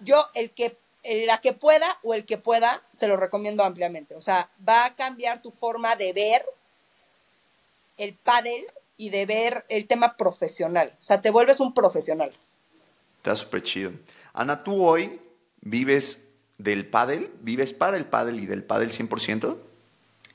yo, 0.00 0.28
el 0.34 0.52
que, 0.52 0.78
la 1.26 1.40
que 1.40 1.52
pueda 1.52 1.98
o 2.02 2.14
el 2.14 2.26
que 2.26 2.38
pueda, 2.38 2.82
se 2.92 3.08
lo 3.08 3.16
recomiendo 3.16 3.64
ampliamente. 3.64 4.14
O 4.14 4.20
sea, 4.20 4.50
va 4.66 4.84
a 4.84 4.94
cambiar 4.94 5.42
tu 5.42 5.50
forma 5.50 5.96
de 5.96 6.12
ver 6.12 6.44
el 7.96 8.14
pádel 8.14 8.66
y 8.96 9.10
de 9.10 9.26
ver 9.26 9.64
el 9.68 9.86
tema 9.86 10.16
profesional. 10.16 10.96
O 11.00 11.04
sea, 11.04 11.22
te 11.22 11.30
vuelves 11.30 11.60
un 11.60 11.74
profesional. 11.74 12.32
Está 13.18 13.34
súper 13.34 13.62
chido. 13.62 13.92
Ana, 14.32 14.62
tú 14.62 14.84
hoy 14.86 15.20
vives 15.60 16.28
del 16.58 16.86
pádel? 16.86 17.30
¿Vives 17.40 17.72
para 17.72 17.96
el 17.96 18.04
pádel 18.04 18.40
y 18.40 18.46
del 18.46 18.64
pádel 18.64 18.90
100%? 18.90 19.56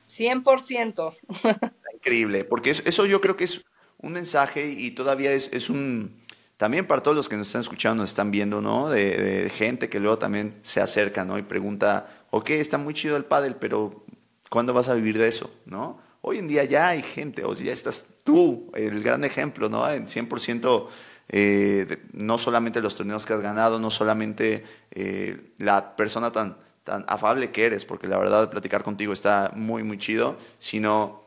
100%. 0.10 1.18
Increíble, 1.94 2.44
porque 2.44 2.72
eso, 2.72 3.06
yo 3.06 3.22
creo 3.22 3.38
que 3.38 3.44
es 3.44 3.64
un 4.00 4.14
mensaje 4.14 4.68
y 4.70 4.92
todavía 4.92 5.32
es, 5.32 5.70
un, 5.70 6.23
también 6.58 6.88
para 6.88 7.02
todos 7.02 7.18
los 7.18 7.30
que 7.30 7.36
nos 7.36 7.48
están 7.48 7.62
escuchando, 7.62 8.04
nos 8.04 8.12
están 8.12 8.32
viendo, 8.32 8.62
¿no? 8.62 8.90
De, 8.90 9.52
gente 9.56 9.90
que 9.90 10.00
luego 10.00 10.18
también 10.18 10.60
se 10.62 10.82
acerca, 10.82 11.26
¿no? 11.26 11.38
Y 11.38 11.44
pregunta, 11.44 12.26
ok, 12.30 12.52
está 12.52 12.78
muy 12.78 12.94
chido 12.94 13.18
el 13.18 13.26
pádel, 13.26 13.56
pero 13.56 14.06
¿cuándo 14.50 14.74
vas 14.74 14.88
a 14.90 14.94
vivir 14.94 15.18
de 15.18 15.28
eso, 15.28 15.52
¿no? 15.66 16.00
Hoy 16.22 16.38
en 16.38 16.48
día 16.48 16.64
ya 16.64 16.90
hay 16.90 17.02
gente, 17.02 17.44
o 17.44 17.54
ya 17.54 17.74
estás 17.74 18.06
tú, 18.24 18.72
el 18.76 19.04
gran 19.04 19.24
ejemplo, 19.24 19.68
¿no? 19.68 19.90
En 19.90 20.06
100%, 20.06 20.88
eh, 21.30 21.98
no 22.14 22.38
solamente 22.38 22.82
los 22.82 22.96
torneos 22.96 23.26
que 23.26 23.34
has 23.34 23.42
ganado, 23.42 23.80
no 23.80 23.90
solamente 23.90 24.64
eh, 24.92 25.54
la 25.58 25.96
persona 25.96 26.32
tan, 26.32 26.58
tan 26.84 27.04
afable 27.08 27.52
que 27.52 27.66
eres, 27.66 27.84
porque 27.84 28.08
la 28.08 28.18
verdad 28.18 28.50
platicar 28.50 28.84
contigo 28.84 29.12
está 29.12 29.52
muy, 29.56 29.84
muy 29.84 29.98
chido, 29.98 30.38
sino 30.60 31.24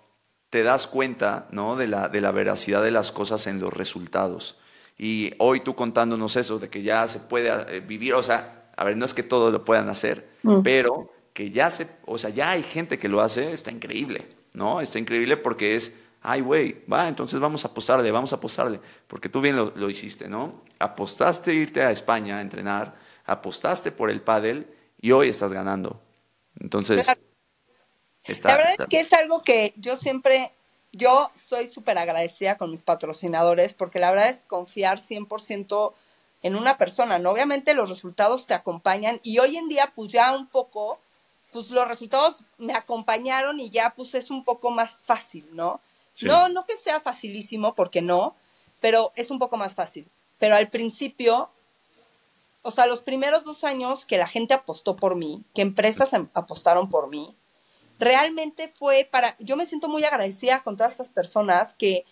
te 0.51 0.63
das 0.63 0.87
cuenta, 0.87 1.49
¿no? 1.51 1.77
De 1.77 1.89
la, 1.89 2.09
de 2.09 2.21
la 2.21 2.31
veracidad 2.31 2.83
de 2.83 2.91
las 2.91 3.13
cosas 3.13 3.47
en 3.47 3.61
los 3.61 3.73
resultados. 3.73 4.57
Y 4.99 5.33
hoy 5.39 5.61
tú 5.61 5.75
contándonos 5.75 6.37
eso, 6.37 6.59
de 6.59 6.71
que 6.71 6.83
ya 6.83 7.07
se 7.09 7.21
puede 7.21 7.51
eh, 7.77 7.81
vivir, 7.81 8.15
o 8.15 8.23
sea, 8.23 8.71
a 8.77 8.85
ver, 8.85 8.97
no 8.97 9.05
es 9.05 9.15
que 9.15 9.23
todos 9.23 9.53
lo 9.53 9.65
puedan 9.65 9.89
hacer, 9.89 10.29
mm. 10.43 10.63
pero 10.63 11.13
que 11.33 11.51
ya 11.51 11.71
se, 11.71 11.87
o 12.07 12.17
sea, 12.17 12.31
ya 12.31 12.51
hay 12.51 12.63
gente 12.63 12.99
que 12.99 13.09
lo 13.09 13.21
hace, 13.21 13.53
está 13.53 13.71
increíble, 13.71 14.25
¿no? 14.55 14.81
Está 14.81 14.99
increíble 14.99 15.37
porque 15.37 15.77
es, 15.77 15.93
ay, 16.23 16.41
güey, 16.41 16.83
va, 16.91 17.09
entonces 17.09 17.39
vamos 17.39 17.65
a 17.65 17.69
apostarle, 17.69 18.11
vamos 18.11 18.33
a 18.33 18.37
apostarle, 18.37 18.81
porque 19.07 19.29
tú 19.29 19.43
bien 19.43 19.57
lo, 19.57 19.91
hiciste, 19.91 20.29
¿no? 20.29 20.63
Apostaste 20.79 21.53
irte 21.53 21.83
a 21.83 21.91
España 21.91 22.39
a 22.39 22.41
entrenar, 22.41 22.97
apostaste 23.27 23.93
por 23.93 24.11
el 24.11 24.23
pádel 24.23 24.67
y 24.99 25.13
hoy 25.13 25.29
estás 25.29 25.53
ganando. 25.53 26.01
Entonces, 26.59 27.07
está, 28.25 28.49
la 28.49 28.57
verdad 28.57 28.75
es 28.79 28.87
que 28.87 29.01
es 29.01 29.13
algo 29.13 29.43
que 29.43 29.75
yo 29.77 29.95
siempre 29.95 30.53
yo 30.97 31.31
estoy 31.35 31.67
súper 31.67 31.99
agradecida 31.99 32.57
con 32.57 32.71
mis 32.71 32.83
patrocinadores 32.83 33.75
porque 33.75 33.99
la 33.99 34.11
verdad 34.11 34.29
es 34.29 34.43
confiar 34.43 34.99
100% 34.99 35.93
en 36.43 36.57
una 36.57 36.79
persona, 36.79 37.19
¿no? 37.19 37.31
Obviamente 37.31 37.75
los 37.75 37.89
resultados 37.89 38.47
te 38.47 38.55
acompañan 38.55 39.21
y 39.23 39.39
hoy 39.39 39.57
en 39.57 39.69
día 39.69 39.93
pues 39.95 40.11
ya 40.13 40.33
un 40.33 40.47
poco, 40.47 40.99
pues 41.53 41.71
los 41.71 41.89
resultados 41.89 42.45
me 42.59 42.75
acompañaron 42.75 43.59
y 43.61 43.71
ya 43.71 43.95
pues 43.97 44.15
es 44.15 44.31
un 44.31 44.45
poco 44.45 44.71
más 44.71 45.03
fácil, 45.05 45.47
¿no? 45.53 45.81
No, 46.23 46.49
no 46.49 46.65
que 46.65 46.77
sea 46.77 47.01
facilísimo, 47.01 47.75
porque 47.75 48.01
no, 48.01 48.35
pero 48.81 49.13
es 49.17 49.31
un 49.31 49.39
poco 49.39 49.57
más 49.57 49.75
fácil. 49.75 50.09
Pero 50.39 50.55
al 50.55 50.69
principio, 50.69 51.51
o 52.63 52.71
sea, 52.71 52.87
los 52.87 53.01
primeros 53.01 53.45
dos 53.45 53.65
años 53.65 54.07
que 54.07 54.19
la 54.19 54.27
gente 54.27 54.55
apostó 54.55 54.97
por 54.97 55.15
mí, 55.15 55.43
que 55.55 55.63
empresas 55.63 56.11
apostaron 56.35 56.89
por 56.89 57.09
mí, 57.09 57.35
realmente 57.99 58.73
fue 58.77 59.09
para, 59.11 59.37
yo 59.39 59.57
me 59.57 59.67
siento 59.67 59.89
muy 59.89 60.05
agradecida 60.05 60.63
con 60.63 60.77
todas 60.77 60.93
estas 60.93 61.09
personas 61.09 61.75
que 61.75 62.05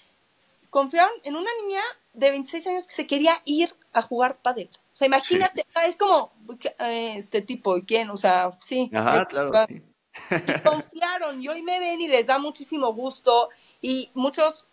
confiaron 0.71 1.13
en 1.23 1.37
una 1.37 1.51
niña 1.63 1.83
de 2.13 2.31
26 2.31 2.67
años 2.67 2.87
que 2.87 2.95
se 2.95 3.07
quería 3.07 3.41
ir 3.45 3.75
a 3.93 4.03
jugar 4.03 4.39
pádel. 4.43 4.71
O 4.93 4.97
sea, 4.97 5.07
imagínate, 5.07 5.65
es 5.87 5.97
como 5.97 6.33
eh, 6.81 7.15
este 7.17 7.43
tipo, 7.43 7.77
¿y 7.77 7.83
quién? 7.83 8.11
O 8.11 8.17
sea, 8.17 8.53
sí. 8.61 8.91
Ajá, 8.95 9.27
claro. 9.27 9.51
Y 9.69 9.83
confiaron 10.63 11.43
y 11.43 11.49
hoy 11.49 11.63
me 11.63 11.81
ven 11.81 12.01
y 12.01 12.07
les 12.07 12.27
da 12.27 12.39
muchísimo 12.39 12.93
gusto 12.95 13.49
y 13.81 14.11
muchos, 14.15 14.67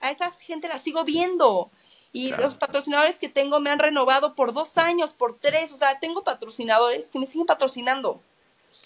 a, 0.00 0.10
esa 0.10 0.32
gente 0.32 0.68
la 0.68 0.78
sigo 0.78 1.04
viendo. 1.04 1.70
Y 2.14 2.32
los 2.32 2.56
patrocinadores 2.56 3.18
que 3.18 3.28
tengo 3.28 3.58
me 3.60 3.70
han 3.70 3.78
renovado 3.78 4.34
por 4.34 4.52
dos 4.52 4.76
años, 4.76 5.12
por 5.12 5.38
tres. 5.38 5.72
O 5.72 5.78
sea, 5.78 5.98
tengo 5.98 6.24
patrocinadores 6.24 7.08
que 7.08 7.18
me 7.18 7.24
siguen 7.24 7.46
patrocinando. 7.46 8.20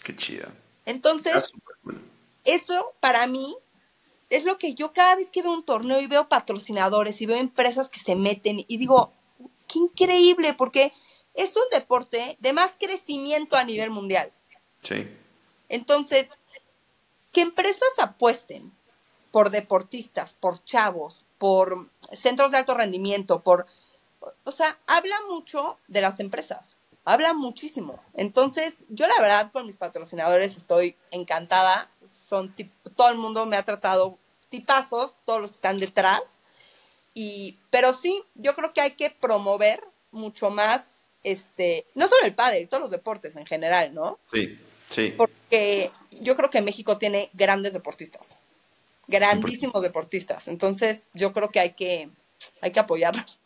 Qué 0.05 0.15
chido. 0.15 0.49
Entonces, 0.87 1.53
eso 2.45 2.95
para 3.01 3.27
mí 3.27 3.57
es 4.31 4.45
lo 4.45 4.57
que 4.57 4.75
yo 4.75 4.93
cada 4.93 5.17
vez 5.17 5.31
que 5.31 5.43
veo 5.43 5.53
un 5.53 5.65
torneo 5.65 6.01
y 6.01 6.07
veo 6.07 6.29
patrocinadores 6.29 7.21
y 7.21 7.27
veo 7.27 7.37
empresas 7.37 7.89
que 7.89 8.01
se 8.01 8.17
meten 8.17 8.65
y 8.67 8.79
digo, 8.79 9.13
qué 9.69 9.81
increíble, 9.81 10.55
porque 10.55 10.93
es 11.35 11.55
un 11.57 11.65
deporte 11.71 12.37
de 12.41 12.53
más 12.53 12.77
crecimiento 12.79 13.57
a 13.57 13.65
nivel 13.65 13.91
mundial. 13.91 14.33
Sí. 14.83 15.09
Entonces, 15.69 16.31
que 17.33 17.43
empresas 17.43 17.99
apuesten 17.99 18.73
por 19.33 19.51
deportistas, 19.51 20.35
por 20.35 20.65
chavos, 20.65 21.25
por 21.39 21.91
centros 22.13 22.53
de 22.53 22.59
alto 22.59 22.75
rendimiento, 22.75 23.43
por... 23.43 23.67
O 24.45 24.53
sea, 24.53 24.79
habla 24.87 25.17
mucho 25.29 25.79
de 25.89 26.01
las 26.01 26.21
empresas 26.21 26.79
habla 27.07 27.33
muchísimo. 27.33 28.03
Entonces, 28.15 28.75
yo 28.89 29.07
la 29.07 29.19
verdad 29.21 29.51
con 29.53 29.65
mis 29.65 29.79
patrocinadores 29.79 30.57
estoy 30.57 30.97
encantada. 31.13 31.89
Son 32.11 32.55
todo 32.97 33.09
el 33.09 33.17
mundo 33.17 33.47
me 33.47 33.57
ha 33.57 33.63
tratado 33.63 34.19
tipazos, 34.51 35.15
todos 35.25 35.41
los 35.41 35.51
que 35.53 35.57
están 35.57 35.79
detrás. 35.79 36.21
Y, 37.15 37.59
pero 37.71 37.95
sí, 37.95 38.23
yo 38.35 38.55
creo 38.55 38.75
que 38.75 38.81
hay 38.81 38.91
que 38.91 39.11
promover 39.11 39.83
mucho 40.11 40.51
más, 40.51 40.99
este, 41.23 41.87
no 41.95 42.09
solo 42.09 42.25
el 42.25 42.35
pádel, 42.35 42.69
todos 42.69 42.83
los 42.83 42.91
deportes 42.91 43.37
en 43.37 43.47
general, 43.47 43.95
¿no? 43.95 44.19
Sí, 44.33 44.59
sí. 44.91 45.15
Porque 45.17 45.91
yo 46.21 46.37
creo 46.37 46.51
que 46.51 46.61
México 46.61 46.99
tiene 46.99 47.31
grandes 47.35 47.73
deportistas, 47.73 48.41
grandísimos 49.07 49.81
deportistas. 49.81 50.49
Entonces, 50.49 51.09
yo 51.15 51.33
creo 51.33 51.51
que 51.51 51.61
hay 51.61 51.73
que, 51.75 52.11
hay 52.61 52.73
que 52.73 52.81
apoyarlos. 52.81 53.39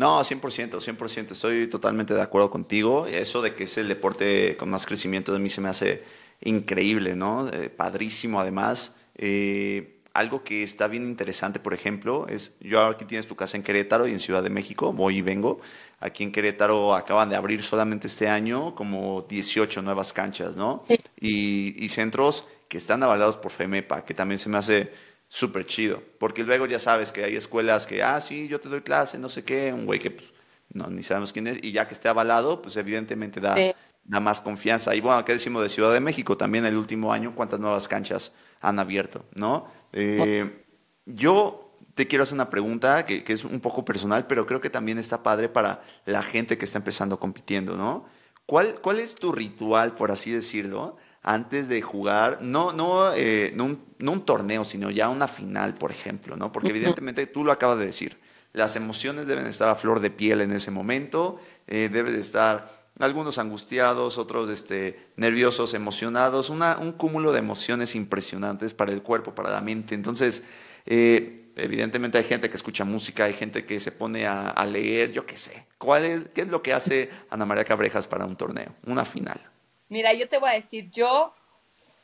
No, 0.00 0.18
100%, 0.24 0.80
100%. 0.80 1.32
Estoy 1.32 1.66
totalmente 1.66 2.14
de 2.14 2.22
acuerdo 2.22 2.50
contigo. 2.50 3.06
Eso 3.06 3.42
de 3.42 3.54
que 3.54 3.64
es 3.64 3.76
el 3.76 3.86
deporte 3.86 4.56
con 4.56 4.70
más 4.70 4.86
crecimiento 4.86 5.30
de 5.30 5.40
mí 5.40 5.50
se 5.50 5.60
me 5.60 5.68
hace 5.68 6.02
increíble, 6.40 7.14
¿no? 7.14 7.50
Eh, 7.50 7.68
padrísimo 7.68 8.40
además. 8.40 8.94
Eh, 9.16 10.00
algo 10.14 10.42
que 10.42 10.62
está 10.62 10.88
bien 10.88 11.04
interesante, 11.04 11.60
por 11.60 11.74
ejemplo, 11.74 12.26
es, 12.28 12.56
yo 12.60 12.82
aquí 12.86 13.04
tienes 13.04 13.26
tu 13.26 13.36
casa 13.36 13.58
en 13.58 13.62
Querétaro 13.62 14.08
y 14.08 14.12
en 14.12 14.20
Ciudad 14.20 14.42
de 14.42 14.48
México, 14.48 14.90
voy 14.94 15.18
y 15.18 15.20
vengo. 15.20 15.60
Aquí 15.98 16.24
en 16.24 16.32
Querétaro 16.32 16.94
acaban 16.94 17.28
de 17.28 17.36
abrir 17.36 17.62
solamente 17.62 18.06
este 18.06 18.26
año 18.26 18.74
como 18.74 19.26
18 19.28 19.82
nuevas 19.82 20.14
canchas, 20.14 20.56
¿no? 20.56 20.82
Y, 21.20 21.74
y 21.76 21.88
centros 21.90 22.44
que 22.68 22.78
están 22.78 23.02
avalados 23.02 23.36
por 23.36 23.50
FEMEPA, 23.50 24.06
que 24.06 24.14
también 24.14 24.38
se 24.38 24.48
me 24.48 24.56
hace 24.56 24.90
súper 25.30 25.64
chido. 25.64 26.02
Porque 26.18 26.44
luego 26.44 26.66
ya 26.66 26.78
sabes 26.78 27.10
que 27.10 27.24
hay 27.24 27.36
escuelas 27.36 27.86
que, 27.86 28.02
ah, 28.02 28.20
sí, 28.20 28.48
yo 28.48 28.60
te 28.60 28.68
doy 28.68 28.82
clase, 28.82 29.18
no 29.18 29.30
sé 29.30 29.42
qué, 29.42 29.72
un 29.72 29.86
güey 29.86 29.98
que 29.98 30.10
pues, 30.10 30.30
no, 30.74 30.88
ni 30.90 31.02
sabemos 31.02 31.32
quién 31.32 31.46
es, 31.46 31.58
y 31.62 31.72
ya 31.72 31.88
que 31.88 31.94
esté 31.94 32.08
avalado, 32.08 32.60
pues 32.60 32.76
evidentemente 32.76 33.40
da, 33.40 33.56
da 34.04 34.20
más 34.20 34.42
confianza. 34.42 34.94
Y 34.94 35.00
bueno, 35.00 35.24
¿qué 35.24 35.32
decimos 35.32 35.62
de 35.62 35.70
Ciudad 35.70 35.92
de 35.92 36.00
México? 36.00 36.36
También 36.36 36.66
el 36.66 36.76
último 36.76 37.12
año, 37.12 37.34
¿cuántas 37.34 37.58
nuevas 37.58 37.88
canchas 37.88 38.32
han 38.60 38.78
abierto? 38.78 39.24
¿No? 39.34 39.72
Eh, 39.92 40.64
yo 41.06 41.78
te 41.94 42.06
quiero 42.06 42.24
hacer 42.24 42.34
una 42.34 42.50
pregunta 42.50 43.06
que, 43.06 43.24
que, 43.24 43.32
es 43.32 43.44
un 43.44 43.60
poco 43.60 43.84
personal, 43.84 44.26
pero 44.26 44.46
creo 44.46 44.60
que 44.60 44.70
también 44.70 44.98
está 44.98 45.22
padre 45.22 45.48
para 45.48 45.82
la 46.06 46.22
gente 46.22 46.58
que 46.58 46.64
está 46.64 46.78
empezando 46.78 47.18
compitiendo, 47.18 47.76
¿no? 47.76 48.06
¿Cuál, 48.46 48.80
cuál 48.80 48.98
es 48.98 49.14
tu 49.14 49.32
ritual, 49.32 49.92
por 49.92 50.10
así 50.10 50.32
decirlo? 50.32 50.96
Antes 51.22 51.68
de 51.68 51.82
jugar, 51.82 52.38
no, 52.42 52.72
no, 52.72 53.12
eh, 53.14 53.52
no, 53.54 53.64
un, 53.64 54.24
torneo, 54.24 54.64
sino 54.64 54.90
ya 54.90 55.08
una 55.08 55.28
final, 55.28 55.74
por 55.74 55.90
ejemplo, 55.90 56.36
¿no? 56.36 56.50
Porque 56.50 56.70
evidentemente 56.70 57.26
tú 57.26 57.44
lo 57.44 57.52
acabas 57.52 57.78
de 57.78 57.86
decir, 57.86 58.18
las 58.52 58.74
emociones 58.76 59.26
deben 59.26 59.46
estar 59.46 59.68
a 59.68 59.74
flor 59.74 60.00
de 60.00 60.10
piel 60.10 60.40
en 60.40 60.52
ese 60.52 60.70
momento, 60.70 61.38
eh, 61.66 61.90
debe 61.92 62.10
de 62.10 62.20
estar 62.20 62.80
algunos 62.98 63.38
angustiados, 63.38 64.18
otros 64.18 64.48
este, 64.48 65.10
nerviosos, 65.16 65.74
emocionados, 65.74 66.50
una, 66.50 66.78
un 66.78 66.92
cúmulo 66.92 67.32
de 67.32 67.38
emociones 67.38 67.94
impresionantes 67.94 68.74
para 68.74 68.92
el 68.92 69.02
cuerpo, 69.02 69.34
para 69.34 69.50
la 69.50 69.60
mente. 69.60 69.94
Entonces, 69.94 70.42
eh, 70.86 71.52
evidentemente 71.56 72.18
hay 72.18 72.24
gente 72.24 72.48
que 72.50 72.56
escucha 72.56 72.84
música, 72.84 73.24
hay 73.24 73.34
gente 73.34 73.64
que 73.64 73.78
se 73.78 73.92
pone 73.92 74.26
a, 74.26 74.48
a 74.48 74.66
leer, 74.66 75.12
yo 75.12 75.26
qué 75.26 75.36
sé. 75.36 75.66
¿Cuál 75.78 76.04
es, 76.06 76.28
¿Qué 76.30 76.42
es 76.42 76.48
lo 76.48 76.62
que 76.62 76.72
hace 76.72 77.10
Ana 77.30 77.44
María 77.44 77.64
Cabrejas 77.64 78.06
para 78.06 78.24
un 78.24 78.36
torneo, 78.36 78.74
una 78.86 79.04
final? 79.04 79.49
Mira, 79.90 80.14
yo 80.14 80.28
te 80.28 80.38
voy 80.38 80.50
a 80.50 80.54
decir, 80.54 80.88
yo 80.90 81.34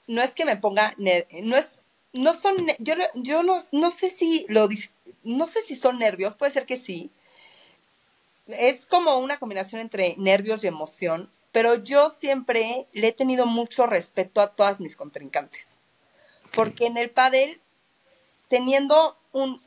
no 0.09 0.21
es 0.21 0.35
que 0.35 0.45
me 0.45 0.57
ponga, 0.57 0.95
no 0.99 1.57
es, 1.57 1.87
no 2.13 2.35
son, 2.35 2.57
yo, 2.81 2.95
yo 3.15 3.43
no, 3.43 3.59
no 3.71 3.91
sé 3.93 4.11
si 4.11 4.45
lo, 4.49 4.69
no 5.23 5.47
sé 5.47 5.63
si 5.63 5.77
son 5.77 5.99
nervios, 5.99 6.35
puede 6.35 6.53
ser 6.53 6.65
que 6.67 6.77
sí. 6.77 7.11
Es 8.49 8.87
como 8.87 9.19
una 9.19 9.39
combinación 9.39 9.81
entre 9.81 10.17
nervios 10.19 10.63
y 10.63 10.67
emoción, 10.67 11.31
pero 11.53 11.77
yo 11.77 12.11
siempre 12.11 12.87
le 12.93 13.09
he 13.09 13.13
tenido 13.13 13.47
mucho 13.47 13.87
respeto 13.87 14.41
a 14.41 14.55
todas 14.55 14.81
mis 14.81 14.97
contrincantes. 14.97 15.77
Porque 16.55 16.87
en 16.87 16.97
el 16.97 17.11
pádel, 17.11 17.61
teniendo 18.49 19.17
un 19.33 19.63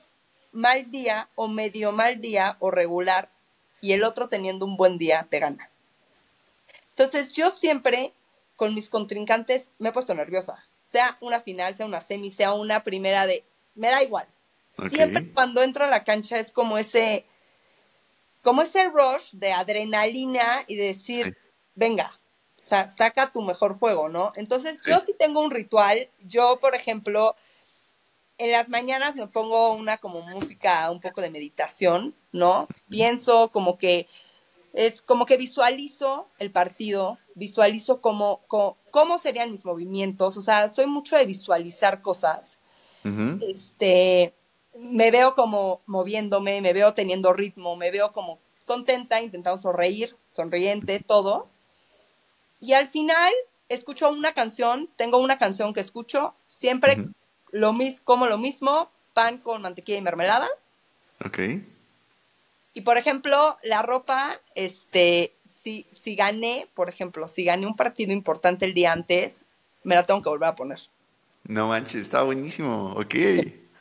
mal 0.52 0.92
día 0.92 1.30
o 1.36 1.48
medio 1.48 1.92
mal 1.94 2.20
día 2.20 2.58
o 2.60 2.70
regular 2.70 3.30
y 3.82 3.94
el 3.94 4.04
otro 4.04 4.28
teniendo 4.28 4.66
un 4.66 4.76
buen 4.76 4.98
día, 4.98 5.28
te 5.30 5.40
gana. 5.40 5.69
Entonces 7.00 7.32
yo 7.32 7.50
siempre 7.50 8.14
con 8.58 8.76
mis 8.76 8.90
contrincantes 8.90 9.70
me 9.80 9.88
he 9.88 9.94
puesto 9.94 10.14
nerviosa, 10.14 10.66
sea 10.84 11.18
una 11.22 11.40
final, 11.40 11.74
sea 11.74 11.86
una 11.86 12.02
semi, 12.02 12.30
sea 12.30 12.52
una 12.52 12.84
primera 12.84 13.26
de, 13.26 13.46
me 13.74 13.88
da 13.88 14.04
igual. 14.04 14.28
Siempre 14.90 15.32
cuando 15.32 15.64
entro 15.64 15.86
a 15.86 15.90
la 15.90 16.04
cancha 16.04 16.38
es 16.38 16.52
como 16.52 16.78
ese, 16.78 17.26
como 18.44 18.64
ese 18.64 18.90
rush 18.90 19.32
de 19.32 19.54
adrenalina 19.54 20.66
y 20.68 20.76
de 20.76 20.88
decir, 20.88 21.38
venga, 21.74 22.20
o 22.62 22.66
sea, 22.66 22.90
saca 22.90 23.32
tu 23.32 23.44
mejor 23.44 23.80
juego, 23.80 24.10
¿no? 24.10 24.34
Entonces 24.36 24.82
yo 24.86 25.00
sí 25.00 25.16
tengo 25.18 25.42
un 25.42 25.52
ritual, 25.52 26.10
yo 26.28 26.60
por 26.60 26.76
ejemplo, 26.76 27.34
en 28.38 28.52
las 28.52 28.68
mañanas 28.68 29.16
me 29.16 29.28
pongo 29.28 29.72
una 29.72 30.00
como 30.00 30.20
música, 30.24 30.92
un 30.92 31.00
poco 31.00 31.22
de 31.22 31.30
meditación, 31.30 32.14
¿no? 32.34 32.68
Pienso 32.90 33.52
como 33.54 33.78
que 33.78 34.10
es 34.74 35.02
como 35.02 35.26
que 35.26 35.38
visualizo 35.38 36.28
el 36.38 36.52
partido, 36.52 37.18
visualizo 37.36 38.02
cómo, 38.02 38.42
cómo, 38.92 39.18
serían 39.18 39.52
mis 39.52 39.66
movimientos, 39.66 40.38
o 40.38 40.42
sea, 40.42 40.70
soy 40.70 40.86
mucho 40.86 41.16
de 41.16 41.26
visualizar 41.26 42.02
cosas. 42.02 42.60
Este, 43.42 44.34
me 44.78 45.10
veo 45.10 45.34
como 45.34 45.82
moviéndome, 45.88 46.62
me 46.62 46.74
veo 46.74 46.94
teniendo 46.94 47.34
ritmo, 47.34 47.76
me 47.76 47.92
veo 47.92 48.12
como 48.12 48.40
contenta, 48.66 49.22
intentando 49.22 49.60
sonreír, 49.60 50.16
sonriente, 50.30 51.00
todo. 51.00 51.48
Y 52.62 52.74
al 52.74 52.90
final 52.90 53.34
escucho 53.68 54.10
una 54.10 54.34
canción, 54.34 54.90
tengo 54.96 55.18
una 55.18 55.40
canción 55.40 55.74
que 55.74 55.80
escucho, 55.80 56.36
siempre 56.50 57.06
lo 57.52 57.74
mismo, 57.74 58.02
como 58.04 58.28
lo 58.28 58.38
mismo, 58.38 58.90
pan 59.14 59.40
con 59.40 59.62
mantequilla 59.62 59.98
y 59.98 60.02
mermelada. 60.02 60.50
Ok. 61.26 61.40
Y 62.74 62.82
por 62.82 62.98
ejemplo, 62.98 63.58
la 63.64 63.82
ropa, 63.82 64.40
este, 64.56 65.36
si, 65.50 65.88
si 65.92 66.16
gané, 66.16 66.68
por 66.74 66.90
ejemplo, 66.90 67.28
si 67.28 67.44
gané 67.44 67.66
un 67.66 67.76
partido 67.76 68.14
importante 68.14 68.66
el 68.66 68.74
día 68.74 68.92
antes, 68.92 69.46
me 69.84 69.96
la 69.96 70.06
tengo 70.06 70.22
que 70.22 70.30
volver 70.30 70.50
a 70.50 70.56
poner. 70.56 70.80
No 71.44 71.68
manches, 71.68 72.02
está 72.02 72.22
buenísimo, 72.24 72.94
ok. 72.94 73.16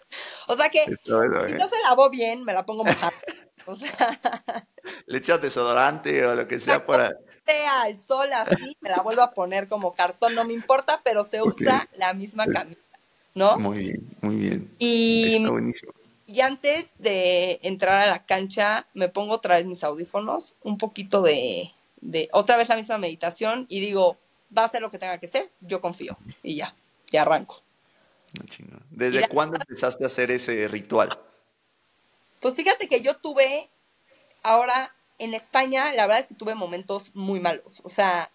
o 0.48 0.56
sea 0.56 0.70
que 0.70 0.84
si 0.86 1.10
no 1.10 1.68
se 1.68 1.82
lavó 1.88 2.08
bien, 2.10 2.44
me 2.44 2.52
la 2.52 2.64
pongo 2.64 2.84
mojada. 2.84 3.12
o 3.66 3.76
sea... 3.76 4.20
Le 5.06 5.18
echas 5.18 5.40
desodorante 5.40 6.24
o 6.24 6.34
lo 6.34 6.48
que 6.48 6.58
sea 6.58 6.84
para... 6.84 7.14
Sea 7.44 7.88
el 7.88 7.96
sol 7.98 8.30
así, 8.32 8.76
me 8.80 8.90
la 8.90 9.00
vuelvo 9.02 9.22
a 9.22 9.32
poner 9.32 9.68
como 9.68 9.94
cartón, 9.94 10.34
no 10.34 10.44
me 10.44 10.52
importa, 10.52 11.00
pero 11.04 11.24
se 11.24 11.42
usa 11.42 11.88
la 11.96 12.12
misma 12.14 12.46
camisa, 12.46 12.80
¿no? 13.34 13.58
Muy 13.58 13.78
bien, 13.78 14.08
muy 14.20 14.36
bien. 14.36 14.74
Y, 14.78 15.36
Está 15.36 15.50
buenísimo. 15.50 15.92
Y 16.28 16.42
antes 16.42 16.92
de 16.98 17.58
entrar 17.62 18.02
a 18.02 18.10
la 18.10 18.26
cancha, 18.26 18.86
me 18.92 19.08
pongo 19.08 19.32
otra 19.32 19.56
vez 19.56 19.64
mis 19.64 19.82
audífonos, 19.82 20.54
un 20.62 20.76
poquito 20.76 21.22
de, 21.22 21.72
de 22.02 22.28
otra 22.32 22.58
vez 22.58 22.68
la 22.68 22.76
misma 22.76 22.98
meditación 22.98 23.64
y 23.70 23.80
digo, 23.80 24.18
va 24.56 24.64
a 24.64 24.68
ser 24.68 24.82
lo 24.82 24.90
que 24.90 24.98
tenga 24.98 25.16
que 25.16 25.26
ser, 25.26 25.50
yo 25.62 25.80
confío. 25.80 26.18
Y 26.42 26.56
ya, 26.56 26.76
ya 27.10 27.22
arranco. 27.22 27.62
¿Desde 28.90 29.26
cuándo 29.28 29.56
empezaste 29.56 30.04
a 30.04 30.08
hacer 30.08 30.30
ese 30.30 30.68
ritual? 30.68 31.18
Pues 32.40 32.54
fíjate 32.54 32.90
que 32.90 33.00
yo 33.00 33.16
tuve, 33.16 33.70
ahora 34.42 34.94
en 35.18 35.32
España, 35.32 35.94
la 35.94 36.06
verdad 36.06 36.20
es 36.20 36.26
que 36.26 36.34
tuve 36.34 36.54
momentos 36.54 37.10
muy 37.14 37.40
malos. 37.40 37.80
O 37.84 37.88
sea, 37.88 38.30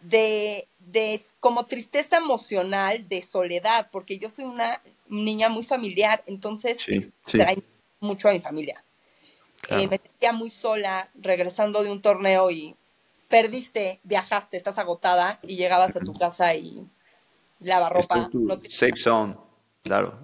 de, 0.00 0.66
de 0.80 1.24
como 1.38 1.66
tristeza 1.66 2.16
emocional, 2.16 3.08
de 3.08 3.22
soledad, 3.22 3.90
porque 3.92 4.18
yo 4.18 4.28
soy 4.28 4.44
una 4.44 4.82
niña 5.08 5.48
muy 5.48 5.64
familiar, 5.64 6.22
entonces 6.26 6.78
sí, 6.78 7.12
mucho 8.00 8.28
a 8.28 8.32
mi 8.32 8.40
familia. 8.40 8.82
Eh, 9.70 9.86
me 9.86 9.98
sentía 9.98 10.32
muy 10.32 10.50
sola, 10.50 11.10
regresando 11.14 11.82
de 11.82 11.90
un 11.90 12.00
torneo 12.00 12.50
y 12.50 12.74
perdiste, 13.28 14.00
viajaste, 14.04 14.56
estás 14.56 14.78
agotada 14.78 15.38
y 15.42 15.56
llegabas 15.56 15.94
a 15.96 16.00
tu 16.00 16.12
casa 16.14 16.54
y 16.54 16.86
lava 17.60 17.88
ropa. 17.88 18.30
safe 18.68 18.96
zone, 18.96 19.36
claro. 19.82 20.18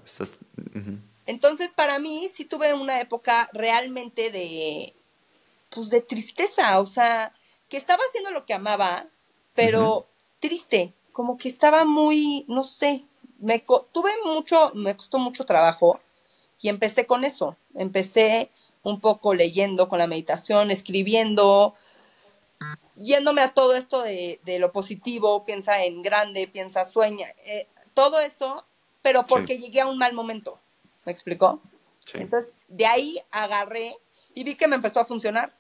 Entonces, 1.27 1.71
para 1.71 1.99
mí, 1.99 2.29
sí 2.29 2.45
tuve 2.45 2.73
una 2.75 3.01
época 3.01 3.51
realmente 3.53 4.31
de, 4.31 4.95
pues, 5.71 5.91
de 5.91 6.01
tristeza, 6.01 6.81
o 6.81 6.87
sea, 6.87 7.33
que 7.69 7.77
estaba 7.77 8.03
haciendo 8.09 8.31
lo 8.31 8.47
que 8.47 8.55
amaba, 8.55 9.07
pero 9.55 10.07
triste, 10.41 10.95
como 11.13 11.37
que 11.37 11.49
estaba 11.49 11.85
muy, 11.85 12.45
no 12.49 12.63
sé, 12.63 13.05
me 13.45 13.59
tuve 13.93 14.11
mucho, 14.25 14.73
me 14.75 14.97
costó 14.97 15.19
mucho 15.19 15.45
trabajo 15.45 16.01
y 16.61 16.71
empecé 16.71 17.07
con 17.07 17.25
eso. 17.25 17.57
Empecé 17.75 18.51
un 18.83 19.01
poco 19.01 19.35
leyendo 19.35 19.89
con 19.89 19.99
la 19.99 20.07
meditación, 20.07 20.71
escribiendo, 20.71 21.75
yéndome 22.97 23.43
a 23.43 23.53
todo 23.53 23.77
esto 23.77 24.01
de, 24.01 24.41
lo 24.59 24.73
positivo, 24.73 25.45
piensa 25.45 25.85
en 25.85 26.03
grande, 26.03 26.49
piensa, 26.49 26.87
sueña, 26.87 27.27
eh, 27.45 27.67
todo 27.93 28.19
eso, 28.21 28.65
pero 29.03 29.27
porque 29.27 29.59
llegué 29.59 29.83
a 29.83 29.89
un 29.89 29.99
mal 29.99 30.15
momento. 30.15 30.59
¿Me 31.05 31.13
explicó? 31.13 31.61
Entonces, 32.15 32.53
de 32.69 32.87
ahí 32.87 33.21
agarré 33.31 33.99
y 34.35 34.45
vi 34.45 34.55
que 34.55 34.69
me 34.69 34.77
empezó 34.77 35.01
a 35.01 35.05
funcionar. 35.05 35.55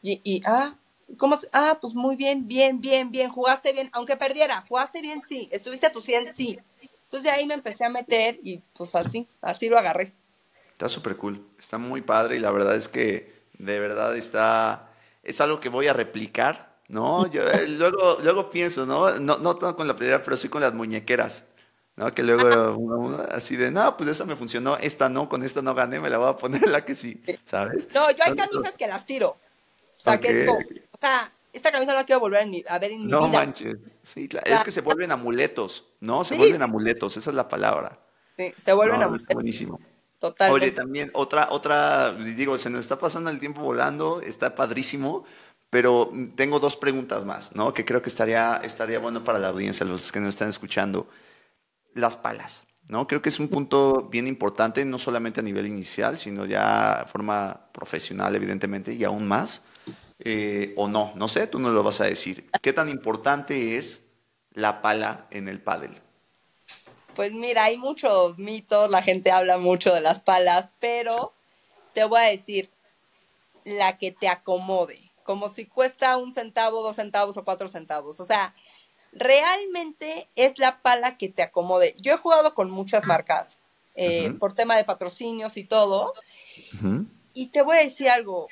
Y, 0.00 0.20
y 0.24 0.42
ah, 0.46 0.76
¿cómo? 1.18 1.38
Ah, 1.52 1.78
pues 1.82 1.94
muy 1.94 2.16
bien, 2.16 2.48
bien, 2.48 2.80
bien, 2.80 3.10
bien, 3.10 3.30
jugaste 3.30 3.74
bien, 3.74 3.90
aunque 3.92 4.16
perdiera, 4.16 4.64
jugaste 4.66 5.02
bien, 5.02 5.20
sí, 5.22 5.50
estuviste 5.52 5.86
a 5.86 5.92
tu 5.92 6.00
100, 6.00 6.32
sí, 6.32 6.58
entonces 7.14 7.30
de 7.30 7.38
ahí 7.38 7.46
me 7.46 7.54
empecé 7.54 7.84
a 7.84 7.88
meter 7.88 8.40
y 8.42 8.60
pues 8.76 8.96
así, 8.96 9.28
así 9.40 9.68
lo 9.68 9.78
agarré. 9.78 10.12
Está 10.72 10.88
súper 10.88 11.16
cool, 11.16 11.46
está 11.56 11.78
muy 11.78 12.00
padre 12.00 12.34
y 12.36 12.40
la 12.40 12.50
verdad 12.50 12.74
es 12.74 12.88
que 12.88 13.32
de 13.56 13.78
verdad 13.78 14.16
está, 14.16 14.88
es 15.22 15.40
algo 15.40 15.60
que 15.60 15.68
voy 15.68 15.86
a 15.86 15.92
replicar, 15.92 16.74
¿no? 16.88 17.30
Yo 17.30 17.44
eh, 17.44 17.68
luego, 17.68 18.18
luego 18.20 18.50
pienso, 18.50 18.84
¿no? 18.84 19.12
¿no? 19.20 19.38
No 19.38 19.54
tanto 19.54 19.76
con 19.76 19.86
la 19.86 19.94
primera, 19.94 20.24
pero 20.24 20.36
sí 20.36 20.48
con 20.48 20.60
las 20.60 20.74
muñequeras. 20.74 21.44
¿no? 21.94 22.12
Que 22.12 22.24
luego 22.24 23.16
así 23.30 23.54
de, 23.54 23.70
no, 23.70 23.96
pues 23.96 24.10
esa 24.10 24.24
me 24.24 24.34
funcionó, 24.34 24.76
esta 24.78 25.08
no, 25.08 25.28
con 25.28 25.44
esta 25.44 25.62
no 25.62 25.72
gané, 25.72 26.00
me 26.00 26.10
la 26.10 26.18
voy 26.18 26.30
a 26.30 26.36
poner 26.36 26.68
la 26.68 26.84
que 26.84 26.96
sí, 26.96 27.22
¿sabes? 27.44 27.86
No, 27.94 28.10
yo 28.10 28.24
hay 28.24 28.34
camisas 28.34 28.76
que 28.76 28.88
las 28.88 29.06
tiro. 29.06 29.36
O 29.96 30.00
sea, 30.00 30.18
que 30.18 30.48
o 30.48 30.98
sea, 31.00 31.32
esta 31.54 31.70
camisa 31.70 31.92
no 31.92 31.98
la 31.98 32.04
quiero 32.04 32.20
volver 32.20 32.40
a 32.68 32.78
ver 32.78 32.90
en 32.90 33.00
mi 33.00 33.06
vida. 33.06 33.20
No 33.20 33.28
manches. 33.28 33.76
Sí, 34.02 34.28
claro. 34.28 34.52
Es 34.52 34.64
que 34.64 34.72
se 34.72 34.80
vuelven 34.80 35.12
amuletos, 35.12 35.86
¿no? 36.00 36.24
Se 36.24 36.36
vuelven 36.36 36.60
amuletos, 36.62 37.16
esa 37.16 37.30
es 37.30 37.36
la 37.36 37.48
palabra. 37.48 38.00
Sí, 38.36 38.52
se 38.56 38.72
vuelven 38.72 39.00
amuletos. 39.00 39.22
Está 39.22 39.34
buenísimo. 39.34 39.80
Totalmente. 40.18 40.66
Oye, 40.66 40.74
también 40.74 41.10
otra, 41.14 41.48
otra, 41.50 42.12
digo, 42.12 42.58
se 42.58 42.70
nos 42.70 42.80
está 42.80 42.98
pasando 42.98 43.30
el 43.30 43.38
tiempo 43.38 43.60
volando, 43.60 44.20
está 44.20 44.54
padrísimo, 44.54 45.24
pero 45.70 46.12
tengo 46.34 46.58
dos 46.58 46.76
preguntas 46.76 47.24
más, 47.24 47.54
¿no? 47.54 47.72
Que 47.72 47.84
creo 47.84 48.02
que 48.02 48.08
estaría, 48.08 48.60
estaría 48.64 48.98
bueno 48.98 49.22
para 49.22 49.38
la 49.38 49.48
audiencia, 49.48 49.86
los 49.86 50.10
que 50.10 50.20
nos 50.20 50.30
están 50.30 50.48
escuchando. 50.48 51.08
Las 51.94 52.16
palas, 52.16 52.64
¿no? 52.88 53.06
Creo 53.06 53.22
que 53.22 53.28
es 53.28 53.38
un 53.38 53.46
punto 53.46 54.08
bien 54.10 54.26
importante, 54.26 54.84
no 54.84 54.98
solamente 54.98 55.38
a 55.38 55.44
nivel 55.44 55.68
inicial, 55.68 56.18
sino 56.18 56.44
ya 56.46 57.02
de 57.04 57.08
forma 57.08 57.68
profesional, 57.70 58.34
evidentemente, 58.34 58.92
y 58.92 59.04
aún 59.04 59.28
más 59.28 59.62
eh, 60.24 60.72
o 60.76 60.88
no, 60.88 61.12
no 61.16 61.28
sé, 61.28 61.46
tú 61.46 61.58
no 61.58 61.70
lo 61.70 61.82
vas 61.82 62.00
a 62.00 62.04
decir. 62.04 62.50
¿Qué 62.62 62.72
tan 62.72 62.88
importante 62.88 63.76
es 63.76 64.00
la 64.52 64.80
pala 64.80 65.26
en 65.30 65.48
el 65.48 65.60
pádel? 65.60 66.00
Pues 67.14 67.32
mira, 67.32 67.64
hay 67.64 67.76
muchos 67.76 68.38
mitos, 68.38 68.90
la 68.90 69.02
gente 69.02 69.30
habla 69.30 69.58
mucho 69.58 69.94
de 69.94 70.00
las 70.00 70.20
palas, 70.20 70.72
pero 70.80 71.32
te 71.92 72.04
voy 72.04 72.20
a 72.20 72.30
decir 72.30 72.70
la 73.64 73.98
que 73.98 74.10
te 74.10 74.28
acomode, 74.28 75.12
como 75.22 75.48
si 75.48 75.66
cuesta 75.66 76.16
un 76.16 76.32
centavo, 76.32 76.82
dos 76.82 76.96
centavos 76.96 77.36
o 77.36 77.44
cuatro 77.44 77.68
centavos. 77.68 78.18
O 78.18 78.24
sea, 78.24 78.54
realmente 79.12 80.28
es 80.34 80.58
la 80.58 80.82
pala 80.82 81.16
que 81.16 81.28
te 81.28 81.42
acomode. 81.42 81.94
Yo 82.00 82.14
he 82.14 82.18
jugado 82.18 82.54
con 82.54 82.70
muchas 82.70 83.06
marcas 83.06 83.58
eh, 83.94 84.32
por 84.40 84.54
tema 84.54 84.76
de 84.76 84.84
patrocinios 84.84 85.56
y 85.56 85.64
todo. 85.64 86.14
Y 87.32 87.46
te 87.48 87.62
voy 87.62 87.76
a 87.76 87.84
decir 87.84 88.08
algo, 88.08 88.48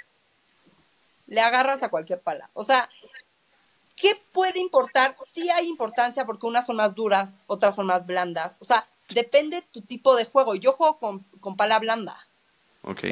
le 1.33 1.41
agarras 1.41 1.83
a 1.83 1.89
cualquier 1.89 2.21
pala. 2.21 2.51
O 2.53 2.63
sea, 2.63 2.91
¿qué 3.97 4.21
puede 4.33 4.61
importar? 4.61 5.17
Sí 5.33 5.49
hay 5.49 5.67
importancia 5.67 6.27
porque 6.27 6.47
unas 6.47 6.67
son 6.67 6.77
más 6.77 6.95
duras, 6.95 7.41
otras 7.47 7.75
son 7.75 7.87
más 7.87 8.05
blandas. 8.05 8.57
O 8.61 8.67
sea, 8.67 8.87
depende 9.15 9.63
tu 9.63 9.81
tipo 9.81 10.15
de 10.15 10.27
juego. 10.27 10.55
Yo 10.55 10.75
juego 10.75 10.99
con, 10.99 11.57
pala 11.57 11.79
blanda. 11.79 12.19
Ok. 12.83 13.05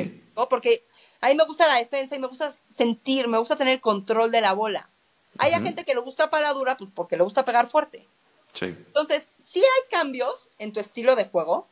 Porque 0.51 0.85
a 1.23 1.29
mí 1.29 1.35
me 1.35 1.45
gusta 1.45 1.67
la 1.67 1.77
defensa 1.77 2.15
y 2.15 2.19
me 2.19 2.27
gusta 2.27 2.55
sentir, 2.67 3.27
me 3.27 3.39
gusta 3.39 3.57
tener 3.57 3.81
control 3.81 4.31
de 4.31 4.43
la 4.43 4.53
bola. 4.53 4.91
Hay 5.39 5.53
gente 5.53 5.87
que 5.87 5.95
le 5.95 6.01
gusta 6.01 6.29
pala 6.29 6.53
dura, 6.53 6.77
pues 6.77 6.91
porque 6.95 7.17
le 7.17 7.25
gusta 7.25 7.47
pegar 7.47 7.71
fuerte. 7.71 8.07
Sí. 8.53 8.67
Entonces, 8.67 9.33
sí 9.39 9.61
hay 9.61 9.91
cambios 9.91 10.51
en 10.59 10.75
tu 10.75 10.81
estilo 10.81 11.17
de 11.17 11.25
juego, 11.25 11.69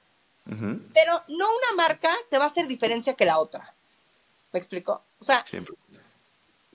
pero 0.95 1.23
no 1.29 1.47
una 1.57 1.75
marca 1.77 2.11
te 2.31 2.39
va 2.39 2.45
a 2.45 2.49
hacer 2.49 2.67
diferencia 2.67 3.13
que 3.13 3.27
la 3.27 3.39
otra. 3.39 3.75
¿Me 4.51 4.59
explico? 4.59 5.03
O 5.19 5.25
sea, 5.25 5.45
Siempre 5.45 5.75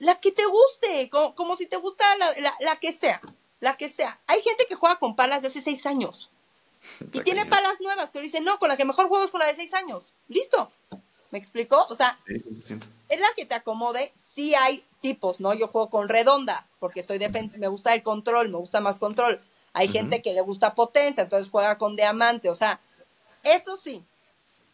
la 0.04 0.20
que 0.20 0.32
te 0.32 0.44
guste, 0.44 1.10
como, 1.10 1.56
si 1.56 1.66
te 1.66 1.76
gusta 1.76 2.04
la, 2.60 2.76
que 2.76 2.92
sea, 2.92 3.20
la 3.60 3.76
que 3.76 3.88
sea. 3.88 4.20
Hay 4.26 4.42
gente 4.42 4.66
que 4.68 4.74
juega 4.74 4.98
con 4.98 5.16
palas 5.16 5.42
de 5.42 5.48
hace 5.48 5.62
seis 5.62 5.86
años 5.86 6.30
y 7.12 7.20
tiene 7.20 7.46
palas 7.46 7.80
nuevas, 7.80 8.10
pero 8.12 8.22
dice, 8.22 8.40
no, 8.40 8.58
con 8.58 8.68
la 8.68 8.76
que 8.76 8.84
mejor 8.84 9.08
juego 9.08 9.24
es 9.24 9.30
con 9.30 9.40
la 9.40 9.46
de 9.46 9.54
seis 9.54 9.72
años. 9.72 10.04
Listo. 10.28 10.70
¿Me 11.30 11.38
explico? 11.38 11.86
O 11.88 11.96
sea, 11.96 12.18
es 13.08 13.20
la 13.20 13.26
que 13.34 13.46
te 13.46 13.54
acomode. 13.54 14.12
Sí 14.24 14.54
hay 14.54 14.84
tipos, 15.00 15.40
¿no? 15.40 15.52
Yo 15.54 15.68
juego 15.68 15.90
con 15.90 16.08
redonda 16.08 16.68
porque 16.78 17.02
soy 17.02 17.18
defensa, 17.18 17.56
me 17.58 17.68
gusta 17.68 17.94
el 17.94 18.02
control, 18.02 18.50
me 18.50 18.58
gusta 18.58 18.80
más 18.80 18.98
control. 18.98 19.40
Hay 19.72 19.88
gente 19.88 20.22
que 20.22 20.34
le 20.34 20.42
gusta 20.42 20.74
potencia, 20.74 21.24
entonces 21.24 21.48
juega 21.50 21.78
con 21.78 21.96
diamante. 21.96 22.50
O 22.50 22.54
sea, 22.54 22.80
eso 23.42 23.76
sí, 23.76 24.04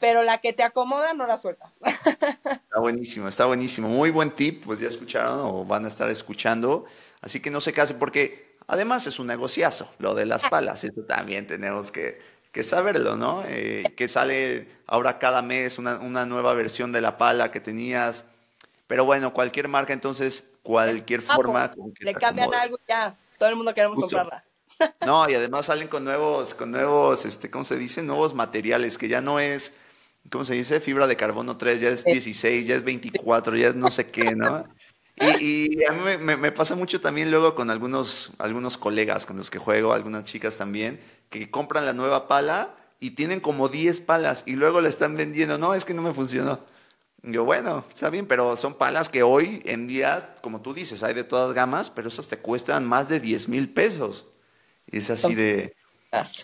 pero 0.00 0.24
la 0.24 0.38
que 0.38 0.52
te 0.52 0.64
acomoda 0.64 1.14
no 1.14 1.26
la 1.26 1.36
sueltas. 1.36 1.76
Está 1.82 2.80
buenísimo, 2.80 3.28
está 3.28 3.44
buenísimo. 3.44 3.88
Muy 3.88 4.10
buen 4.10 4.30
tip, 4.30 4.64
pues 4.64 4.80
ya 4.80 4.88
escucharon 4.88 5.40
o 5.40 5.64
van 5.64 5.84
a 5.84 5.88
estar 5.88 6.08
escuchando. 6.08 6.86
Así 7.20 7.40
que 7.40 7.50
no 7.50 7.60
se 7.60 7.72
casen 7.72 7.98
porque 7.98 8.56
además 8.66 9.06
es 9.06 9.18
un 9.18 9.26
negociazo, 9.26 9.92
lo 9.98 10.14
de 10.14 10.24
las 10.24 10.42
palas. 10.48 10.84
Eso 10.84 11.02
también 11.02 11.46
tenemos 11.46 11.92
que, 11.92 12.20
que 12.52 12.62
saberlo, 12.62 13.16
¿no? 13.16 13.42
Eh, 13.46 13.84
que 13.96 14.08
sale 14.08 14.68
ahora 14.86 15.18
cada 15.18 15.42
mes 15.42 15.78
una, 15.78 15.98
una, 15.98 16.24
nueva 16.24 16.54
versión 16.54 16.92
de 16.92 17.00
la 17.00 17.18
pala 17.18 17.50
que 17.50 17.60
tenías. 17.60 18.24
Pero 18.86 19.04
bueno, 19.04 19.34
cualquier 19.34 19.68
marca, 19.68 19.92
entonces, 19.92 20.44
cualquier 20.62 21.20
forma. 21.20 21.74
le 21.98 22.14
cambian 22.14 22.54
algo 22.54 22.78
ya. 22.88 23.16
Todo 23.38 23.48
el 23.48 23.56
mundo 23.56 23.74
queremos 23.74 23.98
comprarla. 23.98 24.44
No, 25.04 25.28
y 25.28 25.34
además 25.34 25.66
salen 25.66 25.88
con 25.88 26.04
nuevos, 26.04 26.54
con 26.54 26.70
nuevos, 26.70 27.24
este, 27.24 27.50
¿cómo 27.50 27.64
se 27.64 27.76
dice? 27.76 28.02
Nuevos 28.02 28.34
materiales, 28.34 28.96
que 28.96 29.08
ya 29.08 29.20
no 29.20 29.40
es, 29.40 29.76
¿cómo 30.30 30.44
se 30.44 30.54
dice? 30.54 30.80
Fibra 30.80 31.06
de 31.06 31.16
carbono 31.16 31.56
3, 31.56 31.80
ya 31.80 31.88
es 31.90 32.04
16, 32.04 32.66
ya 32.66 32.74
es 32.74 32.84
24, 32.84 33.56
ya 33.56 33.68
es 33.68 33.74
no 33.74 33.90
sé 33.90 34.06
qué, 34.10 34.34
¿no? 34.34 34.64
Y, 35.40 35.84
a 35.88 35.92
mí 35.92 36.16
me, 36.18 36.52
pasa 36.52 36.74
mucho 36.74 37.00
también 37.00 37.30
luego 37.30 37.54
con 37.54 37.70
algunos, 37.70 38.32
algunos 38.38 38.78
colegas 38.78 39.26
con 39.26 39.36
los 39.36 39.50
que 39.50 39.58
juego, 39.58 39.92
algunas 39.92 40.24
chicas 40.24 40.56
también, 40.56 41.00
que 41.28 41.50
compran 41.50 41.86
la 41.86 41.92
nueva 41.92 42.28
pala 42.28 42.74
y 42.98 43.12
tienen 43.12 43.40
como 43.40 43.68
10 43.68 44.00
palas 44.02 44.42
y 44.46 44.52
luego 44.52 44.80
la 44.80 44.88
están 44.88 45.16
vendiendo. 45.16 45.58
No, 45.58 45.74
es 45.74 45.84
que 45.84 45.94
no 45.94 46.02
me 46.02 46.12
funcionó. 46.12 46.60
Yo, 47.22 47.44
bueno, 47.44 47.84
está 47.92 48.08
bien, 48.08 48.26
pero 48.26 48.56
son 48.56 48.74
palas 48.74 49.10
que 49.10 49.22
hoy 49.22 49.62
en 49.66 49.86
día, 49.86 50.36
como 50.40 50.62
tú 50.62 50.72
dices, 50.72 51.02
hay 51.02 51.12
de 51.12 51.24
todas 51.24 51.54
gamas, 51.54 51.90
pero 51.90 52.08
esas 52.08 52.28
te 52.28 52.38
cuestan 52.38 52.86
más 52.86 53.08
de 53.08 53.20
10 53.20 53.48
mil 53.48 53.68
pesos. 53.68 54.26
Y 54.90 54.98
es 54.98 55.10
así 55.10 55.34
de 55.34 55.74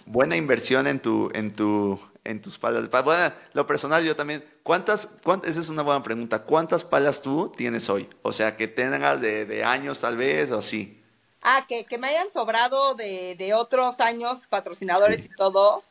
buena 0.05 0.37
inversión 0.37 0.87
en 0.87 1.01
tu, 1.01 1.31
en 1.33 1.55
tu, 1.55 1.99
en 2.27 2.43
tus 2.43 2.59
palas. 2.59 2.91
Bueno, 3.05 3.33
lo 3.53 3.67
personal 3.67 4.05
yo 4.05 4.17
también. 4.17 4.45
¿Cuántas, 4.63 5.07
cuántas, 5.23 5.53
esa 5.53 5.61
es 5.61 5.69
una 5.69 5.83
buena 5.83 6.03
pregunta. 6.03 6.43
¿Cuántas 6.43 6.85
palas 6.85 7.23
tú 7.23 7.53
tienes 7.57 7.89
hoy? 7.89 8.09
O 8.23 8.33
sea, 8.33 8.57
que 8.57 8.69
tengas 8.69 9.21
de, 9.21 9.65
años 9.65 10.01
tal 10.01 10.17
vez 10.17 10.51
o 10.51 10.59
así. 10.59 11.03
Ah, 11.43 11.65
que, 11.69 11.85
que 11.85 11.99
me 11.99 12.09
hayan 12.09 12.31
sobrado 12.31 12.95
de, 12.95 13.37
de 13.37 13.55
otros 13.55 14.01
años, 14.01 14.47
patrocinadores 14.49 15.25
y 15.25 15.29
todo. 15.29 15.83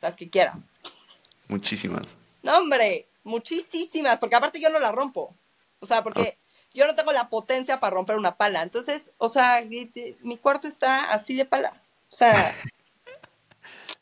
Las 0.00 0.16
que 0.16 0.30
quieras. 0.30 0.64
Muchísimas. 1.48 2.08
No, 2.42 2.58
hombre, 2.58 3.06
muchísimas, 3.22 4.18
porque 4.18 4.36
aparte 4.36 4.60
yo 4.60 4.70
no 4.70 4.80
la 4.80 4.90
rompo. 4.90 5.34
O 5.80 5.86
sea, 5.86 6.02
porque 6.02 6.38
yo 6.72 6.86
no 6.86 6.94
tengo 6.94 7.12
la 7.12 7.28
potencia 7.28 7.78
para 7.78 7.94
romper 7.94 8.16
una 8.16 8.36
pala. 8.36 8.62
Entonces, 8.62 9.12
o 9.18 9.28
sea, 9.28 9.62
mi 9.64 10.38
cuarto 10.38 10.66
está 10.66 11.12
así 11.12 11.34
de 11.36 11.44
palas. 11.44 11.88
O 12.10 12.14
sea. 12.14 12.54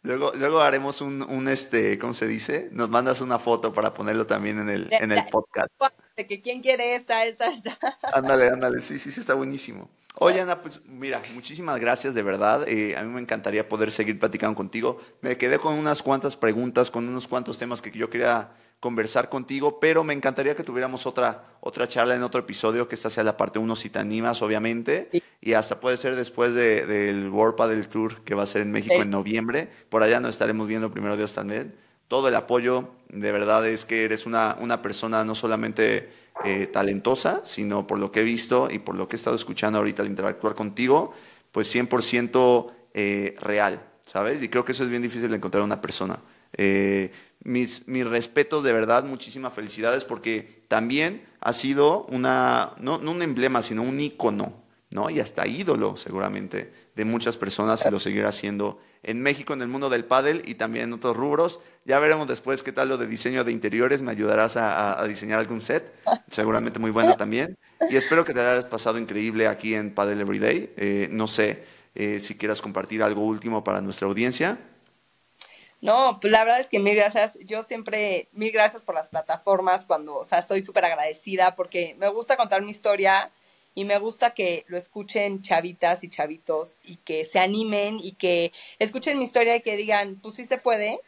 Luego, 0.02 0.32
luego 0.34 0.60
haremos 0.60 1.00
un, 1.00 1.22
un, 1.22 1.48
este, 1.48 1.98
¿cómo 1.98 2.14
se 2.14 2.26
dice? 2.26 2.68
Nos 2.72 2.88
mandas 2.88 3.20
una 3.20 3.38
foto 3.38 3.72
para 3.72 3.94
ponerlo 3.94 4.26
también 4.26 4.58
en 4.58 4.68
el, 4.68 4.88
en 4.90 5.12
el 5.12 5.24
podcast. 5.30 5.68
De 6.16 6.26
que 6.26 6.40
quién 6.40 6.60
quiere 6.60 6.94
esta, 6.94 7.24
esta, 7.24 7.46
esta. 7.46 7.78
Ándale, 8.12 8.48
ándale, 8.48 8.80
sí, 8.80 8.98
sí, 8.98 9.12
sí, 9.12 9.20
está 9.20 9.34
buenísimo. 9.34 9.90
Oye, 10.16 10.40
Ana, 10.40 10.60
pues 10.60 10.80
mira, 10.86 11.22
muchísimas 11.34 11.78
gracias 11.78 12.14
de 12.14 12.22
verdad. 12.22 12.68
Eh, 12.68 12.96
a 12.96 13.02
mí 13.04 13.12
me 13.12 13.20
encantaría 13.20 13.68
poder 13.68 13.92
seguir 13.92 14.18
platicando 14.18 14.56
contigo. 14.56 15.00
Me 15.20 15.36
quedé 15.36 15.58
con 15.58 15.74
unas 15.74 16.02
cuantas 16.02 16.36
preguntas, 16.36 16.90
con 16.90 17.08
unos 17.08 17.28
cuantos 17.28 17.58
temas 17.58 17.80
que 17.80 17.92
yo 17.92 18.10
quería 18.10 18.50
conversar 18.80 19.28
contigo, 19.28 19.78
pero 19.78 20.02
me 20.02 20.14
encantaría 20.14 20.56
que 20.56 20.64
tuviéramos 20.64 21.06
otra, 21.06 21.44
otra 21.60 21.86
charla 21.86 22.16
en 22.16 22.22
otro 22.22 22.40
episodio, 22.40 22.88
que 22.88 22.94
esta 22.94 23.10
sea 23.10 23.22
la 23.22 23.36
parte 23.36 23.58
uno 23.58 23.76
si 23.76 23.90
te 23.90 23.98
animas, 23.98 24.40
obviamente, 24.40 25.08
y 25.40 25.52
hasta 25.52 25.78
puede 25.78 25.98
ser 25.98 26.16
después 26.16 26.54
del 26.54 27.28
World 27.28 27.56
Padel 27.56 27.88
Tour 27.88 28.22
que 28.22 28.34
va 28.34 28.44
a 28.44 28.46
ser 28.46 28.62
en 28.62 28.72
México 28.72 28.94
en 28.94 29.10
noviembre. 29.10 29.68
Por 29.90 30.02
allá 30.02 30.18
nos 30.18 30.30
estaremos 30.30 30.66
viendo 30.66 30.90
primero 30.90 31.16
Dios 31.16 31.34
también. 31.34 31.74
Todo 32.08 32.28
el 32.28 32.34
apoyo, 32.34 32.88
de 33.10 33.30
verdad 33.30 33.68
es 33.68 33.84
que 33.84 34.04
eres 34.04 34.26
una, 34.26 34.56
una 34.58 34.82
persona 34.82 35.24
no 35.24 35.34
solamente 35.34 36.10
eh, 36.44 36.66
talentosa, 36.66 37.42
sino 37.44 37.86
por 37.86 37.98
lo 37.98 38.10
que 38.10 38.20
he 38.20 38.24
visto 38.24 38.68
y 38.70 38.78
por 38.78 38.96
lo 38.96 39.06
que 39.08 39.16
he 39.16 39.18
estado 39.18 39.36
escuchando 39.36 39.78
ahorita 39.78 40.02
al 40.02 40.08
interactuar 40.08 40.54
contigo, 40.54 41.12
pues 41.52 41.72
100% 41.74 42.72
eh, 42.94 43.36
real, 43.40 43.82
¿sabes? 44.06 44.42
Y 44.42 44.48
creo 44.48 44.64
que 44.64 44.72
eso 44.72 44.84
es 44.84 44.90
bien 44.90 45.02
difícil 45.02 45.28
de 45.28 45.36
encontrar 45.36 45.62
una 45.62 45.82
persona. 45.82 46.18
Eh, 46.62 47.10
mis, 47.42 47.88
mis 47.88 48.06
respetos, 48.06 48.62
de 48.62 48.72
verdad, 48.74 49.04
muchísimas 49.04 49.54
felicidades 49.54 50.04
porque 50.04 50.60
también 50.68 51.24
ha 51.40 51.54
sido 51.54 52.04
una, 52.10 52.74
no, 52.78 52.98
un 52.98 53.22
emblema, 53.22 53.62
sino 53.62 53.82
un 53.82 53.98
ícono, 53.98 54.52
¿no? 54.90 55.08
Y 55.08 55.20
hasta 55.20 55.46
ídolo, 55.46 55.96
seguramente, 55.96 56.70
de 56.94 57.04
muchas 57.06 57.38
personas 57.38 57.86
y 57.86 57.90
lo 57.90 57.98
seguirá 57.98 58.30
siendo 58.30 58.78
en 59.02 59.22
México, 59.22 59.54
en 59.54 59.62
el 59.62 59.68
mundo 59.68 59.88
del 59.88 60.04
pádel 60.04 60.42
y 60.44 60.56
también 60.56 60.84
en 60.84 60.92
otros 60.92 61.16
rubros. 61.16 61.60
Ya 61.86 61.98
veremos 61.98 62.28
después 62.28 62.62
qué 62.62 62.72
tal 62.72 62.90
lo 62.90 62.98
de 62.98 63.06
diseño 63.06 63.42
de 63.42 63.52
interiores. 63.52 64.02
Me 64.02 64.10
ayudarás 64.10 64.58
a, 64.58 65.02
diseñar 65.08 65.38
algún 65.38 65.62
set, 65.62 65.94
seguramente 66.30 66.78
muy 66.78 66.90
bueno 66.90 67.16
también. 67.16 67.56
Y 67.88 67.96
espero 67.96 68.22
que 68.22 68.34
te 68.34 68.40
hayas 68.40 68.66
pasado 68.66 68.98
increíble 68.98 69.48
aquí 69.48 69.74
en 69.74 69.94
Padel 69.94 70.20
Everyday. 70.20 70.74
Eh, 70.76 71.08
no 71.10 71.26
sé 71.26 71.64
eh, 71.94 72.20
si 72.20 72.36
quieras 72.36 72.60
compartir 72.60 73.02
algo 73.02 73.24
último 73.24 73.64
para 73.64 73.80
nuestra 73.80 74.06
audiencia. 74.08 74.58
No, 75.80 76.18
pues 76.20 76.30
la 76.30 76.44
verdad 76.44 76.60
es 76.60 76.68
que 76.68 76.78
mil 76.78 76.94
gracias. 76.94 77.38
Yo 77.46 77.62
siempre, 77.62 78.28
mil 78.32 78.52
gracias 78.52 78.82
por 78.82 78.94
las 78.94 79.08
plataformas 79.08 79.84
cuando, 79.86 80.16
o 80.16 80.24
sea, 80.24 80.38
estoy 80.38 80.60
súper 80.62 80.84
agradecida 80.84 81.56
porque 81.56 81.94
me 81.98 82.08
gusta 82.08 82.36
contar 82.36 82.62
mi 82.62 82.70
historia 82.70 83.30
y 83.74 83.84
me 83.84 83.98
gusta 83.98 84.34
que 84.34 84.64
lo 84.68 84.76
escuchen 84.76 85.42
chavitas 85.42 86.04
y 86.04 86.10
chavitos 86.10 86.78
y 86.84 86.96
que 86.96 87.24
se 87.24 87.38
animen 87.38 87.98
y 87.98 88.12
que 88.12 88.52
escuchen 88.78 89.18
mi 89.18 89.24
historia 89.24 89.56
y 89.56 89.62
que 89.62 89.76
digan, 89.76 90.20
pues 90.20 90.34
sí 90.34 90.44
se 90.44 90.58
puede, 90.58 91.00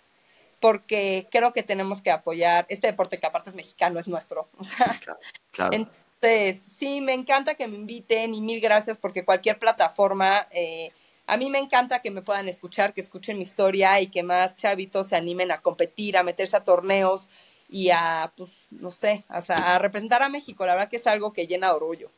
porque 0.59 1.27
creo 1.31 1.53
que 1.53 1.63
tenemos 1.63 2.01
que 2.01 2.11
apoyar 2.11 2.65
este 2.69 2.87
deporte 2.87 3.19
que 3.19 3.27
aparte 3.27 3.51
es 3.51 3.57
mexicano, 3.57 4.01
es 4.01 4.07
nuestro. 4.07 4.49
Entonces, 5.73 6.63
sí, 6.79 7.01
me 7.01 7.13
encanta 7.13 7.57
que 7.57 7.67
me 7.67 7.77
inviten 7.77 8.35
y 8.35 8.41
mil 8.41 8.61
gracias 8.61 8.97
porque 8.97 9.25
cualquier 9.25 9.59
plataforma... 9.59 10.49
Eh, 10.51 10.93
a 11.27 11.37
mí 11.37 11.51
me 11.51 11.59
encanta 11.59 12.01
que 12.01 12.11
me 12.11 12.23
puedan 12.23 12.49
escuchar, 12.49 12.95
que 12.95 13.01
escuchen 13.01 13.37
mi 13.37 13.43
historia 13.43 14.01
y 14.01 14.09
que 14.09 14.23
más 14.23 14.57
chavitos 14.57 15.09
se 15.09 15.17
animen 15.17 15.51
a 15.51 15.61
competir, 15.61 16.17
a 16.17 16.23
meterse 16.23 16.57
a 16.57 16.65
torneos 16.65 17.29
y 17.69 17.91
a, 17.91 18.33
pues, 18.37 18.51
no 18.71 18.91
sé, 18.91 19.25
a, 19.29 19.79
representar 19.79 20.23
a 20.23 20.29
México. 20.29 20.67
La 20.67 20.75
verdad 20.75 20.91
que 20.91 20.97
es 20.97 21.07
algo 21.07 21.33
que 21.33 21.47
llena 21.47 21.69
de 21.69 21.75
orgullo. 21.75 22.11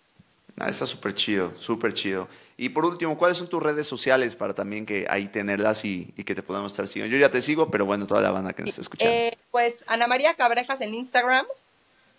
Ah, 0.59 0.69
está 0.69 0.87
súper 0.87 1.15
chido, 1.15 1.53
súper 1.59 1.95
chido. 1.95 2.29
Y 2.57 2.69
por 2.69 2.85
último, 2.85 3.19
¿cuáles 3.19 3.39
son 3.39 3.49
tus 3.49 3.63
redes 3.63 3.87
sociales 3.87 4.37
para 4.37 4.55
también 4.55 4.87
que 4.87 5.07
ahí 5.11 5.27
tenerlas 5.27 5.85
y, 5.85 6.07
que 6.25 6.35
te 6.35 6.43
podamos 6.43 6.73
estar 6.73 6.87
siguiendo? 6.87 7.13
Yo 7.17 7.21
ya 7.21 7.31
te 7.31 7.43
sigo, 7.43 7.71
pero 7.71 7.85
bueno, 7.85 8.07
toda 8.07 8.21
la 8.21 8.31
banda 8.31 8.53
que 8.53 8.63
nos 8.63 8.71
está 8.71 8.83
escuchando. 8.83 9.13
Eh, 9.13 9.37
pues 9.51 9.77
Ana 9.87 10.07
María 10.07 10.35
Cabrejas 10.35 10.81
en 10.81 10.95
Instagram, 10.95 11.47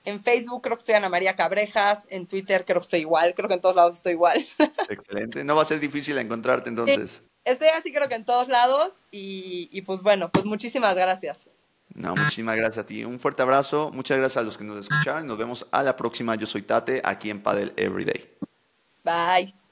en 0.06 0.24
Facebook 0.24 0.62
creo 0.62 0.76
que 0.76 0.82
estoy 0.82 0.96
Ana 0.96 1.10
María 1.10 1.36
Cabrejas, 1.36 2.08
en 2.10 2.28
Twitter 2.28 2.64
creo 2.66 2.80
que 2.80 2.86
estoy 2.86 3.00
igual, 3.02 3.34
creo 3.36 3.48
que 3.48 3.56
en 3.56 3.62
todos 3.62 3.76
lados 3.76 3.96
estoy 3.96 4.14
igual. 4.14 4.46
Excelente, 4.90 5.44
no 5.44 5.56
va 5.56 5.64
a 5.64 5.66
ser 5.66 5.80
difícil 5.80 6.18
encontrarte 6.18 6.70
entonces. 6.70 7.24
estoy 7.44 7.68
así 7.70 7.92
creo 7.92 8.08
que 8.08 8.16
en 8.16 8.26
todos 8.26 8.48
lados 8.48 8.94
y, 9.12 9.82
pues 9.82 10.02
bueno, 10.02 10.30
pues 10.30 10.46
muchísimas 10.46 10.96
gracias. 10.96 11.48
No, 11.94 12.14
muchísimas 12.16 12.58
gracias 12.58 12.84
a 12.84 12.88
ti. 12.88 13.06
Un 13.06 13.20
fuerte 13.20 13.42
abrazo, 13.42 13.92
muchas 13.94 14.18
gracias 14.18 14.38
a 14.42 14.44
los 14.44 14.58
que 14.58 14.64
nos 14.64 14.80
escucharon. 14.80 15.28
Nos 15.28 15.38
vemos 15.38 15.66
a 15.72 15.82
la 15.82 15.96
próxima. 15.96 16.36
Yo 16.36 16.46
soy 16.46 16.64
Tate, 16.64 17.02
aquí 17.04 17.30
en 17.30 17.42
Padel 17.42 17.74
Everyday. 17.78 18.28
Bye. 19.04 19.65